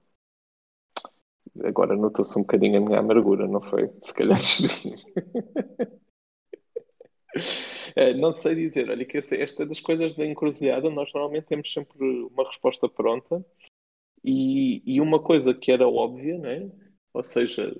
Agora 1.65 1.97
notou-se 1.97 2.39
um 2.39 2.43
bocadinho 2.43 2.79
a 2.79 2.81
minha 2.81 2.99
amargura, 2.99 3.49
não 3.49 3.61
foi? 3.61 3.91
Se 4.03 4.15
calhar 4.15 4.39
é, 7.97 8.15
não 8.15 8.35
sei 8.37 8.55
dizer, 8.55 8.89
olha 8.91 9.05
que 9.05 9.19
esta 9.19 9.63
é 9.63 9.67
das 9.67 9.81
coisas 9.81 10.15
da 10.15 10.25
encruzilhada, 10.25 10.89
nós 10.89 11.13
normalmente 11.13 11.47
temos 11.47 11.73
sempre 11.73 11.99
uma 12.01 12.45
resposta 12.45 12.89
pronta 12.89 13.45
e, 14.25 14.83
e 14.87 15.01
uma 15.01 15.23
coisa 15.23 15.53
que 15.53 15.73
era 15.73 15.89
óbvia, 15.89 16.39
né? 16.39 16.71
ou 17.13 17.23
seja, 17.23 17.75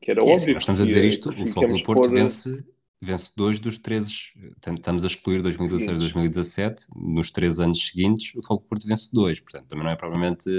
que 0.00 0.10
era 0.10 0.20
é, 0.20 0.24
óbvio. 0.24 0.54
Nós 0.54 0.62
estamos 0.62 0.80
a 0.80 0.84
dizer 0.84 1.04
isto, 1.04 1.28
o 1.28 1.32
Foco 1.32 1.68
do 1.68 1.82
Porto 1.82 2.10
vence 2.10 2.64
vence 3.00 3.32
dois 3.34 3.58
dos 3.58 3.78
três, 3.78 4.32
estamos 4.76 5.02
a 5.02 5.06
excluir 5.06 5.42
2016 5.42 5.96
e 5.96 5.98
2017, 6.00 6.86
nos 6.94 7.30
três 7.30 7.58
anos 7.58 7.88
seguintes 7.88 8.34
o 8.34 8.42
Foco 8.42 8.66
Porto 8.68 8.86
vence 8.86 9.10
dois, 9.12 9.40
portanto 9.40 9.68
também 9.68 9.84
não 9.84 9.92
é 9.92 9.96
provavelmente, 9.96 10.50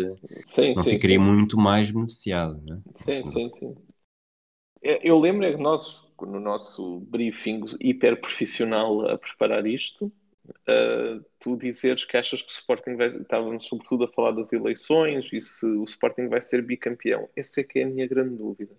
sim, 0.41 0.73
não 0.73 0.83
sim, 0.83 0.91
ficaria 0.91 1.19
sim. 1.19 1.23
muito 1.23 1.57
mais 1.57 1.91
beneficiado, 1.91 2.59
não 2.65 2.77
é? 2.77 2.81
Sim, 2.95 3.25
sim, 3.25 3.51
sim. 3.59 3.75
Eu 4.81 5.19
lembro 5.19 5.45
é 5.45 5.51
que 5.51 5.61
nós, 5.61 6.03
no 6.19 6.39
nosso 6.39 7.01
briefing 7.01 7.63
hiper 7.79 8.19
profissional 8.19 9.07
a 9.07 9.17
preparar 9.17 9.67
isto, 9.67 10.11
uh, 10.47 11.23
tu 11.39 11.55
dizeres 11.55 12.03
que 12.03 12.17
achas 12.17 12.41
que 12.41 12.49
o 12.49 12.51
Sporting 12.51 12.95
vai, 12.95 13.09
estávamos 13.09 13.67
sobretudo 13.67 14.05
a 14.05 14.11
falar 14.11 14.31
das 14.31 14.51
eleições 14.51 15.29
e 15.31 15.39
se 15.39 15.65
o 15.65 15.83
Sporting 15.83 16.27
vai 16.27 16.41
ser 16.41 16.65
bicampeão, 16.65 17.29
essa 17.35 17.61
é 17.61 17.63
que 17.63 17.79
é 17.79 17.83
a 17.83 17.87
minha 17.87 18.07
grande 18.07 18.35
dúvida. 18.35 18.75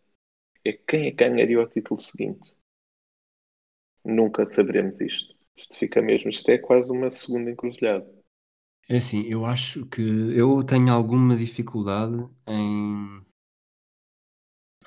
É 0.65 0.73
quem 0.73 1.07
é 1.07 1.11
que 1.11 1.17
ganharia 1.17 1.61
o 1.61 1.69
título 1.69 2.01
seguinte? 2.01 2.53
Nunca 4.05 4.47
saberemos 4.47 5.01
isto. 5.01 5.35
Isto 5.57 5.77
fica 5.77 6.01
mesmo, 6.01 6.31
isto 6.31 6.49
é 6.51 6.59
quase 6.59 6.91
uma 6.91 7.11
segunda 7.11 7.51
encruzilhada. 7.51 8.07
É 8.89 8.97
assim, 8.97 9.25
eu 9.27 9.45
acho 9.47 9.87
que 9.87 10.03
eu 10.37 10.63
tenho 10.65 10.93
alguma 10.93 11.37
dificuldade 11.37 12.27
em 12.47 13.23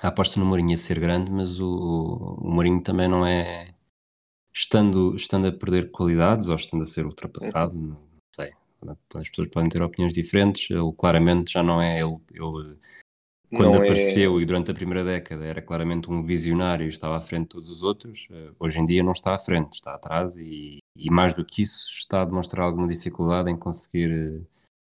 a 0.02 0.08
aposta 0.08 0.38
no 0.38 0.44
Mourinho 0.44 0.74
a 0.74 0.76
ser 0.76 1.00
grande, 1.00 1.32
mas 1.32 1.58
o, 1.58 2.36
o 2.38 2.50
Mourinho 2.50 2.82
também 2.82 3.08
não 3.08 3.26
é 3.26 3.74
estando, 4.52 5.14
estando 5.16 5.48
a 5.48 5.52
perder 5.52 5.90
qualidades 5.90 6.48
ou 6.48 6.54
estando 6.54 6.82
a 6.82 6.86
ser 6.86 7.06
ultrapassado, 7.06 7.74
não 7.74 7.98
sei. 8.34 8.52
As 9.14 9.28
pessoas 9.28 9.48
podem 9.48 9.68
ter 9.68 9.82
opiniões 9.82 10.12
diferentes, 10.12 10.70
ele 10.70 10.92
claramente 10.96 11.52
já 11.52 11.62
não 11.62 11.80
é 11.80 12.00
ele, 12.00 12.18
ele 12.30 12.78
quando 13.50 13.74
não 13.74 13.74
é 13.74 13.84
apareceu 13.84 14.38
é... 14.38 14.42
e 14.42 14.44
durante 14.44 14.70
a 14.70 14.74
primeira 14.74 15.04
década 15.04 15.44
era 15.44 15.62
claramente 15.62 16.10
um 16.10 16.22
visionário 16.22 16.86
e 16.86 16.88
estava 16.88 17.16
à 17.16 17.20
frente 17.20 17.42
de 17.42 17.48
todos 17.48 17.70
os 17.70 17.82
outros, 17.82 18.28
eh, 18.30 18.50
hoje 18.58 18.80
em 18.80 18.84
dia 18.84 19.02
não 19.02 19.12
está 19.12 19.34
à 19.34 19.38
frente, 19.38 19.74
está 19.74 19.94
atrás 19.94 20.36
e, 20.36 20.78
e 20.96 21.10
mais 21.10 21.32
do 21.34 21.44
que 21.44 21.62
isso 21.62 21.88
está 21.90 22.22
a 22.22 22.24
demonstrar 22.24 22.66
alguma 22.66 22.88
dificuldade 22.88 23.50
em 23.50 23.56
conseguir 23.56 24.10
eh, 24.10 24.40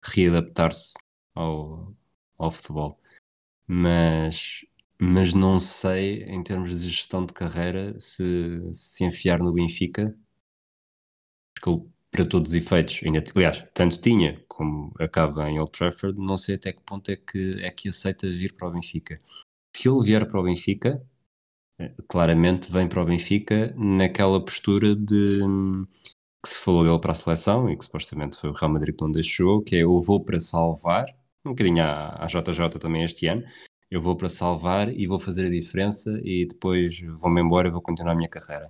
readaptar-se 0.03 0.93
ao, 1.35 1.93
ao 2.37 2.51
futebol. 2.51 2.99
Mas, 3.67 4.65
mas 4.99 5.33
não 5.33 5.59
sei, 5.59 6.23
em 6.23 6.43
termos 6.43 6.81
de 6.81 6.89
gestão 6.89 7.25
de 7.25 7.33
carreira, 7.33 7.99
se 7.99 8.61
se 8.73 9.05
enfiar 9.05 9.39
no 9.39 9.53
Benfica, 9.53 10.15
porque 11.55 11.69
ele 11.69 11.93
para 12.13 12.25
todos 12.25 12.51
os 12.51 12.55
efeitos, 12.55 13.01
ainda, 13.03 13.23
aliás, 13.35 13.65
tanto 13.73 13.99
tinha 13.99 14.42
como 14.55 14.93
acaba 14.99 15.49
em 15.49 15.59
Old 15.59 15.71
Trafford, 15.71 16.17
não 16.19 16.37
sei 16.37 16.55
até 16.55 16.71
que 16.71 16.81
ponto 16.81 17.09
é 17.09 17.15
que, 17.15 17.63
é 17.63 17.71
que 17.71 17.89
aceita 17.89 18.27
vir 18.27 18.53
para 18.53 18.67
o 18.67 18.71
Benfica. 18.71 19.19
Se 19.75 19.89
ele 19.89 20.03
vier 20.03 20.27
para 20.27 20.39
o 20.39 20.43
Benfica, 20.43 21.03
eh, 21.79 21.93
claramente 22.07 22.71
vem 22.71 22.87
para 22.87 23.01
o 23.01 23.05
Benfica 23.05 23.73
naquela 23.77 24.43
postura 24.43 24.95
de 24.95 25.41
que 26.43 26.49
se 26.49 26.59
falou 26.59 26.83
dele 26.83 26.99
para 26.99 27.13
a 27.13 27.15
seleção 27.15 27.69
e 27.69 27.77
que 27.77 27.85
supostamente 27.85 28.37
foi 28.37 28.49
o 28.49 28.53
Real 28.53 28.71
Madrid 28.71 28.95
que 28.95 29.01
não 29.01 29.11
deixou, 29.11 29.61
que 29.63 29.77
é 29.77 29.83
eu 29.83 30.01
vou 30.01 30.23
para 30.23 30.39
salvar, 30.39 31.05
um 31.45 31.51
bocadinho 31.51 31.83
à, 31.83 32.23
à 32.23 32.27
JJ 32.27 32.79
também 32.79 33.03
este 33.03 33.27
ano, 33.27 33.43
eu 33.89 34.01
vou 34.01 34.15
para 34.15 34.29
salvar 34.29 34.89
e 34.89 35.07
vou 35.07 35.19
fazer 35.19 35.45
a 35.45 35.49
diferença 35.49 36.19
e 36.23 36.45
depois 36.45 36.99
vou-me 37.19 37.41
embora 37.41 37.67
e 37.69 37.71
vou 37.71 37.81
continuar 37.81 38.13
a 38.13 38.15
minha 38.15 38.29
carreira. 38.29 38.69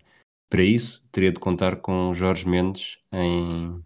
Para 0.50 0.64
isso, 0.64 1.04
teria 1.12 1.32
de 1.32 1.40
contar 1.40 1.78
com 1.78 2.14
Jorge 2.14 2.48
Mendes 2.48 3.00
em, 3.12 3.84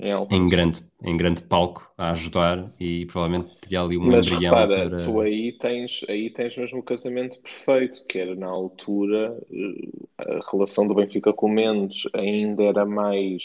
em 0.00 0.26
em 0.36 0.48
grande, 0.48 0.84
em 1.02 1.16
grande 1.16 1.42
palco 1.42 1.92
a 1.96 2.10
ajudar 2.12 2.72
e 2.80 3.06
provavelmente 3.06 3.54
teria 3.60 3.80
ali 3.82 3.96
um 3.98 4.10
Mas 4.10 4.26
embrião 4.30 4.66
repara, 4.66 4.78
para. 4.78 5.00
tu 5.00 5.20
aí 5.20 5.52
tens, 5.58 6.04
aí 6.08 6.30
tens 6.32 6.56
mesmo 6.56 6.78
o 6.80 6.82
casamento 6.82 7.40
perfeito, 7.42 8.04
que 8.06 8.18
era 8.18 8.34
na 8.34 8.46
altura 8.48 9.38
eh, 9.50 9.90
a 10.18 10.50
relação 10.50 10.88
do 10.88 10.94
Benfica 10.94 11.32
com 11.32 11.46
o 11.46 11.50
Mendes 11.50 12.02
ainda 12.14 12.62
era 12.64 12.86
mais 12.86 13.42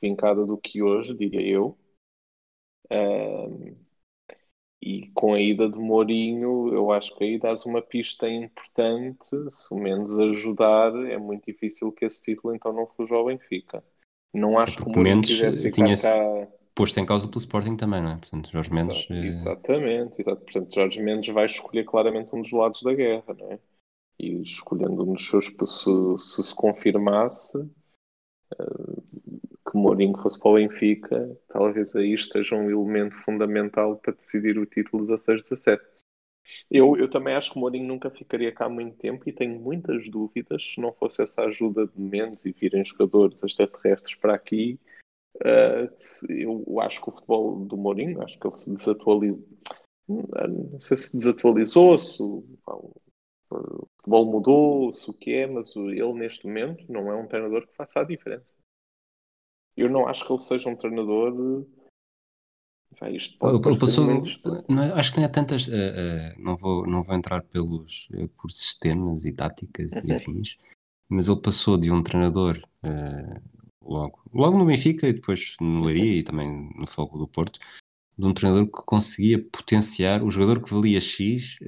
vincada 0.00 0.46
do 0.46 0.56
que 0.58 0.82
hoje, 0.82 1.14
diria 1.14 1.40
eu. 1.42 1.76
Ahm, 2.90 3.76
e 4.80 5.10
com 5.14 5.34
a 5.34 5.40
ida 5.40 5.68
de 5.68 5.78
Mourinho, 5.78 6.72
eu 6.72 6.90
acho 6.92 7.14
que 7.16 7.24
aí 7.24 7.38
dás 7.38 7.64
uma 7.66 7.82
pista 7.82 8.28
importante. 8.28 9.28
Se 9.50 9.74
o 9.74 9.78
Mendes 9.78 10.18
ajudar, 10.18 10.94
é 11.10 11.18
muito 11.18 11.44
difícil 11.46 11.92
que 11.92 12.04
esse 12.04 12.22
título 12.22 12.54
então 12.54 12.72
não 12.72 12.86
fuja 12.86 13.14
ao 13.14 13.26
Benfica. 13.26 13.82
Não 14.36 14.58
acho 14.58 14.76
que 14.76 14.82
o 14.82 14.92
Mourinho 14.92 15.16
Mendes 15.16 15.30
quisesse 15.30 15.62
ficar 15.62 15.84
tinha-se 15.84 16.02
cá. 16.02 16.48
Posto 16.74 17.00
em 17.00 17.06
causa 17.06 17.26
pelo 17.26 17.38
Sporting 17.38 17.76
também, 17.76 18.02
não 18.02 18.10
é? 18.10 18.16
Portanto, 18.16 18.50
Jorge 18.52 18.72
Mendes. 18.72 18.98
Exato, 18.98 19.12
eh, 19.14 19.26
exatamente, 19.26 20.20
exato. 20.20 20.42
Portanto, 20.42 20.74
Jorge 20.74 21.02
Mendes 21.02 21.34
vai 21.34 21.46
escolher 21.46 21.84
claramente 21.84 22.34
um 22.36 22.42
dos 22.42 22.52
lados 22.52 22.82
da 22.82 22.92
guerra, 22.92 23.34
não 23.38 23.52
é? 23.52 23.58
E 24.18 24.42
escolhendo 24.42 25.02
um 25.02 25.14
dos 25.14 25.26
seus, 25.26 25.46
se 25.46 26.18
se, 26.18 26.42
se 26.42 26.54
confirmasse 26.54 27.58
eh, 28.58 29.02
que 29.70 29.76
Mourinho 29.76 30.18
fosse 30.18 30.38
para 30.38 30.50
o 30.50 30.54
Benfica, 30.54 31.38
talvez 31.48 31.96
aí 31.96 32.12
esteja 32.12 32.54
um 32.54 32.70
elemento 32.70 33.14
fundamental 33.24 33.96
para 33.96 34.12
decidir 34.12 34.58
o 34.58 34.66
título 34.66 35.02
16-17. 35.02 35.80
Eu, 36.70 36.96
eu 36.96 37.08
também 37.08 37.34
acho 37.34 37.52
que 37.52 37.56
o 37.56 37.60
Mourinho 37.60 37.86
nunca 37.86 38.10
ficaria 38.10 38.52
cá 38.52 38.68
muito 38.68 38.96
tempo 38.96 39.28
e 39.28 39.32
tenho 39.32 39.58
muitas 39.60 40.08
dúvidas 40.08 40.74
se 40.74 40.80
não 40.80 40.92
fosse 40.92 41.22
essa 41.22 41.42
ajuda 41.42 41.86
de 41.86 42.00
Mendes 42.00 42.44
e 42.44 42.52
virem 42.52 42.84
jogadores 42.84 43.42
extraterrestres 43.42 44.14
para 44.14 44.34
aqui. 44.34 44.78
Uh, 45.36 45.88
eu 46.30 46.80
acho 46.80 47.00
que 47.02 47.08
o 47.08 47.12
futebol 47.12 47.64
do 47.66 47.76
Mourinho, 47.76 48.22
acho 48.22 48.38
que 48.38 48.46
ele 48.46 48.56
se 48.56 48.74
desatualizou. 48.74 49.46
Não 50.08 50.80
sei 50.80 50.96
se 50.96 51.16
desatualizou, 51.16 51.98
se 51.98 52.22
o, 52.22 52.42
pá, 52.64 52.74
o- 52.74 52.94
futebol 53.98 54.26
mudou, 54.26 54.92
se 54.92 55.10
o 55.10 55.14
que 55.14 55.32
é, 55.32 55.46
mas 55.46 55.74
ele 55.76 56.12
neste 56.14 56.46
momento 56.46 56.84
não 56.90 57.10
é 57.10 57.16
um 57.16 57.26
treinador 57.26 57.66
que 57.66 57.76
faça 57.76 58.00
a 58.00 58.04
diferença. 58.04 58.52
Eu 59.76 59.90
não 59.90 60.08
acho 60.08 60.26
que 60.26 60.32
ele 60.32 60.40
seja 60.40 60.68
um 60.68 60.76
treinador. 60.76 61.66
Vai, 63.00 63.16
isto 63.16 63.38
pode 63.38 63.56
Ele, 63.56 63.78
passou, 63.78 64.22
não 64.68 64.82
é- 64.82 64.92
acho 64.92 65.12
que 65.12 65.18
não 65.18 65.26
há 65.26 65.28
tantas, 65.28 65.68
eh, 65.68 65.74
eh, 65.74 66.34
não, 66.38 66.56
vou, 66.56 66.86
não 66.86 67.02
vou 67.02 67.14
entrar 67.14 67.42
pelos, 67.42 68.08
eh, 68.14 68.28
por 68.38 68.50
sistemas 68.50 69.24
e 69.24 69.32
táticas 69.32 69.92
e 69.92 70.12
afins, 70.12 70.56
mas 71.08 71.28
ele 71.28 71.40
passou 71.40 71.76
de 71.76 71.90
um 71.90 72.02
treinador 72.02 72.62
logo, 73.82 74.20
logo 74.32 74.58
no 74.58 74.64
Benfica 74.64 75.06
e 75.08 75.12
depois 75.12 75.56
no 75.60 75.84
Leiria 75.84 76.20
e 76.20 76.22
também 76.22 76.70
no 76.76 76.86
Futebol 76.86 77.18
do 77.18 77.28
Porto, 77.28 77.60
de 78.18 78.24
um 78.24 78.32
treinador 78.32 78.66
que 78.66 78.84
conseguia 78.86 79.38
potenciar 79.42 80.22
o 80.22 80.30
jogador 80.30 80.62
que 80.62 80.72
valia 80.72 81.00
X, 81.00 81.58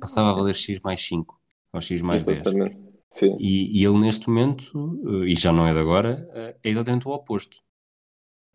passava 0.00 0.30
a 0.30 0.32
valer 0.32 0.54
X 0.54 0.80
mais 0.80 1.04
5 1.04 1.38
ou 1.72 1.80
X 1.80 2.00
mais 2.00 2.24
10. 2.24 2.40
Exatamente. 2.40 2.78
Sim. 3.10 3.36
E, 3.38 3.80
e 3.80 3.84
ele 3.84 3.98
neste 3.98 4.28
momento, 4.28 5.24
e 5.26 5.34
já 5.34 5.52
não 5.52 5.66
é 5.66 5.72
de 5.72 5.80
agora, 5.80 6.28
é 6.62 6.70
exatamente 6.70 7.06
o 7.06 7.10
oposto. 7.10 7.58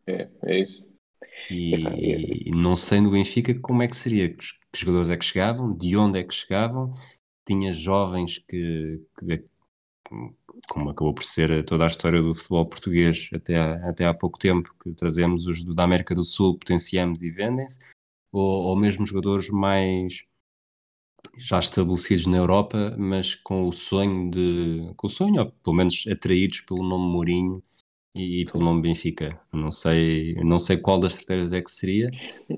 É, 0.08 0.30
é 0.44 0.60
isso. 0.60 0.95
Epá, 1.50 1.96
E 1.98 2.52
não 2.52 2.76
sei 2.76 3.02
no 3.02 3.12
Benfica 3.12 3.58
como 3.60 3.82
é 3.84 3.88
que 3.88 3.96
seria, 3.96 4.30
que, 4.30 4.38
que 4.72 4.80
jogadores 4.80 5.10
é 5.10 5.18
que 5.18 5.26
chegavam, 5.26 5.76
de 5.76 5.96
onde 5.96 6.20
é 6.20 6.24
que 6.24 6.34
chegavam, 6.34 6.94
tinha 7.46 7.72
jovens 7.72 8.40
que, 8.40 9.02
que- 9.20 9.46
como 10.70 10.90
acabou 10.90 11.14
por 11.14 11.24
ser 11.24 11.64
toda 11.66 11.84
a 11.84 11.88
história 11.88 12.22
do 12.22 12.34
futebol 12.34 12.66
português 12.66 13.30
até 13.34 13.58
há, 13.58 13.90
até 13.90 14.06
há 14.06 14.14
pouco 14.14 14.38
tempo, 14.40 14.74
que 14.84 14.94
trazemos 14.94 15.46
os 15.46 15.64
da 15.64 15.84
América 15.84 16.16
do 16.16 16.24
Sul, 16.24 16.58
potenciamos 16.58 17.22
e 17.22 17.30
vendem-se, 17.30 17.80
ou, 18.32 18.66
ou 18.66 18.76
mesmo 18.76 19.06
jogadores 19.06 19.50
mais 19.50 20.26
já 21.38 21.60
estabelecidos 21.60 22.26
na 22.28 22.38
Europa, 22.38 22.96
mas 22.98 23.36
com 23.36 23.68
o 23.68 23.74
sonho 23.74 24.30
de, 24.32 24.94
com 24.96 25.08
o 25.08 25.10
sonho, 25.10 25.42
ou 25.42 25.52
pelo 25.52 25.76
menos 25.76 26.06
atraídos 26.08 26.62
pelo 26.62 26.84
nome 26.84 27.12
Mourinho 27.12 27.64
e, 28.16 28.46
pelo 28.52 28.64
nome 28.64 28.82
Benfica. 28.82 29.40
Não 29.54 29.72
sei, 29.72 30.36
não 30.44 30.60
sei 30.60 30.78
qual 30.78 31.00
das 31.00 31.14
estratégias 31.14 31.54
é 31.54 31.62
que 31.62 31.72
seria, 31.72 32.12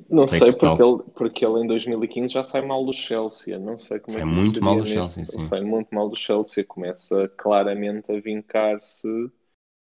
Não 0.09 0.27
Sei 0.27 0.41
sei, 0.41 0.51
que 0.51 0.53
porque, 0.53 0.81
tal. 0.81 0.81
ele, 0.81 1.03
porque 1.15 1.45
ele 1.45 1.61
em 1.63 1.67
2015 1.67 2.33
já 2.33 2.43
sai 2.43 2.61
mal 2.61 2.85
do 2.85 2.91
Chelsea. 2.93 3.57
Não 3.59 3.77
sei 3.77 3.99
como 3.99 4.17
Sai 4.17 4.19
é 4.19 4.25
que 4.25 4.33
muito 4.35 4.63
mal 4.63 4.75
do 4.79 4.85
Chelsea, 4.85 5.23
sim. 5.23 5.49
Sai 5.49 5.61
muito 5.61 5.93
mal 5.93 6.09
do 6.09 6.15
Chelsea. 6.15 6.65
Começa 6.65 7.29
claramente 7.37 8.11
a 8.11 8.19
vincar-se 8.19 9.07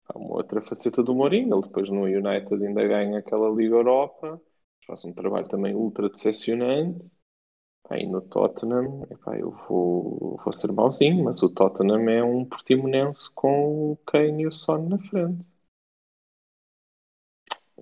a 0.10 0.18
uma 0.20 0.36
outra 0.36 0.62
faceta 0.62 1.04
do 1.04 1.16
Mourinho. 1.16 1.56
Ele 1.56 1.64
depois 1.68 1.90
no 1.90 2.04
United 2.04 2.54
ainda 2.66 2.88
ganha 2.88 3.20
aquela 3.20 3.50
Liga 3.50 3.76
Europa. 3.76 4.42
Faz 4.88 5.04
um 5.06 5.14
trabalho 5.14 5.48
também 5.50 5.76
ultra 5.76 6.10
decepcionante. 6.10 7.12
Aí 7.90 8.08
no 8.08 8.22
Tottenham, 8.22 9.06
epá, 9.12 9.38
eu 9.40 9.52
vou, 9.70 10.40
vou 10.44 10.54
ser 10.54 10.72
mauzinho, 10.74 11.24
mas 11.26 11.44
o 11.44 11.50
Tottenham 11.50 12.10
é 12.10 12.24
um 12.24 12.46
portimonense 12.46 13.34
com 13.36 13.94
o 13.94 13.98
Kane 14.08 14.44
e 14.44 14.48
o 14.48 14.52
Son 14.54 14.90
na 14.90 15.00
frente. 15.00 15.46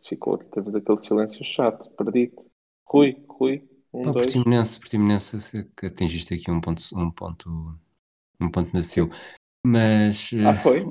Ficou 0.08 0.34
outra 0.34 0.62
vez 0.62 0.76
aquele 0.76 1.00
silêncio 1.00 1.43
chato, 1.45 1.89
perdido. 1.91 2.45
Rui, 2.86 3.24
Rui, 3.30 3.70
um, 3.93 4.10
Pá, 4.10 4.12
dois. 4.12 4.34
Portimonense, 4.34 4.80
Portimonense, 4.80 5.39
se- 5.41 5.64
que 5.76 5.86
atingiste 5.88 6.34
aqui 6.34 6.50
um 6.52 6.62
ponto, 6.62 6.82
um 6.97 7.12
ponto, 7.12 7.50
um 8.41 8.52
ponto 8.52 8.74
nasceu. 8.74 9.10
Mas 9.66 10.32
Ah, 10.41 10.54
eh, 10.54 10.56
foi? 10.56 10.82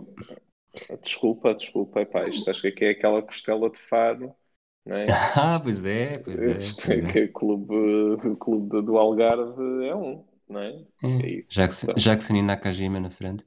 Desculpa, 1.02 1.54
desculpa, 1.54 2.00
epá, 2.02 2.28
isto 2.28 2.50
acho 2.50 2.62
que 2.62 2.68
aqui 2.68 2.84
é 2.84 2.90
aquela 2.90 3.22
costela 3.22 3.70
de 3.70 3.78
faro, 3.78 4.34
não 4.86 4.96
é? 4.96 5.16
ah, 5.36 5.60
pois 5.62 5.84
é, 5.84 6.18
pois 6.18 6.46
é, 6.46 6.58
Isto 6.58 6.92
é 6.92 7.02
é. 7.02 7.02
que 7.02 7.24
o 7.24 7.32
clube, 7.32 7.74
o 7.74 8.36
clube 8.36 8.68
do- 8.68 8.82
do 8.82 8.98
Algarve 8.98 9.86
é 9.86 9.94
um, 9.94 10.24
não 10.48 10.60
é? 10.60 10.84
É, 11.02 11.08
É 11.18 11.28
isso. 11.30 11.52
Jackson, 11.54 11.88
Então, 11.88 11.94
Jackson 11.96 12.36
e 12.36 12.42
Nakajima 12.42 13.00
na 13.00 13.10
frente. 13.10 13.44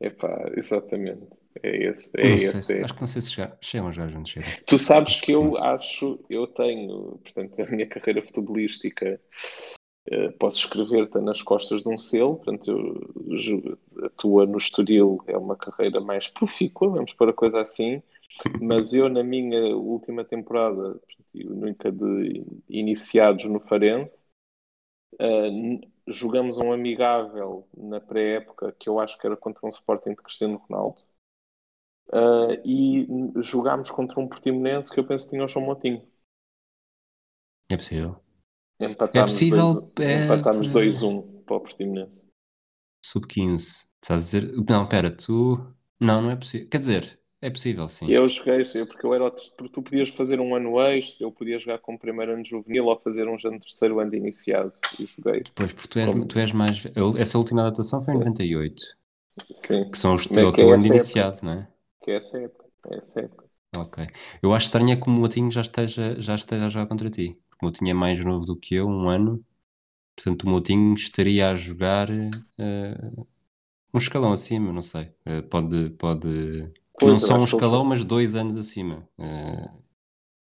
epá, 0.00 0.50
exatamente. 0.56 1.28
É 1.62 1.76
esse, 1.86 2.10
é 2.20 2.28
Não 2.28 2.36
esse. 2.36 2.62
se- 2.62 2.78
é. 2.80 2.84
acho 2.84 2.94
que 2.94 3.00
não 3.00 3.06
sei 3.06 3.22
se 3.22 3.30
chega- 3.32 3.58
chegam 3.60 3.88
a 3.88 3.90
jogar 3.90 4.08
juntos, 4.08 4.30
chegam. 4.32 4.56
Tu 4.66 4.78
sabes 4.78 5.14
Acho 5.14 5.24
que 5.24 5.32
que 5.32 5.32
eu 5.32 5.56
acho, 5.56 6.18
eu 6.28 6.46
tenho, 6.46 7.18
portanto, 7.22 7.60
a 7.62 7.66
minha 7.66 7.86
carreira 7.86 8.22
futebolística, 8.22 9.20
eh, 10.10 10.30
posso 10.32 10.58
escrever-te 10.60 11.18
nas 11.20 11.42
costas 11.42 11.82
de 11.82 11.88
um 11.88 11.98
selo, 11.98 12.36
portanto, 12.36 12.70
eu, 12.70 13.78
a 14.06 14.08
tua 14.10 14.46
no 14.46 14.58
Estoril 14.58 15.20
é 15.26 15.36
uma 15.36 15.56
carreira 15.56 16.00
mais 16.00 16.28
profícua, 16.28 16.88
vamos 16.90 17.12
pôr 17.14 17.28
a 17.30 17.32
coisa 17.32 17.60
assim, 17.60 18.02
mas 18.58 18.92
eu 18.94 19.08
na 19.08 19.24
minha 19.24 19.76
última 19.76 20.24
temporada, 20.24 21.00
nunca 21.34 21.92
de 21.92 22.44
iniciados 22.68 23.46
no 23.46 23.60
Farense, 23.60 24.22
n- 25.50 25.80
jogamos 26.08 26.58
um 26.58 26.72
amigável 26.72 27.66
na 27.76 28.00
pré-época, 28.00 28.72
que 28.78 28.88
eu 28.88 28.98
acho 29.00 29.18
que 29.18 29.26
era 29.26 29.36
contra 29.36 29.66
um 29.66 29.68
Sporting 29.70 30.10
de 30.10 30.16
Cristiano 30.16 30.56
Ronaldo, 30.68 31.02
Uh, 32.12 32.60
e 32.62 33.06
jogámos 33.42 33.90
contra 33.90 34.20
um 34.20 34.28
Portimonense 34.28 34.90
que 34.92 35.00
eu 35.00 35.06
penso 35.06 35.24
que 35.24 35.30
tinha 35.30 35.44
o 35.44 35.48
João 35.48 35.64
Moutinho. 35.64 36.06
É 37.70 37.76
possível. 37.76 38.20
Empatámos 38.78 39.16
É 39.30 39.32
possível, 39.32 39.74
2 39.94 40.08
é, 40.08 40.24
empatámos 40.24 40.68
é. 40.68 40.72
2-1 40.72 41.42
para 41.44 41.56
o 41.56 41.60
Portimonense. 41.60 42.22
Sub-15. 43.04 43.86
Estás 44.02 44.10
a 44.10 44.16
dizer. 44.16 44.52
Não, 44.68 44.86
pera, 44.86 45.10
tu. 45.10 45.56
Não, 46.00 46.20
não 46.20 46.30
é 46.30 46.36
possível. 46.36 46.68
Quer 46.68 46.78
dizer, 46.78 47.20
é 47.40 47.48
possível, 47.48 47.88
sim. 47.88 48.10
Eu 48.10 48.28
joguei, 48.28 48.62
eu, 48.74 48.86
porque 48.86 49.06
eu 49.06 49.14
era 49.14 49.30
porque 49.30 49.72
tu 49.72 49.82
podias 49.82 50.08
fazer 50.10 50.40
um 50.40 50.54
ano 50.54 50.80
extra, 50.80 51.24
eu 51.24 51.32
podia 51.32 51.58
jogar 51.58 51.78
como 51.78 51.98
primeiro 51.98 52.32
ano 52.32 52.44
juvenil 52.44 52.86
ou 52.86 53.00
fazer 53.00 53.26
um 53.26 53.36
ano 53.42 53.58
de 53.58 53.66
terceiro 53.66 54.00
ano 54.00 54.10
de 54.10 54.16
iniciado. 54.16 54.72
E 54.98 55.06
joguei. 55.06 55.44
Pois, 55.54 55.72
porque 55.72 55.88
tu 55.88 55.98
és, 55.98 56.10
Como- 56.10 56.26
tu 56.26 56.38
és 56.38 56.52
mais. 56.52 56.84
eu- 56.94 57.16
Essa 57.16 57.38
última 57.38 57.62
adaptação 57.62 58.00
foi 58.02 58.14
em 58.14 58.18
Sim. 58.18 58.24
98. 58.24 58.82
Sim, 59.54 59.90
Que 59.90 59.96
são 59.96 60.14
os 60.14 60.26
é 60.26 60.44
o 60.44 60.52
que 60.52 60.60
é 60.60 60.64
teu 60.64 60.72
ano 60.72 60.82
de 60.82 60.88
iniciado, 60.88 61.38
não 61.42 61.52
é? 61.52 61.71
Que 62.02 62.10
é 62.10 62.16
essa 62.16 62.38
época. 62.40 62.66
É 62.90 62.96
essa 62.98 63.20
época. 63.20 63.48
Ok. 63.76 64.06
Eu 64.42 64.54
acho 64.54 64.66
estranho 64.66 64.90
é 64.92 64.96
que 64.96 65.08
o 65.08 65.10
Moutinho 65.10 65.50
já 65.50 65.62
esteja, 65.62 66.20
já 66.20 66.34
esteja 66.34 66.66
a 66.66 66.68
jogar 66.68 66.86
contra 66.86 67.08
ti. 67.10 67.38
Porque 67.48 67.64
o 67.64 67.66
Moutinho 67.66 67.90
é 67.90 67.94
mais 67.94 68.22
novo 68.24 68.44
do 68.44 68.56
que 68.56 68.74
eu, 68.74 68.86
um 68.88 69.08
ano. 69.08 69.44
Portanto, 70.16 70.44
o 70.44 70.50
Moutinho 70.50 70.94
estaria 70.94 71.50
a 71.50 71.56
jogar 71.56 72.10
eh, 72.10 73.12
um 73.94 73.98
escalão 73.98 74.32
acima, 74.32 74.72
não 74.72 74.82
sei. 74.82 75.12
Eh, 75.24 75.42
pode, 75.42 75.90
pode. 75.90 76.28
Pois, 76.98 77.18
não 77.18 77.18
só 77.18 77.36
um 77.36 77.44
escalão, 77.44 77.84
mas 77.84 78.04
dois 78.04 78.34
anos 78.34 78.56
acima. 78.56 79.08
Eh, 79.18 79.70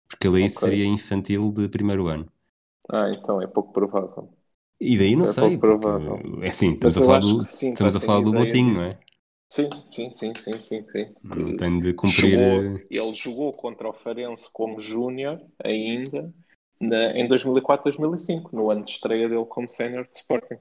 porque 0.08 0.28
ele 0.28 0.38
aí 0.44 0.48
Ok. 0.48 0.62
seria 0.62 0.86
infantil 0.86 1.52
de 1.52 1.68
primeiro 1.68 2.08
ano. 2.08 2.30
Ah, 2.88 3.10
então 3.10 3.40
é 3.42 3.46
pouco 3.46 3.72
provável. 3.72 4.32
E 4.80 4.98
daí 4.98 5.16
não 5.16 5.26
É 5.28 5.32
sei, 5.36 5.52
pouco 5.52 5.58
provável. 5.60 6.18
é 6.42 6.48
assim, 6.48 6.72
estamos 6.74 6.96
Mas 6.96 6.98
a 6.98 7.02
falar 7.02 7.20
do, 7.20 7.40
estamos 7.40 7.96
a 7.96 8.00
falar 8.00 8.20
do 8.20 8.34
Moutinho, 8.34 8.74
não 8.74 8.82
é? 8.82 8.98
Sim, 9.48 9.70
sim, 9.92 10.12
sim, 10.12 10.34
sim, 10.34 10.58
sim, 10.60 10.84
sim. 10.90 11.14
Não 11.22 11.52
tem 11.54 11.80
de 11.80 11.92
cumprir. 11.92 12.38
Chegou- 12.38 12.74
eh, 12.78 12.86
ele 12.90 13.14
jogou 13.14 13.52
contra 13.54 13.88
o 13.88 13.92
Farense 13.94 14.48
como 14.52 14.80
júnior 14.80 15.40
ainda 15.64 16.32
na- 16.80 17.12
em 17.12 17.26
2004, 17.28 17.84
2005, 17.84 18.54
no 18.54 18.70
ano 18.70 18.84
de 18.84 18.90
estreia 18.92 19.28
dele 19.28 19.46
como 19.46 19.68
sénior 19.68 20.06
de 20.08 20.16
Sporting. 20.16 20.58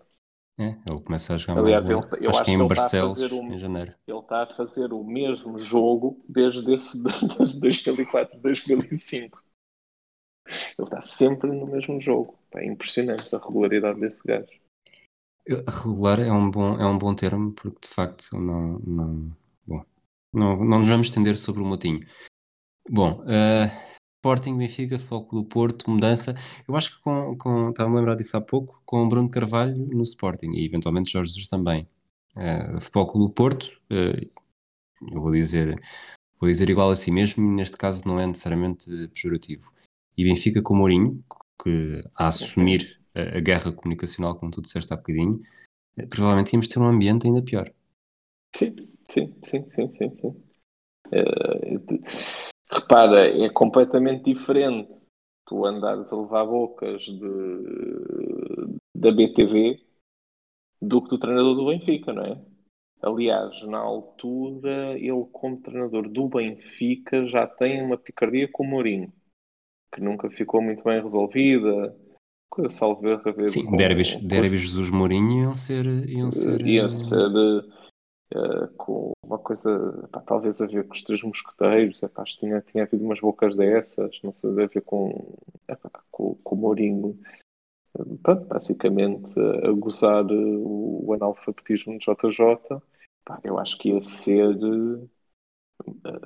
É, 0.57 0.63
ele 0.88 1.01
começa 1.03 1.34
a 1.34 1.38
jogar 1.38 1.55
Aliás, 1.55 1.84
mais. 1.84 1.89
ele, 1.89 2.01
eu 2.21 2.38
acho, 2.38 2.38
acho 2.38 2.55
que 2.55 2.61
é 2.61 2.65
em 2.65 2.67
a 2.67 2.67
Barcelos, 2.67 3.31
um- 3.34 3.55
em 3.55 3.57
janeiro. 3.59 3.93
Ele 4.07 4.19
está 4.19 4.43
a 4.43 4.47
fazer 4.47 4.91
o 4.93 5.03
mesmo 5.03 5.57
jogo 5.57 6.21
desde 6.27 6.73
esse, 6.73 7.01
desde 7.38 7.59
2004, 7.59 8.38
2005. 8.39 9.41
Ele 10.77 10.88
está 10.88 11.01
sempre 11.01 11.49
no 11.51 11.65
mesmo 11.67 11.99
jogo. 11.99 12.38
É 12.55 12.65
impressionante 12.65 13.34
a 13.36 13.39
regularidade 13.39 13.99
desse 13.99 14.25
gajo. 14.27 14.62
Regular 15.47 16.19
é 16.19 16.31
um 16.31 16.49
bom, 16.49 16.79
é 16.79 16.85
um 16.85 16.97
bom 16.97 17.13
termo, 17.13 17.51
porque 17.51 17.81
de 17.81 17.87
facto 17.87 18.29
não, 18.33 18.79
não, 18.79 19.37
bom, 19.67 19.85
não, 20.33 20.57
não 20.57 20.79
nos 20.79 20.87
vamos 20.87 21.07
estender 21.07 21.37
sobre 21.37 21.61
o 21.61 21.65
Motinho. 21.65 22.05
Bom, 22.89 23.23
eh, 23.27 23.69
Sporting, 24.17 24.57
Benfica, 24.57 24.97
Futebol 24.97 25.25
Clube 25.25 25.45
do 25.45 25.49
Porto, 25.49 25.89
mudança. 25.89 26.33
Eu 26.65 26.75
acho 26.77 26.95
que 26.95 27.01
com, 27.03 27.37
com 27.37 27.69
estava-me 27.69 27.97
a 27.97 27.99
lembrar 27.99 28.15
disso 28.15 28.37
há 28.37 28.41
pouco, 28.41 28.81
com 28.85 29.03
o 29.03 29.09
Bruno 29.09 29.29
Carvalho 29.29 29.75
no 29.75 30.03
Sporting 30.03 30.51
e 30.53 30.65
eventualmente 30.65 31.11
Jorge 31.11 31.31
Jesus 31.31 31.47
também. 31.47 31.87
Eh, 32.37 32.79
Futebol 32.79 33.11
Clube 33.11 33.27
do 33.27 33.33
Porto, 33.33 33.81
eh, 33.89 34.27
eu 35.11 35.21
vou 35.21 35.31
dizer, 35.31 35.81
vou 36.39 36.49
dizer 36.49 36.69
igual 36.69 36.89
a 36.89 36.95
si 36.95 37.11
mesmo, 37.11 37.45
neste 37.53 37.77
caso 37.77 38.07
não 38.07 38.19
é 38.19 38.25
necessariamente 38.25 38.89
pejorativo. 39.09 39.71
E 40.17 40.23
Benfica 40.23 40.61
com 40.61 40.75
Mourinho, 40.75 41.23
que 41.61 42.01
a 42.15 42.27
assumir 42.27 43.03
a, 43.16 43.39
guerra 43.39 43.72
comunicacional, 43.72 44.36
como 44.36 44.51
tu 44.51 44.61
disseste 44.61 44.93
há 44.93 44.97
bocadinho, 44.97 45.41
eh, 45.97 46.05
provavelmente 46.05 46.53
íamos 46.53 46.68
ter 46.68 46.80
um 46.80 46.86
ambiente 46.88 47.28
ainda 47.28 47.41
pior. 47.43 47.72
Sim, 48.55 48.76
sim, 49.09 49.36
sim, 49.43 49.70
sim, 49.72 49.93
sim. 49.97 50.18
sim. 50.22 50.43
De- 51.11 52.01
repara, 52.72 53.28
é 53.28 53.49
completamente 53.49 54.34
diferente 54.34 54.91
tu 55.45 55.66
andares 55.66 56.11
a 56.11 56.18
levar 56.18 56.45
bocas 56.45 57.03
de, 57.03 57.20
da 58.95 59.11
BTV 59.11 59.80
do 60.82 61.01
que 61.01 61.09
do 61.09 61.20
treinador 61.20 61.55
do 61.55 61.68
Benfica, 61.68 62.14
não 62.14 62.26
é? 62.26 62.41
Aliás, 63.01 63.64
na 63.64 63.80
altura, 63.80 64.97
ele 64.97 65.26
como 65.32 65.61
treinador 65.61 66.09
do 66.09 66.30
Benfica 66.30 67.26
já 67.26 67.45
tem 67.47 67.82
uma 67.84 67.97
picardia 67.97 68.47
com 68.51 68.64
o 68.64 68.68
Mourinho, 68.68 69.11
que 69.93 70.01
nunca 70.01 70.30
ficou 70.30 70.61
muito 70.61 70.84
bem 70.84 71.01
resolvida. 71.01 71.95
Salvo 72.70 73.08
erro 73.08 73.22
a 73.26 73.32
ver 73.32 73.49
Sim, 73.49 73.66
com- 73.66 73.76
derbys, 73.76 74.16
com- 74.16 74.28
derbys 74.28 74.62
Jesus 74.62 74.89
Mourinho 74.89 75.43
iam 75.43 75.54
ser, 75.54 75.86
iam 76.10 76.32
ser, 76.32 76.66
Ia 76.66 76.86
eh, 76.86 76.89
ser 76.89 77.66
eh, 78.36 78.68
com 78.78 79.12
uma 79.24 79.38
coisa, 79.39 80.08
pá, 80.12 80.22
talvez 80.22 80.62
a 80.62 80.68
ver 80.68 80.88
com 80.88 80.93
os 80.93 81.04
três 81.04 81.22
mosqueteiros, 81.24 82.01
acho 82.04 82.34
que 82.34 82.39
tinha, 82.41 82.62
tinha 82.62 82.84
havido 82.84 83.04
umas 83.04 83.20
bocas 83.20 83.56
dessas, 83.56 84.20
não 84.24 84.34
sei, 84.34 84.49
a 84.51 84.54
ver 84.68 84.82
com, 84.82 85.36
epá, 85.68 85.89
com, 86.12 86.36
com 86.36 86.56
o 86.56 86.58
Mourinho, 86.58 87.20
Eh, 87.97 88.04
pronto, 88.24 88.45
basicamente 88.47 89.32
eh, 89.39 89.68
a 89.68 89.72
gozar 89.72 90.26
eh, 90.30 90.34
o, 90.34 91.06
o 91.06 91.14
analfabetismo 91.14 91.97
de 91.99 92.06
JJ, 92.06 92.82
pá, 93.26 93.39
eu 93.43 93.60
acho 93.60 93.78
que 93.78 93.89
ia 93.89 94.01
ser 94.01 94.58
eh, 96.06 96.24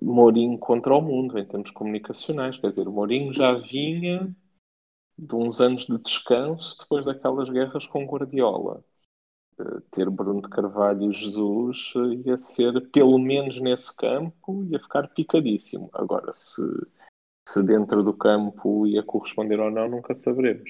Mourinho 0.00 0.58
contra 0.58 0.94
o 0.94 1.00
mundo 1.02 1.38
em 1.38 1.44
termos 1.46 1.70
comunicacionais, 1.70 2.56
quer 2.58 2.70
dizer, 2.70 2.88
o 2.88 2.92
Mourinho 2.92 3.32
já 3.32 3.54
vinha 3.54 4.34
de 5.18 5.34
uns 5.34 5.60
anos 5.60 5.86
de 5.86 5.98
descanso 5.98 6.76
depois 6.78 7.04
daquelas 7.04 7.48
guerras 7.48 7.86
com 7.86 8.04
Guardiola 8.06 8.82
ter 9.90 10.10
Bruno 10.10 10.42
de 10.42 10.48
Carvalho 10.48 11.10
e 11.10 11.14
Jesus 11.14 11.92
eh, 11.96 12.28
ia 12.28 12.38
ser, 12.38 12.90
pelo 12.90 13.18
menos 13.18 13.60
nesse 13.60 13.94
campo, 13.96 14.64
ia 14.64 14.78
ficar 14.78 15.08
picadíssimo. 15.08 15.88
Agora, 15.92 16.32
se, 16.34 16.62
se 17.48 17.64
dentro 17.64 18.02
do 18.02 18.12
campo 18.12 18.86
ia 18.86 19.02
corresponder 19.02 19.60
ou 19.60 19.70
não, 19.70 19.88
nunca 19.88 20.14
saberemos. 20.14 20.68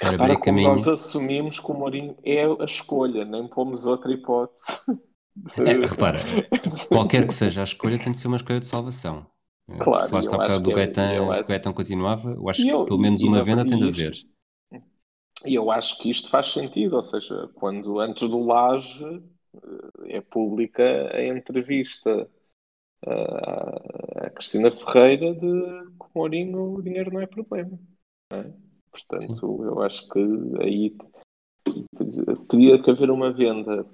Era 0.00 0.12
Repara 0.12 0.34
como 0.34 0.44
caminho. 0.44 0.70
nós 0.70 0.88
assumimos 0.88 1.58
que 1.58 1.70
o 1.70 1.74
Mourinho 1.74 2.16
é 2.24 2.44
a 2.44 2.64
escolha, 2.64 3.24
nem 3.24 3.48
pomos 3.48 3.86
outra 3.86 4.12
hipótese. 4.12 4.66
É, 5.56 5.72
repara, 5.72 6.18
qualquer 6.88 7.26
que 7.26 7.32
seja 7.32 7.62
a 7.62 7.64
escolha, 7.64 7.98
tem 7.98 8.12
de 8.12 8.18
ser 8.18 8.28
uma 8.28 8.36
escolha 8.36 8.60
de 8.60 8.66
salvação. 8.66 9.26
Eh, 9.68 9.78
Claro, 9.78 10.08
Falaste 10.08 10.26
eu 10.26 10.34
há 10.34 10.38
bocado 10.38 10.64
do 10.64 10.70
é- 10.70 10.74
Gaetan, 10.74 11.12
eu 11.14 11.24
o 11.24 11.42
Gaetan 11.48 11.72
continuava, 11.72 12.30
eu 12.32 12.48
acho 12.48 12.60
E 12.62 12.68
que 12.68 12.72
eu- 12.74 12.84
pelo 12.84 12.98
menos 13.00 13.22
uma 13.22 13.42
venda 13.42 13.66
tem 13.66 13.78
de 13.78 13.88
haver. 13.88 14.12
E 15.44 15.54
eu 15.54 15.70
acho 15.70 15.98
que 15.98 16.10
isto 16.10 16.28
faz 16.30 16.48
sentido, 16.48 16.94
ou 16.96 17.02
seja, 17.02 17.48
quando 17.54 17.98
antes 17.98 18.28
do 18.28 18.44
Laje 18.44 19.04
eh, 20.06 20.16
é 20.18 20.20
pública 20.20 20.82
a 21.14 21.26
entrevista 21.26 22.28
à 23.06 24.26
à 24.26 24.30
Cristina 24.30 24.70
Ferreira 24.70 25.34
de 25.34 25.40
que 25.40 26.04
o 26.06 26.10
Mourinho 26.14 26.74
o 26.74 26.82
dinheiro 26.82 27.12
não 27.12 27.20
é 27.20 27.26
problema. 27.26 27.78
não 28.30 28.38
é? 28.38 28.52
Portanto, 28.90 29.64
eu 29.64 29.82
acho 29.82 30.08
que 30.08 30.20
aí 30.62 30.96
teria 32.48 32.82
que 32.82 32.90
haver 32.90 33.10
uma 33.10 33.32
venda. 33.32 33.86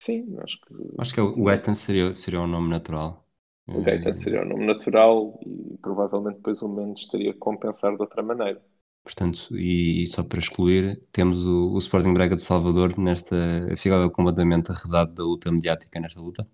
Sim, 0.00 0.36
acho 0.42 0.60
que 0.62 0.74
Acho 0.98 1.14
que 1.14 1.20
é 1.20 1.22
o 1.22 1.44
Gaetan 1.44 1.74
seria, 1.74 2.12
seria 2.12 2.40
o 2.40 2.46
nome 2.46 2.68
natural. 2.68 3.24
O 3.70 3.82
Gaeta 3.82 4.14
Eh, 4.14 4.14
seria 4.14 4.42
o 4.42 4.44
nome 4.46 4.66
natural 4.66 5.38
e 5.46 5.76
provavelmente 5.78 6.36
depois 6.36 6.62
o 6.62 6.68
Mendes 6.68 7.08
teria 7.08 7.32
que 7.34 7.38
compensar 7.38 7.94
de 7.96 8.02
outra 8.02 8.22
maneira. 8.22 8.62
Portanto, 9.04 9.56
e, 9.56 10.02
e 10.04 10.06
só 10.06 10.22
para 10.22 10.38
excluir, 10.38 11.00
temos 11.12 11.44
o, 11.44 11.72
o 11.72 11.78
Sporting 11.78 12.14
Braga 12.14 12.36
de 12.36 12.42
Salvador 12.42 12.96
nesta 12.98 13.36
fiel 13.76 14.10
completamente 14.10 14.70
arredado 14.70 15.12
da 15.14 15.24
luta 15.24 15.50
mediática 15.52 15.98
nesta 16.00 16.20
luta, 16.20 16.48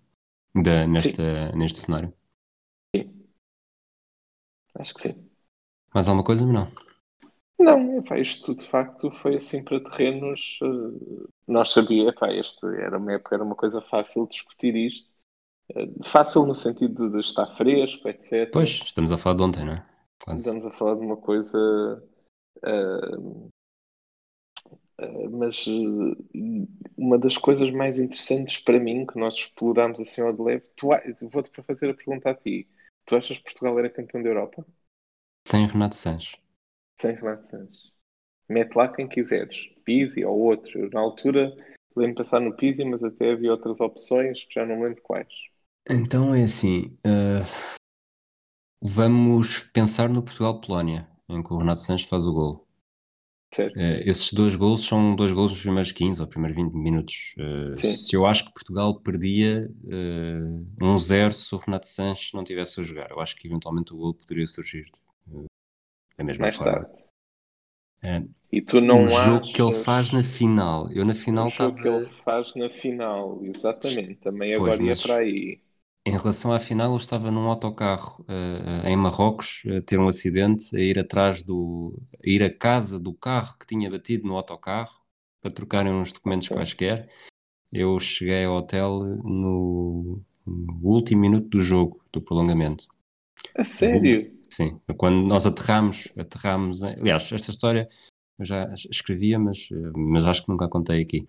da, 0.55 0.87
nesta, 0.87 1.51
neste 1.53 1.79
cenário. 1.79 2.13
Acho 4.73 4.93
que 4.95 5.01
sim. 5.03 5.29
Mais 5.93 6.07
alguma 6.07 6.23
coisa? 6.23 6.45
Não. 6.47 6.71
Não, 7.59 7.97
epá, 7.99 8.17
isto 8.17 8.55
de 8.55 8.65
facto 8.65 9.11
foi 9.11 9.35
assim 9.35 9.63
para 9.63 9.81
terrenos. 9.83 10.57
eh, 10.63 11.25
nós 11.47 11.69
sabíamos, 11.71 12.13
epá, 12.13 12.31
este 12.33 12.65
era 12.81 12.97
uma 12.97 13.13
época, 13.13 13.35
era 13.35 13.43
uma 13.43 13.55
coisa 13.55 13.81
fácil 13.81 14.27
discutir 14.27 14.75
isto. 14.75 15.08
Fácil 16.03 16.45
no 16.45 16.55
sentido 16.55 17.09
de, 17.09 17.19
estar 17.19 17.45
fresco, 17.55 18.07
etc. 18.07 18.49
Pois, 18.51 18.81
estamos 18.83 19.11
a 19.11 19.17
falar 19.17 19.35
de 19.35 19.43
ontem, 19.43 19.65
não 19.65 19.73
é? 19.73 19.85
Quase. 20.23 20.41
Estamos 20.41 20.65
a 20.65 20.71
falar 20.71 20.95
de 20.95 21.05
uma 21.05 21.17
coisa. 21.17 22.03
eh, 22.63 23.49
eh, 24.99 25.29
mas 25.29 25.65
eh, 25.67 26.67
uma 26.97 27.17
das 27.17 27.37
coisas 27.37 27.71
mais 27.71 27.99
interessantes 27.99 28.57
para 28.57 28.79
mim 28.79 29.05
que 29.05 29.17
nós 29.17 29.35
explorámos 29.35 29.99
assim 29.99 30.21
ao 30.21 30.33
de 30.33 30.41
leve, 30.41 30.65
vou-te 31.31 31.51
para 31.51 31.63
fazer 31.63 31.89
a 31.89 31.93
pergunta 31.93 32.29
a 32.31 32.35
ti. 32.35 32.67
Tu 33.05 33.15
achas 33.15 33.37
que 33.37 33.43
Portugal 33.43 33.79
era 33.79 33.89
campeão 33.89 34.21
da 34.21 34.29
Europa? 34.29 34.65
Sem 35.47 35.65
Renato 35.65 35.95
Sanches. 35.95 36.35
Sem 36.99 37.15
Renato 37.15 37.47
Sanches. 37.47 37.93
Mete 38.49 38.75
lá 38.75 38.87
quem 38.87 39.07
quiseres. 39.07 39.55
Pizzi 39.85 40.25
ou 40.25 40.37
outro. 40.37 40.89
Na 40.91 40.99
altura 40.99 41.55
lembro-me 41.95 42.13
de 42.13 42.15
pensar 42.15 42.39
no 42.39 42.55
Pizzi, 42.55 42.83
mas 42.83 43.03
até 43.03 43.31
havia 43.31 43.51
outras 43.51 43.79
opções 43.79 44.43
que 44.43 44.55
já 44.55 44.65
não 44.65 44.81
lembro 44.81 45.01
quais. 45.01 45.48
Então 45.89 46.33
é 46.35 46.43
assim, 46.43 46.97
eh, 47.03 47.41
vamos 48.81 49.59
pensar 49.73 50.09
no 50.09 50.21
Portugal-Polónia, 50.23 51.07
em 51.27 51.41
que 51.43 51.53
o 51.53 51.57
Renato 51.57 51.79
Sanches 51.81 52.07
faz 52.07 52.25
o 52.27 52.33
gol. 52.33 52.67
Certo? 53.53 53.79
Eh, 53.79 54.03
esses 54.07 54.31
dois 54.33 54.55
golos 54.55 54.85
são 54.85 55.15
dois 55.15 55.31
golos 55.31 55.51
nos 55.51 55.61
primeiros 55.61 55.91
15 55.91 56.21
ou 56.21 56.27
primeiros 56.27 56.55
20 56.55 56.73
minutos. 56.73 57.33
Eh, 57.37 57.75
Sim. 57.75 57.91
se 57.91 58.15
eu 58.15 58.25
acho 58.25 58.45
que 58.45 58.53
Portugal 58.53 58.99
perdia 59.01 59.69
eh, 59.89 60.39
1-0 60.81 61.33
se 61.33 61.53
o 61.55 61.57
Renato 61.57 61.87
Sanches 61.87 62.31
não 62.33 62.43
tivesse 62.43 62.79
a 62.79 62.83
jogar, 62.83 63.09
eu 63.09 63.19
acho 63.19 63.35
que 63.35 63.47
eventualmente 63.47 63.93
o 63.93 63.97
gol 63.97 64.13
poderia 64.13 64.45
surgir 64.45 64.85
eh, 65.33 65.45
da 66.17 66.23
mesma 66.23 66.43
Mais 66.43 66.55
forma. 66.55 66.73
tarde. 66.83 66.99
É. 68.01 68.23
E 68.51 68.61
tu 68.61 68.79
não 68.81 69.03
o 69.03 69.07
jogo 69.07 69.41
que 69.41 69.61
ele 69.61 69.71
achas- 69.71 69.85
faz 69.85 70.11
na 70.11 70.23
final, 70.23 70.91
eu 70.91 71.05
na 71.05 71.13
final 71.13 71.45
O 71.45 71.49
jogo 71.49 71.77
estava. 71.77 71.81
que 71.81 71.87
ele 71.87 72.23
faz 72.23 72.55
na 72.55 72.69
final, 72.69 73.43
exatamente. 73.43 74.15
Também 74.15 74.53
Pois, 74.55 74.75
agora 74.75 74.83
ia 74.83 74.89
mas- 74.89 75.01
para 75.01 75.17
aí. 75.17 75.61
Em 76.05 76.11
relação 76.11 76.53
à 76.53 76.59
final, 76.59 76.91
eu 76.91 76.97
estava 76.97 77.29
num 77.29 77.47
autocarro 77.49 78.25
eh, 78.27 78.89
em 78.89 78.95
Marrocos 78.95 79.61
a 79.77 79.81
ter 79.81 79.99
um 79.99 80.07
acidente, 80.07 80.75
a 80.75 80.79
ir 80.79 80.97
atrás 80.97 81.43
do. 81.43 81.93
a 82.13 82.29
ir 82.29 82.41
à 82.41 82.49
casa 82.53 82.99
do 82.99 83.13
carro 83.13 83.57
que 83.59 83.67
tinha 83.67 83.89
batido 83.89 84.27
no 84.27 84.35
autocarro 84.35 84.97
para 85.41 85.51
trocarem 85.51 85.93
uns 85.93 86.11
documentos 86.11 86.47
quaisquer. 86.47 87.09
Eu 87.71 87.99
cheguei 87.99 88.45
ao 88.45 88.55
hotel 88.57 89.03
no, 89.23 90.21
no 90.45 90.79
último 90.81 91.21
minuto 91.21 91.47
do 91.49 91.61
jogo, 91.61 92.03
do 92.11 92.21
prolongamento. 92.21 92.87
A 93.55 93.63
sério? 93.63 94.33
Sim, 94.49 94.79
quando 94.97 95.21
nós 95.27 95.45
aterramos, 95.45 96.07
aterramos. 96.17 96.81
em- 96.81 96.95
Aliás, 96.99 97.31
esta 97.31 97.51
história 97.51 97.87
eu 98.39 98.45
já 98.45 98.73
escrevia, 98.89 99.37
mas, 99.37 99.69
mas 99.95 100.25
acho 100.25 100.43
que 100.43 100.49
nunca 100.49 100.65
a 100.65 100.69
contei 100.69 101.01
aqui. 101.01 101.27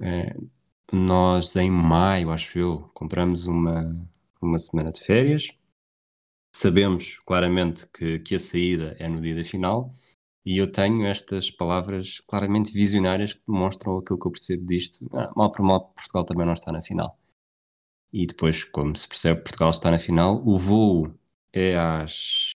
Eh, 0.00 0.34
nós, 0.92 1.54
em 1.56 1.70
maio, 1.70 2.30
acho 2.30 2.58
eu, 2.58 2.90
compramos 2.94 3.46
uma, 3.46 3.94
uma 4.40 4.58
semana 4.58 4.90
de 4.90 5.00
férias. 5.00 5.52
Sabemos 6.54 7.18
claramente 7.26 7.86
que, 7.88 8.18
que 8.20 8.34
a 8.34 8.38
saída 8.38 8.96
é 8.98 9.08
no 9.08 9.20
dia 9.20 9.34
da 9.34 9.44
final. 9.44 9.92
E 10.44 10.56
eu 10.58 10.70
tenho 10.70 11.06
estas 11.06 11.50
palavras 11.50 12.20
claramente 12.20 12.72
visionárias 12.72 13.34
que 13.34 13.42
demonstram 13.46 13.98
aquilo 13.98 14.18
que 14.18 14.26
eu 14.26 14.32
percebo 14.32 14.66
disto. 14.66 15.06
Ah, 15.12 15.30
mal 15.36 15.52
por 15.52 15.62
mal, 15.62 15.92
Portugal 15.94 16.24
também 16.24 16.46
não 16.46 16.54
está 16.54 16.72
na 16.72 16.80
final. 16.80 17.18
E 18.12 18.26
depois, 18.26 18.64
como 18.64 18.96
se 18.96 19.06
percebe, 19.06 19.42
Portugal 19.42 19.70
está 19.70 19.90
na 19.90 19.98
final. 19.98 20.42
O 20.46 20.58
voo 20.58 21.12
é 21.52 21.76
às 21.76 22.52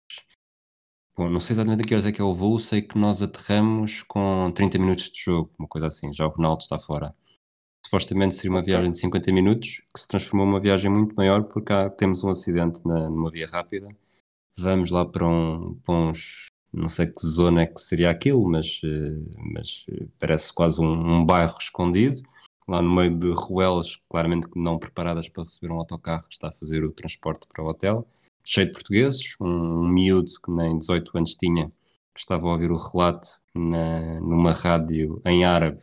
Bom, 1.14 1.28
não 1.28 1.40
sei 1.40 1.52
exatamente 1.54 1.82
a 1.82 1.86
que 1.86 1.94
horas 1.94 2.06
é 2.06 2.12
que 2.12 2.22
é 2.22 2.24
o 2.24 2.34
voo, 2.34 2.58
sei 2.58 2.80
que 2.80 2.96
nós 2.98 3.20
aterramos 3.20 4.02
com 4.02 4.50
30 4.54 4.78
minutos 4.78 5.10
de 5.10 5.20
jogo, 5.22 5.52
uma 5.58 5.68
coisa 5.68 5.86
assim, 5.88 6.12
já 6.12 6.26
o 6.26 6.30
Ronaldo 6.30 6.62
está 6.62 6.78
fora. 6.78 7.14
Supostamente 7.92 8.34
seria 8.34 8.52
uma 8.52 8.62
viagem 8.62 8.90
de 8.90 8.98
50 9.00 9.30
minutos, 9.32 9.82
que 9.94 10.00
se 10.00 10.08
transformou 10.08 10.46
numa 10.46 10.58
viagem 10.58 10.90
muito 10.90 11.14
maior, 11.14 11.42
porque 11.42 11.66
cá 11.66 11.90
temos 11.90 12.24
um 12.24 12.30
acidente 12.30 12.80
na, 12.86 13.10
numa 13.10 13.30
via 13.30 13.46
rápida. 13.46 13.86
Vamos 14.56 14.90
lá 14.90 15.04
para, 15.04 15.28
um, 15.28 15.74
para 15.84 15.94
uns, 15.94 16.46
não 16.72 16.88
sei 16.88 17.08
que 17.08 17.20
zona 17.26 17.60
é 17.60 17.66
que 17.66 17.78
seria 17.78 18.08
aquilo, 18.08 18.48
mas, 18.48 18.80
eh, 18.82 19.20
mas 19.52 19.84
eh, 19.90 20.06
parece 20.18 20.54
quase 20.54 20.80
um, 20.80 21.18
um 21.18 21.26
bairro 21.26 21.58
escondido, 21.60 22.22
lá 22.66 22.80
no 22.80 22.90
meio 22.90 23.14
de 23.14 23.30
ruelas, 23.30 23.96
claramente 24.08 24.48
não 24.56 24.78
preparadas 24.78 25.28
para 25.28 25.42
receber 25.42 25.70
um 25.70 25.76
autocarro 25.76 26.26
que 26.26 26.32
está 26.32 26.48
a 26.48 26.52
fazer 26.52 26.82
o 26.84 26.92
transporte 26.92 27.46
para 27.46 27.62
o 27.62 27.68
hotel. 27.68 28.08
Cheio 28.42 28.68
de 28.68 28.72
portugueses, 28.72 29.36
um, 29.38 29.46
um 29.46 29.88
miúdo 29.88 30.30
que 30.42 30.50
nem 30.50 30.78
18 30.78 31.18
anos 31.18 31.34
tinha, 31.34 31.70
que 32.14 32.20
estava 32.20 32.46
a 32.46 32.52
ouvir 32.52 32.70
o 32.70 32.78
relato 32.78 33.28
na, 33.54 34.18
numa 34.18 34.52
rádio 34.52 35.20
em 35.26 35.44
árabe 35.44 35.82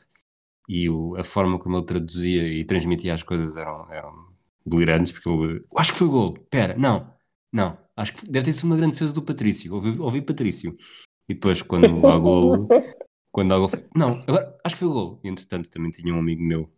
e 0.69 0.87
o, 0.87 1.15
a 1.17 1.23
forma 1.23 1.57
como 1.57 1.77
ele 1.77 1.85
traduzia 1.85 2.47
e 2.47 2.63
transmitia 2.63 3.15
as 3.15 3.23
coisas 3.23 3.57
eram, 3.57 3.91
eram 3.91 4.27
delirantes, 4.63 5.11
porque 5.11 5.27
ele, 5.27 5.65
acho 5.75 5.91
que 5.91 5.97
foi 5.97 6.07
gol, 6.07 6.33
pera, 6.47 6.77
não, 6.77 7.11
não, 7.51 7.75
acho 7.97 8.13
que 8.13 8.29
deve 8.29 8.45
ter 8.45 8.53
sido 8.53 8.65
uma 8.65 8.77
grande 8.77 8.93
defesa 8.93 9.11
do 9.11 9.23
Patrício, 9.23 9.73
ouvi, 9.73 9.99
ouvi 9.99 10.21
Patrício, 10.21 10.71
e 11.27 11.33
depois 11.33 11.63
quando 11.63 11.87
há 12.05 12.19
gol, 12.19 12.67
quando 13.31 13.51
há 13.51 13.57
gol, 13.57 13.71
não, 13.95 14.21
agora, 14.27 14.55
acho 14.63 14.75
que 14.75 14.79
foi 14.79 14.87
o 14.87 14.93
gol, 14.93 15.19
e 15.23 15.29
entretanto 15.29 15.71
também 15.71 15.89
tinha 15.89 16.13
um 16.13 16.19
amigo 16.19 16.43
meu 16.43 16.71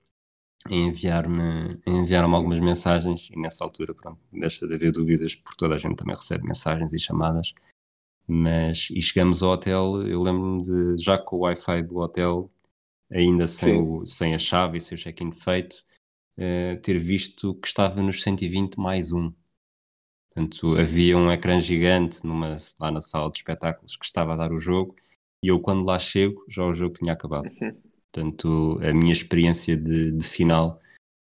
enviar-me 0.69 1.69
enviar 1.85 2.23
algumas 2.23 2.61
mensagens 2.61 3.29
e 3.29 3.37
nessa 3.37 3.65
altura, 3.65 3.93
pronto, 3.93 4.19
deixa 4.31 4.65
de 4.65 4.73
haver 4.73 4.93
dúvidas 4.93 5.35
porque 5.35 5.57
toda 5.57 5.75
a 5.75 5.77
gente 5.77 5.97
também 5.97 6.15
recebe 6.15 6.45
mensagens 6.45 6.93
e 6.93 6.99
chamadas. 6.99 7.53
Mas, 8.27 8.87
e 8.91 9.01
chegamos 9.01 9.41
ao 9.41 9.49
hotel, 9.53 10.07
eu 10.07 10.21
lembro-me 10.21 10.63
de, 10.63 11.03
já 11.03 11.17
com 11.17 11.37
o 11.37 11.39
Wi-Fi 11.39 11.81
do 11.81 11.97
hotel 11.97 12.49
ainda 13.11 13.47
sem, 13.47 13.79
o, 13.79 14.05
sem 14.05 14.33
a 14.33 14.39
chave 14.39 14.77
e 14.77 14.81
sem 14.81 14.95
o 14.95 14.99
check-in 14.99 15.31
feito 15.31 15.83
uh, 16.37 16.79
ter 16.81 16.97
visto 16.97 17.53
que 17.55 17.67
estava 17.67 18.01
nos 18.01 18.21
120 18.23 18.79
mais 18.79 19.11
um 19.11 19.33
portanto 20.33 20.75
havia 20.77 21.17
um 21.17 21.31
ecrã 21.31 21.59
gigante 21.59 22.25
numa, 22.25 22.57
lá 22.79 22.91
na 22.91 23.01
sala 23.01 23.31
de 23.31 23.39
espetáculos 23.39 23.97
que 23.97 24.05
estava 24.05 24.33
a 24.33 24.37
dar 24.37 24.51
o 24.51 24.57
jogo 24.57 24.95
e 25.43 25.49
eu 25.49 25.59
quando 25.59 25.85
lá 25.85 25.99
chego 25.99 26.45
já 26.47 26.63
o 26.63 26.73
jogo 26.73 26.95
tinha 26.95 27.13
acabado 27.13 27.51
uhum. 27.61 27.91
Portanto, 28.11 28.77
a 28.83 28.93
minha 28.93 29.13
experiência 29.13 29.77
de, 29.77 30.11
de, 30.11 30.27
final 30.27 30.79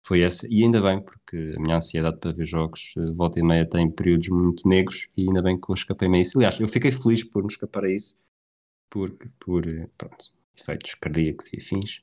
foi 0.06 0.20
essa, 0.20 0.46
e 0.48 0.62
ainda 0.62 0.80
bem, 0.80 1.02
porque 1.02 1.54
a 1.56 1.60
minha 1.60 1.76
ansiedade 1.76 2.18
para 2.18 2.30
ver 2.30 2.44
jogos, 2.44 2.94
eh, 2.96 3.10
volta 3.12 3.40
e 3.40 3.42
meia, 3.42 3.68
tem 3.68 3.90
períodos 3.90 4.28
muito 4.28 4.68
negros, 4.68 5.08
e 5.16 5.22
ainda 5.22 5.42
bem 5.42 5.60
que 5.60 5.68
eu 5.68 5.74
escapei-me 5.74 6.18
a 6.18 6.20
isso. 6.20 6.38
Aliás, 6.38 6.60
eu 6.60 6.68
fiquei 6.68 6.92
feliz 6.92 7.24
por 7.24 7.42
me 7.42 7.48
escapar 7.48 7.84
a 7.84 7.90
isso, 7.90 8.16
porque, 8.88 9.28
por, 9.40 9.66
eh, 9.66 9.88
pronto, 9.98 10.32
efeitos 10.60 10.94
cardíacos 10.94 11.52
e 11.52 11.58
afins. 11.58 12.02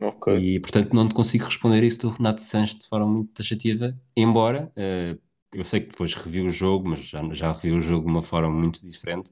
Okay. 0.00 0.56
E, 0.56 0.60
portanto, 0.60 0.94
não 0.94 1.06
te 1.06 1.14
consigo 1.14 1.44
responder 1.44 1.82
isso 1.82 2.00
do 2.00 2.08
Renato 2.08 2.42
Sanches 2.42 2.78
de 2.78 2.86
forma 2.86 3.06
muito 3.06 3.32
taxativa, 3.32 3.98
embora 4.16 4.72
uh, 4.76 5.20
eu 5.52 5.64
sei 5.64 5.80
que 5.80 5.90
depois 5.90 6.14
revi 6.14 6.40
o 6.40 6.48
jogo, 6.48 6.88
mas 6.88 7.00
já, 7.00 7.22
já 7.34 7.52
revi 7.52 7.72
o 7.72 7.80
jogo 7.80 8.06
de 8.06 8.10
uma 8.10 8.22
forma 8.22 8.50
muito 8.50 8.84
diferente. 8.86 9.30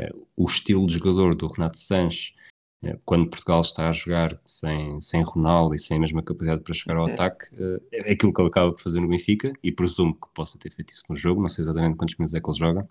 Uh, 0.00 0.26
o 0.36 0.46
estilo 0.46 0.86
de 0.86 0.94
jogador 0.94 1.34
do 1.34 1.46
Renato 1.46 1.78
Sanches 1.78 2.34
é, 2.82 2.98
quando 3.04 3.28
Portugal 3.28 3.60
está 3.60 3.90
a 3.90 3.92
jogar 3.92 4.40
sem, 4.44 4.98
sem 5.00 5.22
Ronaldo 5.22 5.74
e 5.74 5.78
sem 5.78 5.98
a 5.98 6.00
mesma 6.00 6.22
capacidade 6.22 6.62
para 6.62 6.72
chegar 6.72 6.96
ao 6.96 7.06
uhum. 7.06 7.12
ataque, 7.12 7.46
é 7.92 8.12
aquilo 8.12 8.32
que 8.32 8.40
ele 8.40 8.48
acaba 8.48 8.72
por 8.72 8.80
fazer 8.80 9.00
no 9.00 9.08
Benfica 9.08 9.52
e 9.62 9.70
presumo 9.70 10.14
que 10.14 10.28
possa 10.32 10.58
ter 10.58 10.70
feito 10.70 10.90
isso 10.90 11.04
no 11.10 11.14
jogo, 11.14 11.42
não 11.42 11.48
sei 11.48 11.62
exatamente 11.62 11.96
quantos 11.96 12.16
minutos 12.16 12.34
é 12.34 12.40
que 12.40 12.48
ele 12.48 12.58
joga. 12.58 12.88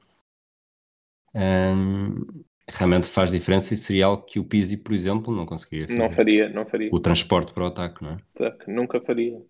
Um, 1.33 2.43
realmente 2.77 3.07
faz 3.07 3.31
diferença 3.31 3.73
e 3.73 3.77
seria 3.77 4.05
algo 4.05 4.23
que 4.23 4.39
o 4.39 4.43
Pizzi, 4.43 4.77
por 4.77 4.93
exemplo, 4.93 5.35
não 5.35 5.45
conseguiria 5.45 5.87
fazer. 5.87 5.99
Não 5.99 6.13
faria, 6.13 6.49
não 6.49 6.65
faria. 6.65 6.89
O 6.91 6.99
transporte 6.99 7.53
para 7.53 7.63
o 7.63 7.67
ataque, 7.67 8.03
não 8.03 8.11
é? 8.11 8.57
Nunca 8.67 8.99
faria. 9.01 9.41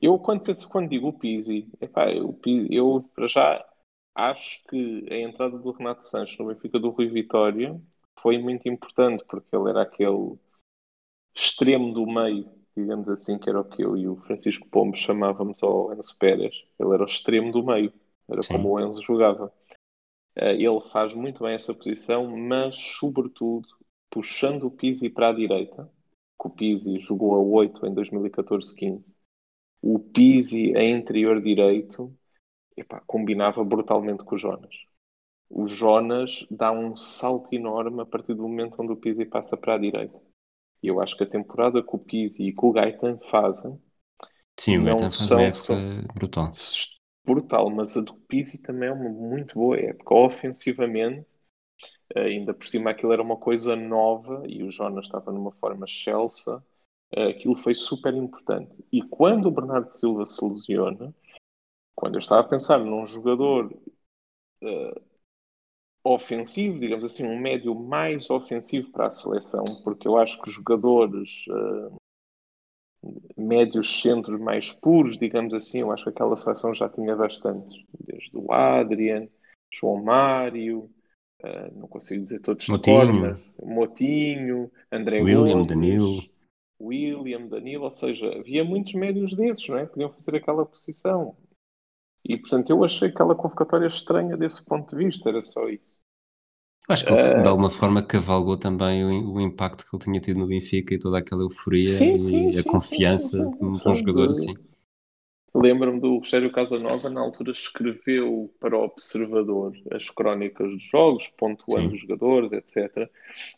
Eu, 0.00 0.18
quando, 0.18 0.42
quando 0.68 0.88
digo 0.88 1.08
o 1.08 1.12
Pizzi, 1.12 1.68
epá, 1.80 2.10
eu, 2.10 2.38
eu 2.70 3.04
para 3.14 3.28
já 3.28 3.66
acho 4.14 4.62
que 4.64 5.06
a 5.10 5.16
entrada 5.16 5.58
do 5.58 5.70
Renato 5.72 6.04
Sanches 6.04 6.38
no 6.38 6.46
Benfica 6.46 6.78
do 6.78 6.90
Rui 6.90 7.08
Vitória 7.08 7.80
foi 8.18 8.38
muito 8.38 8.68
importante, 8.68 9.24
porque 9.28 9.54
ele 9.54 9.70
era 9.70 9.82
aquele 9.82 10.38
extremo 11.34 11.92
do 11.92 12.06
meio, 12.06 12.50
digamos 12.76 13.08
assim, 13.08 13.38
que 13.38 13.48
era 13.48 13.60
o 13.60 13.64
que 13.64 13.82
eu 13.82 13.96
e 13.96 14.08
o 14.08 14.16
Francisco 14.16 14.68
Pombo 14.68 14.96
chamávamos 14.96 15.62
ao 15.62 15.92
Enzo 15.92 16.16
Pérez. 16.18 16.54
Ele 16.78 16.94
era 16.94 17.02
o 17.02 17.06
extremo 17.06 17.52
do 17.52 17.64
meio, 17.64 17.92
era 18.28 18.42
Sim. 18.42 18.54
como 18.54 18.70
o 18.70 18.80
Enzo 18.80 19.02
jogava. 19.02 19.52
Eh, 20.36 20.54
ele 20.54 20.80
faz 20.92 21.14
muito 21.14 21.44
bem 21.44 21.54
essa 21.54 21.74
posição, 21.74 22.26
mas, 22.36 22.76
sobretudo, 22.78 23.68
puxando 24.10 24.64
o 24.64 24.70
Pizzi 24.70 25.08
para 25.08 25.28
a 25.30 25.32
direita, 25.32 25.90
que 26.40 26.48
o 26.48 26.50
Pizzi 26.50 27.00
jogou 27.00 27.34
a 27.34 27.38
8 27.38 27.86
em 27.86 27.94
2014-15, 27.94 29.14
o 29.82 29.98
Pizzi 29.98 30.76
a 30.76 30.84
interior 30.84 31.40
direito 31.42 32.14
epá, 32.76 33.00
combinava 33.06 33.64
brutalmente 33.64 34.24
com 34.24 34.34
o 34.36 34.38
Jonas 34.38 34.74
o 35.50 35.66
Jonas 35.66 36.46
dá 36.48 36.70
um 36.70 36.96
salto 36.96 37.52
enorme 37.52 38.00
a 38.00 38.06
partir 38.06 38.34
do 38.34 38.42
momento 38.42 38.80
onde 38.80 38.92
o 38.92 38.96
Pizzi 38.96 39.24
passa 39.24 39.56
para 39.56 39.74
a 39.74 39.78
direita. 39.78 40.16
E 40.80 40.86
eu 40.86 41.00
acho 41.00 41.16
que 41.16 41.24
a 41.24 41.28
temporada 41.28 41.82
que 41.82 41.94
o 41.94 41.98
Pizzi 41.98 42.44
e 42.44 42.52
que 42.52 42.64
o 42.64 42.72
Gaetan 42.72 43.18
fazem. 43.30 43.78
Sim, 44.56 44.78
o 44.78 44.84
Gaetan 44.84 45.10
faz 45.10 45.30
uma 45.32 45.42
época 45.42 45.74
brutal. 46.14 46.50
Brutal, 47.30 47.70
mas 47.70 47.96
a 47.96 48.00
do 48.00 48.14
Pizzi 48.14 48.62
também 48.62 48.88
é 48.88 48.92
uma 48.92 49.08
muito 49.08 49.54
boa 49.54 49.78
época. 49.78 50.14
Ofensivamente, 50.14 51.26
ainda 52.16 52.52
por 52.52 52.66
cima 52.66 52.90
aquilo 52.90 53.12
era 53.12 53.22
uma 53.22 53.36
coisa 53.36 53.76
nova 53.76 54.42
e 54.48 54.62
o 54.62 54.70
Jonas 54.70 55.06
estava 55.06 55.32
numa 55.32 55.52
forma 55.52 55.86
excelsa. 55.86 56.64
Aquilo 57.12 57.56
foi 57.56 57.74
super 57.74 58.14
importante. 58.14 58.72
E 58.92 59.02
quando 59.02 59.46
o 59.46 59.50
Bernardo 59.50 59.90
Silva 59.92 60.26
se 60.26 60.44
lesiona, 60.44 61.14
quando 61.94 62.16
eu 62.16 62.20
estava 62.20 62.40
a 62.40 62.48
pensar 62.48 62.78
num 62.78 63.06
jogador 63.06 63.72
uh, 64.62 65.02
ofensivo, 66.04 66.78
digamos 66.78 67.04
assim, 67.04 67.24
um 67.24 67.38
médio 67.38 67.74
mais 67.74 68.28
ofensivo 68.30 68.90
para 68.90 69.08
a 69.08 69.10
seleção, 69.10 69.64
porque 69.84 70.08
eu 70.08 70.16
acho 70.16 70.40
que 70.40 70.48
os 70.48 70.54
jogadores 70.54 71.44
médios 73.36 74.00
centros 74.00 74.40
mais 74.40 74.70
puros, 74.72 75.18
digamos 75.18 75.54
assim, 75.54 75.80
eu 75.80 75.90
acho 75.90 76.04
que 76.04 76.10
aquela 76.10 76.36
seleção 76.36 76.74
já 76.74 76.88
tinha 76.88 77.16
bastantes, 77.16 77.84
desde 77.98 78.30
o 78.36 78.52
Adrian, 78.52 79.28
João 79.72 80.02
Mário, 80.02 80.90
uh, 81.42 81.78
não 81.78 81.88
consigo 81.88 82.22
dizer 82.22 82.40
todos 82.40 82.68
Motinho. 82.68 83.12
de 83.12 83.42
cor, 83.56 83.66
Motinho, 83.66 84.70
André 84.92 85.22
William, 85.22 85.52
Gomes, 85.52 85.66
Danilo. 85.66 86.22
William, 86.80 87.46
Danilo, 87.46 87.84
ou 87.84 87.90
seja, 87.90 88.26
havia 88.38 88.64
muitos 88.64 88.94
médios 88.94 89.34
desses, 89.36 89.68
não 89.68 89.78
é? 89.78 89.86
Podiam 89.86 90.12
fazer 90.12 90.36
aquela 90.36 90.64
posição. 90.64 91.36
E, 92.24 92.36
portanto, 92.36 92.70
eu 92.70 92.84
achei 92.84 93.08
aquela 93.08 93.34
convocatória 93.34 93.86
estranha 93.86 94.36
desse 94.36 94.64
ponto 94.64 94.96
de 94.96 95.04
vista, 95.04 95.28
era 95.28 95.42
só 95.42 95.68
isso. 95.68 95.99
Acho 96.90 97.04
que 97.04 97.12
ele, 97.12 97.42
de 97.42 97.48
alguma 97.48 97.70
forma 97.70 98.02
cavalgou 98.02 98.56
também 98.56 99.04
o, 99.04 99.34
o, 99.34 99.40
impacto 99.40 99.86
que 99.86 99.94
ele 99.94 100.02
tinha 100.02 100.20
tido 100.20 100.40
no 100.40 100.46
Benfica 100.48 100.92
e 100.92 100.98
toda 100.98 101.18
aquela 101.18 101.42
euforia 101.42 101.86
sim, 101.86 102.16
e 102.16 102.18
sim, 102.18 102.48
a 102.48 102.52
sim, 102.54 102.62
confiança 102.64 103.38
de 103.56 103.64
um, 103.64 103.94
jogador 103.94 104.30
assim. 104.30 104.54
Lembro-me 105.54 106.00
do 106.00 106.18
Rogério 106.18 106.50
Casanova, 106.50 107.08
na 107.08 107.20
altura 107.20 107.52
escreveu 107.52 108.52
para 108.58 108.76
o 108.76 108.82
Observador 108.82 109.72
as 109.92 110.10
crónicas 110.10 110.68
dos 110.68 110.82
jogos, 110.82 111.28
pontuando 111.36 111.94
os 111.94 112.00
jogadores, 112.00 112.52
etc. 112.52 113.08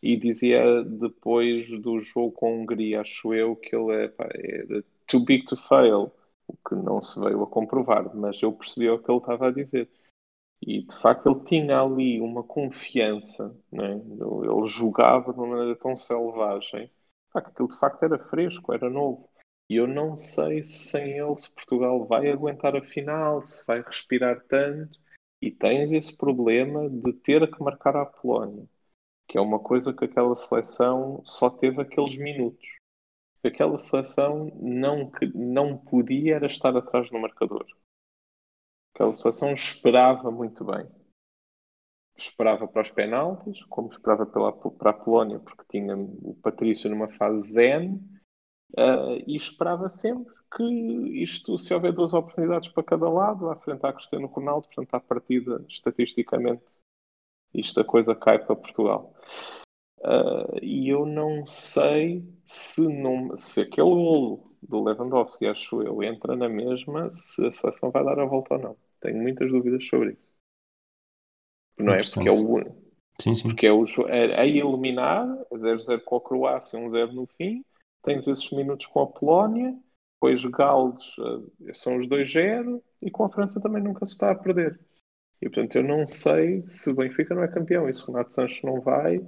E 0.02 0.16
dizia 0.16 0.82
depois 0.84 1.70
do 1.80 2.00
jogo 2.00 2.32
com 2.32 2.46
a 2.46 2.50
Hungria, 2.50 3.00
acho 3.00 3.32
eu, 3.32 3.56
que 3.56 3.74
ele 3.74 3.92
é, 3.94 4.08
pá, 4.08 4.28
é 4.34 4.82
too 5.06 5.24
big 5.24 5.46
to 5.46 5.56
fail 5.68 6.12
o 6.46 6.56
que 6.68 6.74
não 6.74 7.00
se 7.00 7.18
veio 7.18 7.42
a 7.42 7.46
comprovar, 7.46 8.14
mas 8.14 8.42
eu 8.42 8.52
percebi 8.52 8.90
o 8.90 8.98
que 8.98 9.10
ele 9.10 9.18
estava 9.18 9.48
a 9.48 9.50
dizer. 9.50 9.88
E 10.64 10.82
de 10.82 10.94
facto 10.96 11.28
ele 11.28 11.44
tinha 11.44 11.80
ali 11.80 12.20
uma 12.20 12.44
confiança, 12.44 13.56
né? 13.70 13.94
ele 13.94 14.66
jogava 14.66 15.32
de 15.32 15.38
uma 15.38 15.48
maneira 15.48 15.76
tão 15.76 15.96
selvagem, 15.96 16.88
que 17.32 17.38
aquilo 17.38 17.68
de 17.68 17.78
facto 17.78 18.04
era 18.04 18.18
fresco, 18.28 18.72
era 18.72 18.88
novo. 18.88 19.28
E 19.68 19.76
eu 19.76 19.88
não 19.88 20.14
sei 20.14 20.62
se 20.62 20.90
sem 20.90 21.18
ele 21.18 21.36
se 21.36 21.52
Portugal 21.52 22.06
vai 22.06 22.30
aguentar 22.30 22.76
a 22.76 22.82
final, 22.82 23.42
se 23.42 23.66
vai 23.66 23.82
respirar 23.82 24.44
tanto. 24.48 25.00
E 25.40 25.50
tens 25.50 25.90
esse 25.90 26.16
problema 26.16 26.88
de 26.88 27.12
ter 27.14 27.50
que 27.50 27.60
marcar 27.60 27.96
a 27.96 28.06
Polónia, 28.06 28.64
que 29.26 29.36
é 29.36 29.40
uma 29.40 29.58
coisa 29.58 29.92
que 29.92 30.04
aquela 30.04 30.36
seleção 30.36 31.20
só 31.24 31.50
teve 31.50 31.82
aqueles 31.82 32.16
minutos 32.16 32.68
aquela 33.48 33.78
seleção 33.78 34.50
não, 34.60 35.10
não 35.34 35.76
podia 35.76 36.36
era 36.36 36.46
estar 36.46 36.76
atrás 36.76 37.10
no 37.10 37.20
marcador. 37.20 37.66
Aquela 38.94 39.14
seleção 39.14 39.52
esperava 39.52 40.30
muito 40.30 40.64
bem. 40.64 40.86
Esperava 42.16 42.68
para 42.68 42.82
os 42.82 42.90
penaltis, 42.90 43.64
como 43.64 43.90
esperava 43.90 44.26
pela, 44.26 44.52
para 44.52 44.90
a 44.90 44.94
Polónia, 44.94 45.40
porque 45.40 45.64
tinha 45.70 45.96
o 45.96 46.38
Patrício 46.42 46.90
numa 46.90 47.08
fase 47.16 47.52
zen, 47.52 47.94
uh, 48.76 49.16
e 49.26 49.34
esperava 49.34 49.88
sempre 49.88 50.32
que 50.54 50.62
isto, 51.22 51.56
se 51.56 51.72
houver 51.72 51.92
duas 51.92 52.12
oportunidades 52.12 52.68
para 52.68 52.82
cada 52.82 53.08
lado, 53.08 53.48
à 53.48 53.56
frente 53.56 53.84
há 53.86 53.92
Cristiano 53.92 54.26
Ronaldo, 54.26 54.68
portanto, 54.68 54.94
à 54.94 55.00
partida, 55.00 55.64
estatisticamente, 55.68 56.64
isto 57.54 57.80
a 57.80 57.84
coisa 57.84 58.14
cai 58.14 58.38
para 58.38 58.56
Portugal. 58.56 59.14
Uh, 60.00 60.58
e 60.60 60.88
eu 60.88 61.06
não 61.06 61.46
sei 61.46 62.28
se, 62.44 63.00
não, 63.00 63.34
se 63.36 63.62
aquele 63.62 63.88
golo 63.88 64.51
do 64.62 64.82
Lewandowski, 64.82 65.46
acho 65.46 65.82
eu, 65.82 66.02
entra 66.02 66.36
na 66.36 66.48
mesma, 66.48 67.10
se 67.10 67.46
a 67.46 67.52
seleção 67.52 67.90
vai 67.90 68.04
dar 68.04 68.18
a 68.18 68.24
volta 68.24 68.54
ou 68.54 68.60
não. 68.60 68.76
Tenho 69.00 69.20
muitas 69.20 69.50
dúvidas 69.50 69.84
sobre 69.86 70.12
isso. 70.12 70.32
Não 71.78 71.94
é? 71.94 72.00
Porque 72.00 72.28
é 72.28 72.32
o, 72.32 72.76
sim, 73.20 73.34
sim. 73.34 73.48
Porque 73.48 73.66
é, 73.66 73.72
o, 73.72 73.84
é 74.08 74.40
a 74.40 74.46
eliminar, 74.46 75.26
0-0 75.52 76.00
com 76.02 76.16
a 76.16 76.20
Croácia, 76.20 76.78
1-0 76.78 77.12
no 77.12 77.26
fim, 77.26 77.64
tens 78.02 78.26
esses 78.28 78.50
minutos 78.50 78.86
com 78.86 79.00
a 79.00 79.06
Polónia, 79.06 79.76
depois 80.14 80.44
Gales 80.44 81.18
uh, 81.18 81.74
são 81.74 81.96
os 81.96 82.06
2-0 82.06 82.80
e 83.00 83.10
com 83.10 83.24
a 83.24 83.28
França 83.28 83.60
também 83.60 83.82
nunca 83.82 84.06
se 84.06 84.12
está 84.12 84.30
a 84.30 84.34
perder. 84.34 84.78
E 85.40 85.48
portanto 85.48 85.74
eu 85.74 85.82
não 85.82 86.06
sei 86.06 86.62
se 86.62 86.90
o 86.90 86.94
Benfica 86.94 87.34
não 87.34 87.42
é 87.42 87.48
campeão 87.48 87.88
e 87.88 87.94
se 87.94 88.04
o 88.04 88.06
Renato 88.06 88.32
Sanches 88.32 88.62
não 88.62 88.80
vai, 88.80 89.20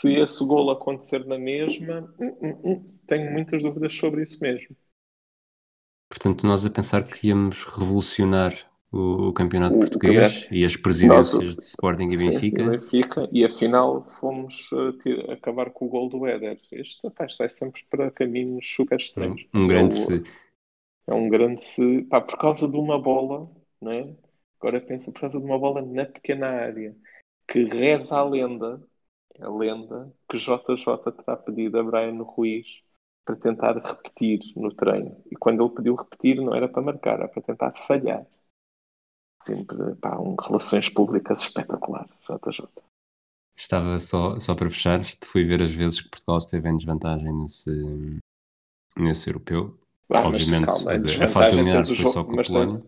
se 0.00 0.18
esse 0.18 0.44
gol 0.44 0.70
acontecer 0.70 1.24
na 1.26 1.38
mesma, 1.38 2.14
hum, 2.20 2.36
hum, 2.40 2.60
hum, 2.64 2.98
tenho 3.06 3.32
muitas 3.32 3.62
dúvidas 3.62 3.94
sobre 3.94 4.22
isso 4.22 4.40
mesmo. 4.40 4.76
Portanto, 6.08 6.46
nós 6.46 6.64
a 6.64 6.70
pensar 6.70 7.04
que 7.04 7.28
íamos 7.28 7.64
revolucionar 7.64 8.54
o, 8.90 9.28
o 9.28 9.32
campeonato 9.32 9.76
o, 9.76 9.80
português 9.80 10.48
e 10.50 10.64
as 10.64 10.76
presidências 10.76 11.44
Nós, 11.44 11.56
de 11.56 11.62
Sporting 11.62 12.10
e 12.10 12.16
Benfica. 12.16 12.62
Sim, 12.62 12.70
Benfica. 12.70 13.28
E 13.32 13.44
afinal 13.44 14.06
fomos 14.18 14.70
uh, 14.72 15.32
acabar 15.32 15.70
com 15.70 15.86
o 15.86 15.88
gol 15.88 16.08
do 16.08 16.26
Éder. 16.26 16.58
Este 16.72 17.06
rapaz 17.06 17.36
vai 17.36 17.50
sempre 17.50 17.84
para 17.90 18.10
caminhos 18.10 18.66
super 18.68 18.98
estranhos. 18.98 19.46
Um, 19.52 19.64
um 19.64 19.68
grande 19.68 19.94
se. 19.94 20.24
É 21.06 21.14
um 21.14 21.28
grande 21.28 21.62
se. 21.62 22.02
Pá, 22.02 22.20
por 22.20 22.38
causa 22.38 22.68
de 22.68 22.76
uma 22.76 23.00
bola, 23.00 23.50
né? 23.82 24.14
agora 24.60 24.80
penso 24.80 25.12
por 25.12 25.20
causa 25.20 25.38
de 25.38 25.44
uma 25.44 25.58
bola 25.58 25.82
na 25.82 26.04
pequena 26.04 26.48
área, 26.48 26.94
que 27.46 27.64
reza 27.64 28.16
a 28.16 28.24
lenda, 28.24 28.82
a 29.40 29.48
lenda 29.48 30.12
que 30.28 30.36
JJ 30.36 31.12
terá 31.16 31.36
pedido 31.36 31.78
a 31.78 31.82
Brian 31.82 32.22
Ruiz 32.22 32.66
para 33.24 33.36
tentar 33.36 33.76
repetir 33.76 34.40
no 34.56 34.74
treino. 34.74 35.22
E 35.30 35.36
quando 35.36 35.64
ele 35.64 35.74
pediu 35.74 35.94
repetir, 35.94 36.36
não 36.36 36.54
era 36.54 36.68
para 36.68 36.82
marcar, 36.82 37.18
era 37.18 37.28
para 37.28 37.42
tentar 37.42 37.72
falhar 37.86 38.26
sempre 39.42 39.94
pá, 39.96 40.18
um 40.18 40.34
relações 40.34 40.88
públicas 40.88 41.40
espetacular, 41.40 42.06
JJ. 42.28 42.68
Estava 43.56 43.98
só, 43.98 44.38
só 44.38 44.54
para 44.54 44.70
fechar, 44.70 45.00
fui 45.24 45.44
ver 45.44 45.62
as 45.62 45.72
vezes 45.72 46.00
que 46.00 46.10
Portugal 46.10 46.38
esteve 46.38 46.68
em 46.68 46.76
desvantagem 46.76 47.32
nesse, 47.32 48.20
nesse 48.96 49.30
europeu. 49.30 49.76
Ah, 50.10 50.26
Obviamente, 50.26 50.66
calma, 50.66 50.92
a, 50.92 51.24
a 51.24 51.28
fase 51.28 51.54
eliminar 51.54 51.84
foi 51.84 51.96
só 51.96 52.24
com 52.24 52.40
a 52.40 52.44
Polónia. 52.44 52.82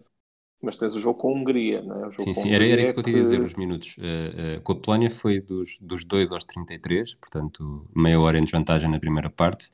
Mas 0.62 0.76
tens 0.76 0.94
o 0.94 1.00
jogo 1.00 1.18
com 1.18 1.28
a 1.30 1.32
Hungria, 1.32 1.80
não 1.80 2.06
é? 2.06 2.10
sim, 2.18 2.34
sim, 2.34 2.50
era, 2.52 2.66
era 2.66 2.82
isso 2.82 2.92
que 2.92 3.00
eu 3.00 3.04
te 3.04 3.10
ia 3.10 3.16
dizer, 3.16 3.40
os 3.40 3.54
minutos. 3.54 3.96
Uh, 3.96 4.58
uh, 4.58 4.60
com 4.60 4.72
a 4.72 4.76
Polónia 4.76 5.08
foi 5.08 5.40
dos, 5.40 5.78
dos 5.80 6.04
2 6.04 6.32
aos 6.32 6.44
33, 6.44 7.14
portanto, 7.14 7.88
meia 7.96 8.20
hora 8.20 8.38
em 8.38 8.44
desvantagem 8.44 8.90
na 8.90 9.00
primeira 9.00 9.30
parte. 9.30 9.70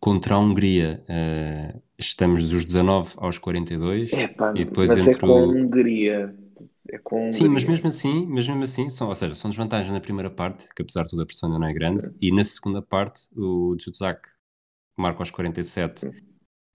Contra 0.00 0.34
a 0.34 0.38
Hungria, 0.38 1.04
uh, 1.08 1.82
estamos 1.96 2.48
dos 2.48 2.64
19 2.64 3.14
aos 3.18 3.38
42 3.38 4.12
Epá, 4.12 4.52
e 4.56 4.64
depois 4.64 4.88
mas 4.88 4.98
é 4.98 5.02
entre 5.02 5.14
é 5.14 5.18
com 5.18 5.38
a 5.38 5.42
Hungria. 5.42 6.34
É 6.88 6.98
com 6.98 7.16
Hungria. 7.16 7.32
Sim, 7.32 7.48
mas 7.48 7.64
mesmo 7.64 7.86
assim, 7.86 8.26
mas 8.26 8.48
mesmo 8.48 8.64
assim 8.64 8.90
são, 8.90 9.08
ou 9.08 9.14
seja, 9.14 9.34
são 9.36 9.50
desvantagens 9.50 9.92
na 9.92 10.00
primeira 10.00 10.30
parte, 10.30 10.68
que 10.74 10.82
apesar 10.82 11.04
de 11.04 11.10
tudo 11.10 11.22
a 11.22 11.26
pressão 11.26 11.48
ainda 11.48 11.60
não 11.60 11.68
é 11.68 11.72
grande, 11.72 12.04
Sim. 12.04 12.16
e 12.20 12.32
na 12.32 12.44
segunda 12.44 12.82
parte 12.82 13.28
o 13.36 13.76
Jutsak 13.78 14.28
marca 14.98 15.20
aos 15.20 15.30
47, 15.30 16.00
Sim. 16.00 16.10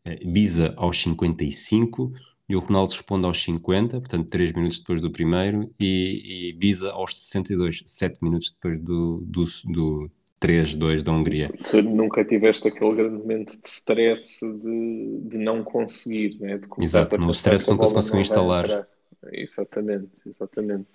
Eh, 0.05 0.23
Biza 0.23 0.73
aos 0.77 1.01
55 1.01 2.13
e 2.47 2.55
o 2.55 2.59
Ronaldo 2.59 2.91
responde 2.91 3.25
aos 3.25 3.41
50, 3.43 3.99
portanto 3.99 4.29
3 4.29 4.53
minutos 4.53 4.79
depois 4.79 5.01
do 5.01 5.11
primeiro, 5.11 5.73
e, 5.79 6.49
e 6.49 6.53
Biza 6.53 6.91
aos 6.91 7.15
62, 7.15 7.83
7 7.85 8.23
minutos 8.23 8.51
depois 8.51 8.81
do, 8.81 9.21
do, 9.25 9.45
do 9.65 10.11
3-2 10.39 11.01
da 11.01 11.11
Hungria. 11.11 11.47
Se 11.59 11.81
nunca 11.81 12.23
tiveste 12.23 12.67
aquele 12.67 12.95
grande 12.95 13.17
momento 13.17 13.59
de 13.59 13.67
stress 13.67 14.39
de, 14.41 15.21
de 15.29 15.37
não 15.39 15.63
conseguir, 15.63 16.39
né? 16.39 16.57
de 16.57 16.67
Exato, 16.79 17.17
no 17.17 17.31
stress 17.31 17.67
nunca 17.67 17.87
se 17.87 17.93
conseguiu 17.93 18.21
instalar. 18.21 18.87
Exatamente, 19.31 20.11
exatamente. 20.25 20.87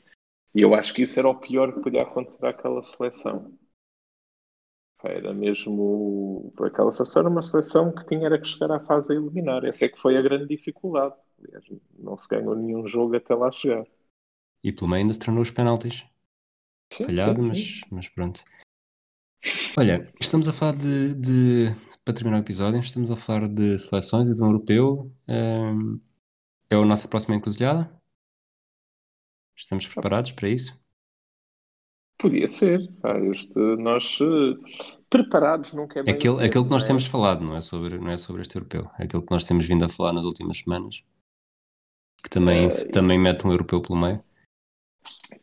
E 0.55 0.61
eu 0.61 0.74
acho 0.74 0.94
que 0.94 1.03
isso 1.03 1.18
era 1.18 1.28
o 1.28 1.34
pior 1.34 1.72
que 1.72 1.80
podia 1.80 2.03
acontecer 2.03 2.44
àquela 2.46 2.82
seleção. 2.82 3.53
Era 5.03 5.32
mesmo. 5.32 6.53
Aquela 6.61 6.92
seleção 6.92 7.20
era 7.20 7.30
uma 7.30 7.42
seleção 7.42 7.92
que 7.92 8.07
tinha 8.07 8.26
era 8.26 8.38
que 8.38 8.46
chegar 8.46 8.70
à 8.70 8.80
fase 8.80 9.12
a 9.12 9.16
eliminar. 9.16 9.64
Essa 9.64 9.86
é 9.86 9.88
que 9.88 9.98
foi 9.98 10.16
a 10.16 10.22
grande 10.22 10.46
dificuldade. 10.46 11.14
Aliás, 11.43 11.64
não 11.99 12.16
se 12.16 12.28
ganhou 12.28 12.55
nenhum 12.55 12.86
jogo 12.86 13.16
até 13.16 13.34
lá 13.34 13.51
chegar. 13.51 13.86
E 14.62 14.72
pelo 14.72 14.91
meio 14.91 15.03
ainda 15.03 15.12
se 15.12 15.20
tornou 15.20 15.43
os 15.43 15.51
penaltis. 15.51 16.05
Sim, 16.93 17.05
Falhado, 17.05 17.43
sim, 17.43 17.55
sim. 17.55 17.80
Mas, 17.82 17.91
mas 17.91 18.09
pronto. 18.09 18.45
Olha, 19.78 20.12
estamos 20.20 20.47
a 20.49 20.53
falar 20.53 20.76
de, 20.76 21.14
de, 21.14 21.74
Para 22.05 22.14
terminar 22.14 22.38
o 22.38 22.41
episódio, 22.41 22.80
estamos 22.80 23.11
a 23.11 23.16
falar 23.16 23.49
de 23.49 23.78
seleções 23.78 24.28
e 24.28 24.34
de 24.34 24.43
um 24.43 24.47
europeu. 24.47 25.11
É 25.26 26.76
a 26.76 26.84
nossa 26.84 27.09
próxima 27.09 27.36
encruzilhada? 27.36 27.91
Estamos 29.57 29.86
preparados 29.86 30.32
para 30.32 30.49
isso? 30.49 30.80
Podia 32.18 32.49
ser. 32.49 32.80
este, 33.30 33.59
nós 33.76 34.18
eh, 34.20 34.88
preparados 35.09 35.72
nunca 35.72 36.01
é 36.01 36.03
bem 36.03 36.14
aquele, 36.14 36.45
aquele 36.45 36.64
que 36.64 36.70
nós 36.70 36.82
é? 36.82 36.86
temos 36.86 37.07
falado, 37.07 37.43
não 37.43 37.57
é, 37.57 37.61
sobre, 37.61 37.99
não 37.99 38.11
é 38.11 38.16
sobre 38.16 38.43
este 38.43 38.57
europeu. 38.57 38.91
É 38.99 39.05
aquele 39.05 39.22
que 39.22 39.30
nós 39.30 39.45
temos 39.45 39.66
vindo 39.66 39.84
a 39.84 39.88
falar 39.88 40.12
nas 40.12 40.24
últimas 40.24 40.59
semanas. 40.59 41.03
Que 42.22 42.28
também, 42.28 42.66
é, 42.66 42.84
também 42.86 43.18
mete 43.18 43.46
um 43.46 43.50
europeu 43.50 43.80
pelo 43.80 43.98
meio. 43.98 44.16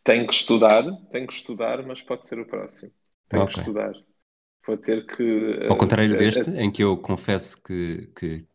Tem 0.03 0.25
que 0.25 0.34
estudar, 0.34 0.84
tem 1.11 1.25
que 1.25 1.34
estudar, 1.34 1.86
mas 1.86 2.01
pode 2.01 2.28
ser 2.28 2.39
o 2.39 2.45
próximo. 2.45 2.91
Tenho 3.28 3.43
okay. 3.43 3.55
que 3.55 3.59
estudar. 3.61 3.91
Vou 4.65 4.78
ter 4.78 5.05
que. 5.05 5.67
Ao 5.69 5.78
contrário 5.78 6.13
uh, 6.13 6.17
deste, 6.17 6.49
uh, 6.49 6.59
em 6.59 6.71
que 6.71 6.84
eu 6.84 6.97
confesso 6.97 7.61
que, 7.63 8.09
que 8.15 8.45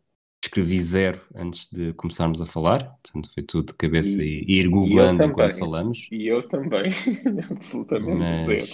escrevi 0.45 0.79
zero 0.79 1.21
antes 1.35 1.69
de 1.71 1.93
começarmos 1.95 2.41
a 2.43 2.47
falar, 2.47 2.85
portanto 3.03 3.33
foi 3.33 3.43
tudo 3.43 3.69
de 3.69 3.75
cabeça 3.75 4.23
e, 4.23 4.45
e 4.47 4.61
ir 4.61 4.69
googlando 4.69 5.25
enquanto 5.25 5.59
falamos. 5.59 6.09
E 6.11 6.27
eu 6.27 6.47
também, 6.49 6.93
absolutamente 7.51 8.19
mas, 8.19 8.35
zero. 8.35 8.67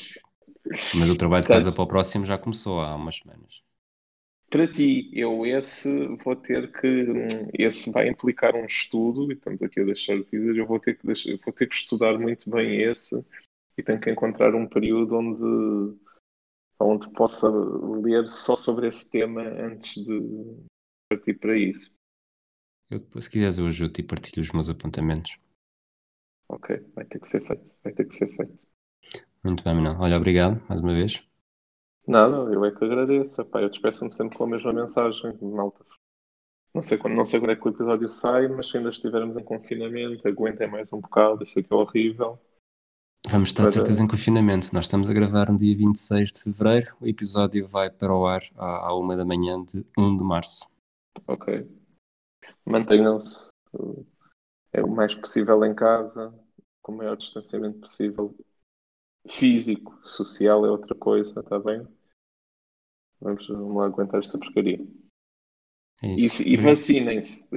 Mas 0.94 1.10
o 1.10 1.16
trabalho 1.16 1.42
de 1.42 1.48
casa 1.48 1.72
para 1.72 1.82
o 1.82 1.86
próximo 1.86 2.24
já 2.26 2.36
começou 2.36 2.80
há 2.80 2.94
umas 2.94 3.16
semanas. 3.16 3.62
Para 4.50 4.66
ti, 4.66 5.10
eu 5.12 5.44
esse 5.44 6.06
vou 6.24 6.34
ter 6.34 6.72
que, 6.72 7.06
esse 7.52 7.90
vai 7.92 8.08
implicar 8.08 8.54
um 8.54 8.64
estudo, 8.64 9.30
e 9.30 9.34
estamos 9.34 9.62
aqui 9.62 9.80
a 9.80 9.84
deixar 9.84 10.16
de 10.16 10.24
dizer, 10.24 10.56
eu 10.56 10.66
vou 10.66 10.80
ter 10.80 10.96
que, 10.96 11.06
deixar, 11.06 11.36
vou 11.44 11.52
ter 11.52 11.68
que 11.68 11.74
estudar 11.74 12.18
muito 12.18 12.48
bem 12.48 12.80
esse 12.82 13.22
e 13.76 13.82
tenho 13.82 14.00
que 14.00 14.10
encontrar 14.10 14.54
um 14.54 14.66
período 14.66 15.16
onde, 15.16 15.98
onde 16.80 17.10
possa 17.12 17.48
ler 17.50 18.26
só 18.28 18.56
sobre 18.56 18.88
esse 18.88 19.10
tema 19.10 19.42
antes 19.42 20.02
de 20.02 20.66
partir 21.10 21.34
para 21.34 21.56
isso. 21.56 21.92
Eu, 22.90 23.00
se 23.20 23.30
quiseres, 23.30 23.58
eu 23.58 23.66
ajudo 23.66 24.00
e 24.00 24.02
partilho 24.02 24.40
os 24.40 24.50
meus 24.50 24.70
apontamentos. 24.70 25.38
Ok, 26.50 26.74
vai 26.94 27.04
ter 27.04 27.20
que 27.20 27.28
ser 27.28 27.46
feito. 27.46 27.70
Vai 27.84 27.92
ter 27.92 28.08
que 28.08 28.16
ser 28.16 28.34
feito. 28.34 28.66
Muito 29.44 29.62
bem, 29.62 29.74
Manuel. 29.74 30.00
Olha, 30.00 30.16
obrigado 30.16 30.66
mais 30.66 30.80
uma 30.80 30.94
vez. 30.94 31.27
Nada, 32.08 32.36
eu 32.36 32.64
é 32.64 32.70
que 32.70 32.82
agradeço. 32.82 33.38
Epá, 33.42 33.60
eu 33.60 33.68
despeço-me 33.68 34.10
sempre 34.14 34.38
com 34.38 34.44
a 34.44 34.46
mesma 34.46 34.72
mensagem, 34.72 35.36
malta. 35.42 35.84
Não 36.74 36.80
sei, 36.80 36.96
quando, 36.96 37.14
não 37.14 37.24
sei 37.24 37.38
quando 37.38 37.50
é 37.50 37.56
que 37.56 37.66
o 37.66 37.70
episódio 37.70 38.08
sai, 38.08 38.48
mas 38.48 38.70
se 38.70 38.78
ainda 38.78 38.88
estivermos 38.88 39.36
em 39.36 39.44
confinamento, 39.44 40.26
aguentem 40.26 40.70
mais 40.70 40.90
um 40.90 41.00
bocado, 41.00 41.44
sei 41.46 41.62
que 41.62 41.70
é 41.70 41.76
horrível. 41.76 42.38
Vamos 43.28 43.50
estar 43.50 43.66
de 43.66 43.74
certeza 43.74 44.02
em 44.02 44.08
confinamento. 44.08 44.72
Nós 44.72 44.86
estamos 44.86 45.10
a 45.10 45.12
gravar 45.12 45.50
no 45.50 45.58
dia 45.58 45.76
26 45.76 46.32
de 46.32 46.42
fevereiro. 46.44 46.96
O 46.98 47.06
episódio 47.06 47.66
vai 47.66 47.90
para 47.90 48.14
o 48.14 48.26
ar 48.26 48.40
à, 48.56 48.86
à 48.86 48.96
uma 48.96 49.14
da 49.14 49.26
manhã 49.26 49.62
de 49.62 49.84
1 49.98 50.16
de 50.16 50.24
março. 50.24 50.66
Ok. 51.26 51.68
Mantenham-se 52.64 53.50
é 54.72 54.82
o 54.82 54.88
mais 54.88 55.14
possível 55.14 55.62
em 55.62 55.74
casa, 55.74 56.32
com 56.80 56.92
o 56.92 56.96
maior 56.96 57.18
distanciamento 57.18 57.80
possível. 57.80 58.34
Físico, 59.28 59.98
social 60.02 60.64
é 60.64 60.70
outra 60.70 60.94
coisa, 60.94 61.40
está 61.40 61.58
bem? 61.58 61.86
Vamos, 63.20 63.46
vamos 63.48 63.76
lá 63.76 63.86
aguentar 63.86 64.20
esta 64.20 64.38
porcaria. 64.38 64.78
É 66.02 66.14
isso. 66.14 66.42
E, 66.42 66.54
e 66.54 66.56
vacinem-se. 66.56 67.48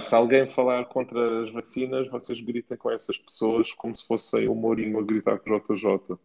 Se 0.00 0.14
alguém 0.14 0.50
falar 0.50 0.84
contra 0.86 1.44
as 1.44 1.52
vacinas, 1.52 2.08
vocês 2.10 2.40
gritem 2.40 2.76
com 2.76 2.90
essas 2.90 3.16
pessoas 3.16 3.72
como 3.72 3.96
se 3.96 4.06
fossem 4.06 4.48
o 4.48 4.54
Mourinho 4.54 4.98
a 4.98 5.02
gritar 5.02 5.38
com 5.38 5.50
o 5.50 5.76
JJ. 5.76 6.18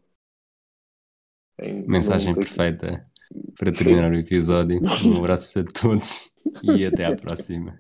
Em, 1.60 1.88
Mensagem 1.88 2.36
perfeita 2.36 3.10
para 3.58 3.72
terminar 3.72 4.12
Sim. 4.12 4.18
o 4.18 4.20
episódio. 4.20 4.82
Um 5.06 5.18
abraço 5.18 5.60
a 5.60 5.64
todos 5.64 6.30
e 6.64 6.86
até 6.86 7.06
à 7.06 7.16
próxima. 7.16 7.80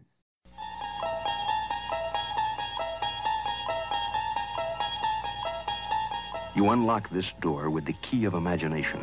You 6.55 6.72
unlock 6.72 7.07
this 7.09 7.34
door 7.39 7.69
with 7.69 7.85
the 7.85 7.93
key 8.01 8.26
of 8.26 8.34
imagination. 8.34 8.99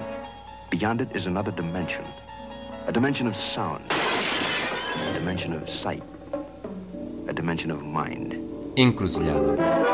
Beyond 0.70 1.00
it 1.00 1.14
is 1.14 1.26
another 1.26 1.50
dimension. 1.52 2.04
A 2.86 2.92
dimension 2.92 3.26
of 3.26 3.36
sound. 3.36 3.84
A 3.90 5.12
dimension 5.14 5.52
of 5.52 5.68
sight. 5.70 6.02
A 7.28 7.32
dimension 7.32 7.70
of 7.70 7.82
mind. 7.82 8.32
Encruzilhada. 8.76 9.93